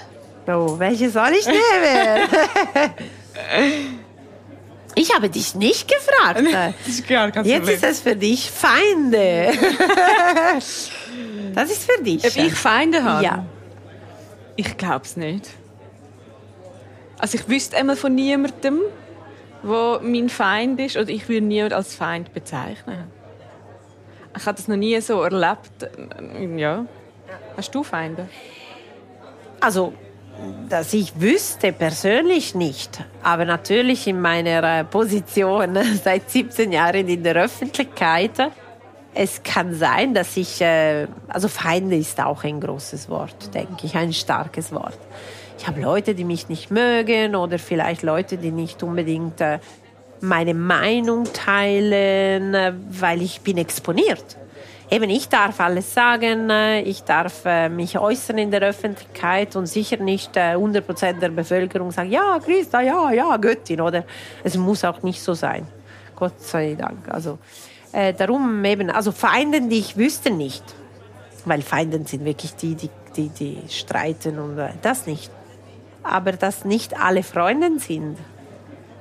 Oh, 0.47 0.79
welche 0.79 1.11
soll 1.11 1.33
ich 1.39 1.47
nehmen? 1.47 1.59
Ich 4.95 5.15
habe 5.15 5.31
dich 5.31 5.55
nicht 5.55 5.89
gefragt. 5.89 6.43
Jetzt 7.45 7.69
ist 7.69 7.85
es 7.85 8.01
für 8.01 8.17
dich 8.17 8.51
Feinde. 8.51 9.53
Das 11.55 11.71
ist 11.71 11.91
für 11.91 12.03
dich. 12.03 12.25
Ob 12.25 12.35
ich 12.37 12.55
Feinde 12.55 13.05
habe? 13.05 13.23
Ja. 13.23 13.45
Ich 14.57 14.77
glaube 14.79 15.05
es 15.05 15.19
nicht. 15.19 15.51
Also 17.19 17.37
ich 17.37 17.47
wüsste 17.49 17.77
einmal 17.77 17.97
von 17.97 18.15
niemandem, 18.15 18.81
wo 19.63 19.99
mein 20.03 20.31
Feind 20.31 20.81
ist, 20.81 20.97
oder 20.97 21.11
ich 21.11 21.29
würde 21.29 21.45
niemanden 21.47 21.75
als 21.75 21.95
Feind 21.95 22.33
bezeichnen. 22.33 23.05
Ich 24.37 24.47
habe 24.47 24.57
das 24.57 24.67
noch 24.67 24.77
nie 24.77 24.99
so 25.01 25.23
erlebt. 25.23 25.91
Ja. 26.57 26.87
Hast 27.57 27.75
du 27.75 27.83
Feinde? 27.83 28.29
Also, 29.61 29.93
dass 30.69 30.93
ich 30.95 31.21
wüsste 31.21 31.73
persönlich 31.73 32.55
nicht, 32.55 33.05
aber 33.23 33.45
natürlich 33.45 34.07
in 34.07 34.21
meiner 34.21 34.81
äh, 34.81 34.85
Position 34.85 35.77
seit 36.05 36.31
17 36.31 36.73
Jahren 36.73 37.09
in 37.09 37.23
der 37.23 37.37
Öffentlichkeit, 37.37 38.51
es 39.15 39.43
kann 39.43 39.75
sein, 39.75 40.15
dass 40.15 40.37
ich, 40.37 40.61
äh, 40.61 41.07
also 41.29 41.49
Feinde 41.49 41.97
ist 41.97 42.21
auch 42.21 42.45
ein 42.45 42.61
großes 42.61 43.09
Wort, 43.09 43.55
denke 43.55 43.85
ich, 43.85 43.95
ein 43.97 44.13
starkes 44.13 44.73
Wort. 44.73 44.99
Ich 45.59 45.67
habe 45.67 45.81
Leute, 45.81 46.15
die 46.15 46.25
mich 46.25 46.49
nicht 46.49 46.71
mögen 46.71 47.37
oder 47.37 47.59
vielleicht 47.59 48.03
Leute, 48.03 48.39
die 48.39 48.51
nicht 48.51 48.83
unbedingt 48.83 49.41
äh, 49.41 49.59
meine 50.21 50.55
Meinung 50.55 51.25
teilen, 51.33 52.57
weil 52.91 53.23
ich 53.23 53.41
bin 53.41 53.59
exponiert 53.59 54.39
eben 54.93 55.09
ich 55.09 55.29
darf 55.29 55.59
alles 55.59 55.95
sagen, 55.95 56.51
äh, 56.51 56.83
ich 56.83 57.03
darf 57.03 57.47
äh, 57.47 57.71
mich 57.71 57.99
äußern 57.99 58.37
in 58.37 58.51
der 58.51 58.61
Öffentlichkeit 58.61 59.57
und 59.57 59.67
sicher 59.67 59.97
nicht 59.97 60.37
100% 60.37 61.03
äh, 61.03 61.15
der 61.15 61.31
Bevölkerung 61.31 61.91
sagen, 61.91 62.11
ja, 62.11 62.39
Christa, 62.39 62.83
ja, 62.83 63.11
ja, 63.11 63.37
Göttin, 63.39 63.81
oder? 63.81 64.05
Es 64.45 64.57
muss 64.57 64.85
auch 64.85 65.03
nicht 65.03 65.23
so 65.23 65.33
sein. 65.33 65.67
Gott 66.15 66.39
sei 66.41 66.77
Dank. 66.79 67.09
Also, 67.09 67.39
äh, 67.93 68.13
darum 68.13 68.63
eben, 68.67 68.91
also 68.91 69.13
Feinden, 69.13 69.71
die 69.71 69.79
ich 69.79 69.97
wüsste 69.97 70.31
nicht. 70.31 70.63
Weil 71.47 71.63
Feinden 71.63 72.05
sind 72.05 72.25
wirklich 72.25 72.55
die, 72.55 72.75
die, 72.75 72.91
die, 73.17 73.29
die 73.31 73.63
streiten 73.69 74.39
und 74.39 74.61
das 74.83 75.07
nicht. 75.07 75.31
Aber 76.03 76.33
dass 76.33 76.65
nicht 76.65 77.01
alle 77.01 77.23
Freunde 77.23 77.81
sind, 77.81 78.19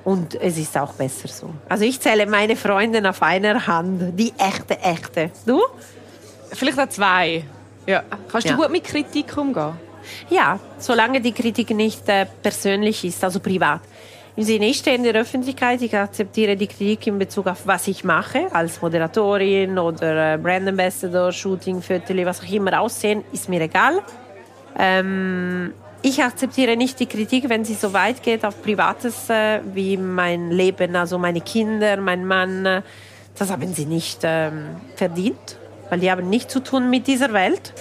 und 0.04 0.34
es 0.34 0.58
ist 0.58 0.76
auch 0.76 0.92
besser 0.94 1.28
so. 1.28 1.50
Also 1.68 1.84
ich 1.84 2.00
zähle 2.00 2.26
meine 2.26 2.56
Freunde 2.56 3.08
auf 3.08 3.22
einer 3.22 3.66
Hand. 3.66 4.18
Die 4.18 4.32
echte, 4.38 4.78
echte. 4.80 5.30
Du? 5.46 5.60
Vielleicht 6.50 6.78
auch 6.78 6.88
zwei. 6.88 7.44
Ja. 7.86 8.02
Kannst 8.30 8.48
du 8.48 8.52
ja. 8.52 8.56
gut 8.56 8.70
mit 8.70 8.84
Kritik 8.84 9.36
umgehen? 9.36 9.72
Ja, 10.28 10.58
solange 10.78 11.20
die 11.20 11.32
Kritik 11.32 11.70
nicht 11.70 12.08
äh, 12.08 12.26
persönlich 12.42 13.04
ist, 13.04 13.22
also 13.22 13.40
privat. 13.40 13.80
Im 14.34 14.44
Sinne, 14.44 14.66
ich 14.66 14.78
stehe 14.78 14.96
in 14.96 15.04
der 15.04 15.14
Öffentlichkeit, 15.14 15.82
ich 15.82 15.94
akzeptiere 15.94 16.56
die 16.56 16.66
Kritik 16.66 17.06
in 17.06 17.18
Bezug 17.18 17.46
auf 17.46 17.66
was 17.66 17.86
ich 17.86 18.02
mache, 18.02 18.46
als 18.52 18.80
Moderatorin 18.80 19.78
oder 19.78 20.34
äh, 20.34 20.38
Brand 20.38 20.68
Ambassador, 20.68 21.30
Shooting, 21.30 21.82
Viertel, 21.82 22.24
was 22.24 22.40
auch 22.40 22.50
immer 22.50 22.80
aussehen, 22.80 23.24
ist 23.32 23.48
mir 23.48 23.60
egal. 23.60 24.00
Ähm, 24.78 25.74
ich 26.02 26.22
akzeptiere 26.22 26.76
nicht 26.76 27.00
die 27.00 27.06
Kritik, 27.06 27.48
wenn 27.48 27.64
sie 27.64 27.74
so 27.74 27.92
weit 27.92 28.22
geht 28.22 28.44
auf 28.44 28.60
Privates 28.62 29.30
äh, 29.30 29.60
wie 29.72 29.96
mein 29.96 30.50
Leben, 30.50 30.96
also 30.96 31.18
meine 31.18 31.40
Kinder, 31.40 31.96
mein 31.96 32.26
Mann. 32.26 32.66
Äh, 32.66 32.82
das 33.38 33.50
haben 33.50 33.72
sie 33.72 33.86
nicht 33.86 34.20
ähm, 34.24 34.76
verdient, 34.96 35.56
weil 35.90 36.00
die 36.00 36.10
haben 36.10 36.28
nichts 36.28 36.52
zu 36.52 36.60
tun 36.60 36.90
mit 36.90 37.06
dieser 37.06 37.32
Welt. 37.32 37.72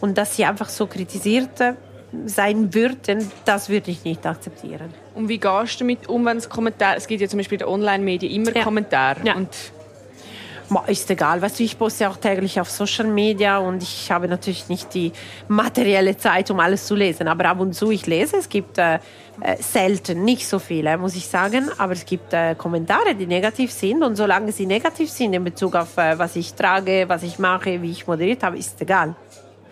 Und 0.00 0.18
dass 0.18 0.36
sie 0.36 0.44
einfach 0.44 0.68
so 0.68 0.86
kritisiert 0.86 1.60
äh, 1.60 1.74
sein 2.26 2.72
würden, 2.74 3.30
das 3.44 3.68
würde 3.68 3.90
ich 3.90 4.04
nicht 4.04 4.24
akzeptieren. 4.24 4.92
Und 5.14 5.28
wie 5.28 5.38
gehst 5.38 5.80
du 5.80 5.84
damit 5.84 6.08
um, 6.08 6.24
wenn 6.24 6.36
es 6.36 6.48
Kommentare, 6.48 6.96
es 6.96 7.06
gibt 7.06 7.20
ja 7.20 7.28
zum 7.28 7.38
Beispiel 7.38 7.56
in 7.56 7.66
den 7.66 7.68
Online-Medien 7.68 8.32
immer 8.32 8.56
ja. 8.56 8.62
Kommentare 8.62 9.20
ja. 9.24 9.34
und 9.34 9.48
ist 10.86 11.10
egal, 11.10 11.42
weißt 11.42 11.58
du, 11.58 11.64
ich 11.64 11.78
poste 11.78 12.08
auch 12.08 12.16
täglich 12.16 12.58
auf 12.60 12.70
Social 12.70 13.06
Media 13.06 13.58
und 13.58 13.82
ich 13.82 14.10
habe 14.10 14.28
natürlich 14.28 14.68
nicht 14.68 14.94
die 14.94 15.12
materielle 15.48 16.16
Zeit, 16.16 16.50
um 16.50 16.60
alles 16.60 16.86
zu 16.86 16.94
lesen, 16.94 17.28
aber 17.28 17.46
ab 17.46 17.60
und 17.60 17.74
zu 17.74 17.90
ich 17.90 18.06
lese. 18.06 18.36
Es 18.38 18.48
gibt 18.48 18.78
äh, 18.78 18.94
äh, 19.40 19.56
selten, 19.60 20.24
nicht 20.24 20.46
so 20.46 20.58
viele, 20.58 20.96
muss 20.96 21.16
ich 21.16 21.26
sagen, 21.26 21.70
aber 21.78 21.92
es 21.92 22.06
gibt 22.06 22.32
äh, 22.32 22.54
Kommentare, 22.54 23.14
die 23.14 23.26
negativ 23.26 23.72
sind 23.72 24.02
und 24.02 24.16
solange 24.16 24.52
sie 24.52 24.66
negativ 24.66 25.10
sind 25.10 25.34
in 25.34 25.44
Bezug 25.44 25.74
auf 25.74 25.96
äh, 25.98 26.18
was 26.18 26.36
ich 26.36 26.54
trage, 26.54 27.04
was 27.08 27.22
ich 27.22 27.38
mache, 27.38 27.82
wie 27.82 27.90
ich 27.90 28.06
moderiert 28.06 28.42
habe, 28.42 28.56
ist 28.58 28.80
egal. 28.80 29.14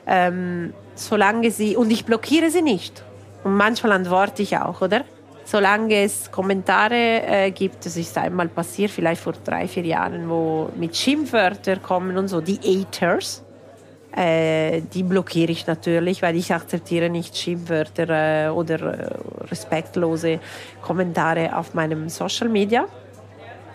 Ähm, 0.07 0.75
solange 0.95 1.51
sie 1.51 1.77
und 1.77 1.91
ich 1.91 2.05
blockiere 2.05 2.51
sie 2.51 2.63
nicht 2.63 3.03
und 3.45 3.57
manchmal 3.57 3.93
antworte 3.93 4.43
ich 4.43 4.57
auch, 4.59 4.81
oder? 4.81 5.05
Solange 5.53 6.05
es 6.05 6.31
Kommentare 6.31 7.23
äh, 7.27 7.51
gibt, 7.51 7.85
das 7.85 7.99
ist 7.99 8.17
einmal 8.17 8.49
passiert, 8.49 8.91
vielleicht 8.91 9.21
vor 9.21 9.35
drei, 9.35 9.69
vier 9.69 9.85
Jahren, 9.85 10.27
wo 10.31 10.71
mit 10.77 10.97
Schimpfwörtern 10.97 11.83
kommen 11.83 12.17
und 12.17 12.29
so, 12.29 12.41
die 12.41 12.59
Haters, 12.65 13.45
äh, 14.17 14.81
die 14.81 15.03
blockiere 15.03 15.53
ich 15.53 15.67
natürlich, 15.67 16.23
weil 16.23 16.37
ich 16.37 16.55
akzeptiere 16.55 17.11
nicht 17.11 17.37
Schimpfwörter 17.37 18.47
äh, 18.47 18.49
oder 18.49 18.79
äh, 18.81 19.15
respektlose 19.51 20.41
Kommentare 20.81 21.55
auf 21.55 21.75
meinem 21.75 22.09
Social 22.09 22.49
Media. 22.49 22.87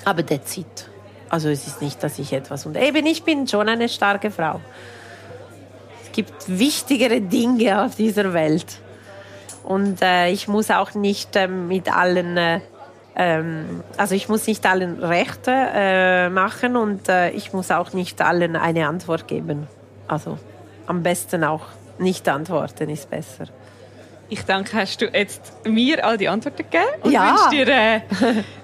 Aber 0.03 0.25
that's 0.25 0.57
it. 0.57 0.89
Also 1.30 1.49
es 1.49 1.67
ist 1.67 1.80
nicht, 1.80 2.01
dass 2.01 2.17
ich 2.17 2.34
etwas 2.34 2.65
und 2.65 2.75
eben 2.75 3.05
ich 3.05 3.21
bin 3.21 3.47
schon 3.47 3.69
eine 3.69 3.88
starke 3.88 4.32
Frau. 4.32 4.61
Es 6.03 6.11
gibt 6.11 6.34
wichtigere 6.47 7.21
Dinge 7.21 7.84
auf 7.84 7.93
dieser 7.93 8.34
Welt. 8.34 8.82
Und 9.68 10.01
äh, 10.01 10.30
ich 10.30 10.47
muss 10.47 10.72
auch 10.72 10.93
nicht 10.93 11.36
äh, 11.36 11.49
mit 11.49 11.93
allen, 11.93 12.38
äh, 12.38 12.61
ähm, 13.18 13.84
also 13.97 14.15
ich 14.15 14.30
muss 14.30 14.47
nicht 14.47 14.65
allen 14.65 15.03
Rechte 15.03 15.51
äh, 15.51 16.30
machen 16.30 16.78
und 16.78 17.09
äh, 17.09 17.32
ich 17.32 17.51
muss 17.51 17.70
auch 17.70 17.91
nicht 17.91 18.22
allen 18.22 18.55
eine 18.55 18.88
Antwort 18.88 19.28
geben. 19.28 19.68
Also 20.07 20.38
am 20.86 21.03
besten 21.03 21.43
auch 21.43 21.63
nicht 21.99 22.30
antworten 22.30 22.89
ist 22.89 23.09
besser. 23.09 23.47
Ich 24.30 24.45
danke, 24.45 24.78
hast 24.78 25.01
du 25.01 25.05
jetzt 25.07 25.41
mir 25.65 26.05
all 26.05 26.18
die 26.18 26.30
Antworten 26.30 26.63
gegeben 26.63 26.86
und 27.01 27.11
ja. 27.11 27.32
wünsche 27.32 27.65
dir 27.65 27.68
äh, 27.68 28.01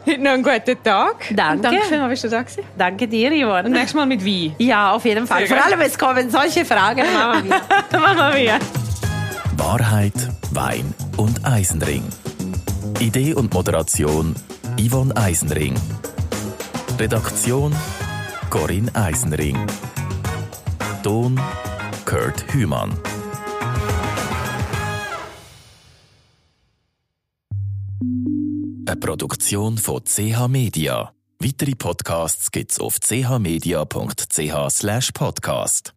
heute 0.06 0.22
noch 0.22 0.32
einen 0.32 0.44
guten 0.44 0.84
Tag. 0.84 1.16
Danke. 1.36 1.54
Und 1.54 1.64
danke 1.66 1.82
vielmals, 1.84 2.10
bist 2.12 2.24
du 2.24 2.30
da 2.30 2.42
gewesen. 2.42 2.64
Danke 2.78 3.08
dir, 3.10 3.30
Yvonne. 3.30 3.66
Und 3.66 3.72
nächstes 3.72 3.94
Mal 3.94 4.06
mit 4.06 4.26
Wein. 4.26 4.56
Ja, 4.58 4.92
auf 4.92 5.04
jeden 5.04 5.28
Fall. 5.28 5.48
Vor 5.48 5.66
allem, 5.66 5.82
es 5.82 5.98
kommen 5.98 6.30
solche 6.30 6.64
Fragen. 6.64 7.04
Machen 7.14 7.50
wir. 7.50 8.00
machen 8.00 8.36
wir. 8.36 8.83
Wahrheit, 9.60 10.14
Wein 10.52 10.94
und 11.18 11.46
Eisenring. 11.46 12.04
Idee 13.00 13.34
und 13.34 13.54
Moderation 13.54 14.36
Yvonne 14.80 15.16
Eisenring. 15.16 15.76
Redaktion 17.00 17.74
Corinne 18.50 18.94
Eisenring. 18.96 19.58
Ton 21.04 21.40
Kurt 22.06 22.46
Hümann. 22.54 22.98
Eine 28.86 28.98
Produktion 29.00 29.78
von 29.78 30.04
CH 30.04 30.48
Media. 30.48 31.14
Weitere 31.40 31.76
Podcasts 31.76 32.52
gibt's 32.52 32.80
auf 32.80 32.98
chmedia.ch/podcast. 33.00 35.94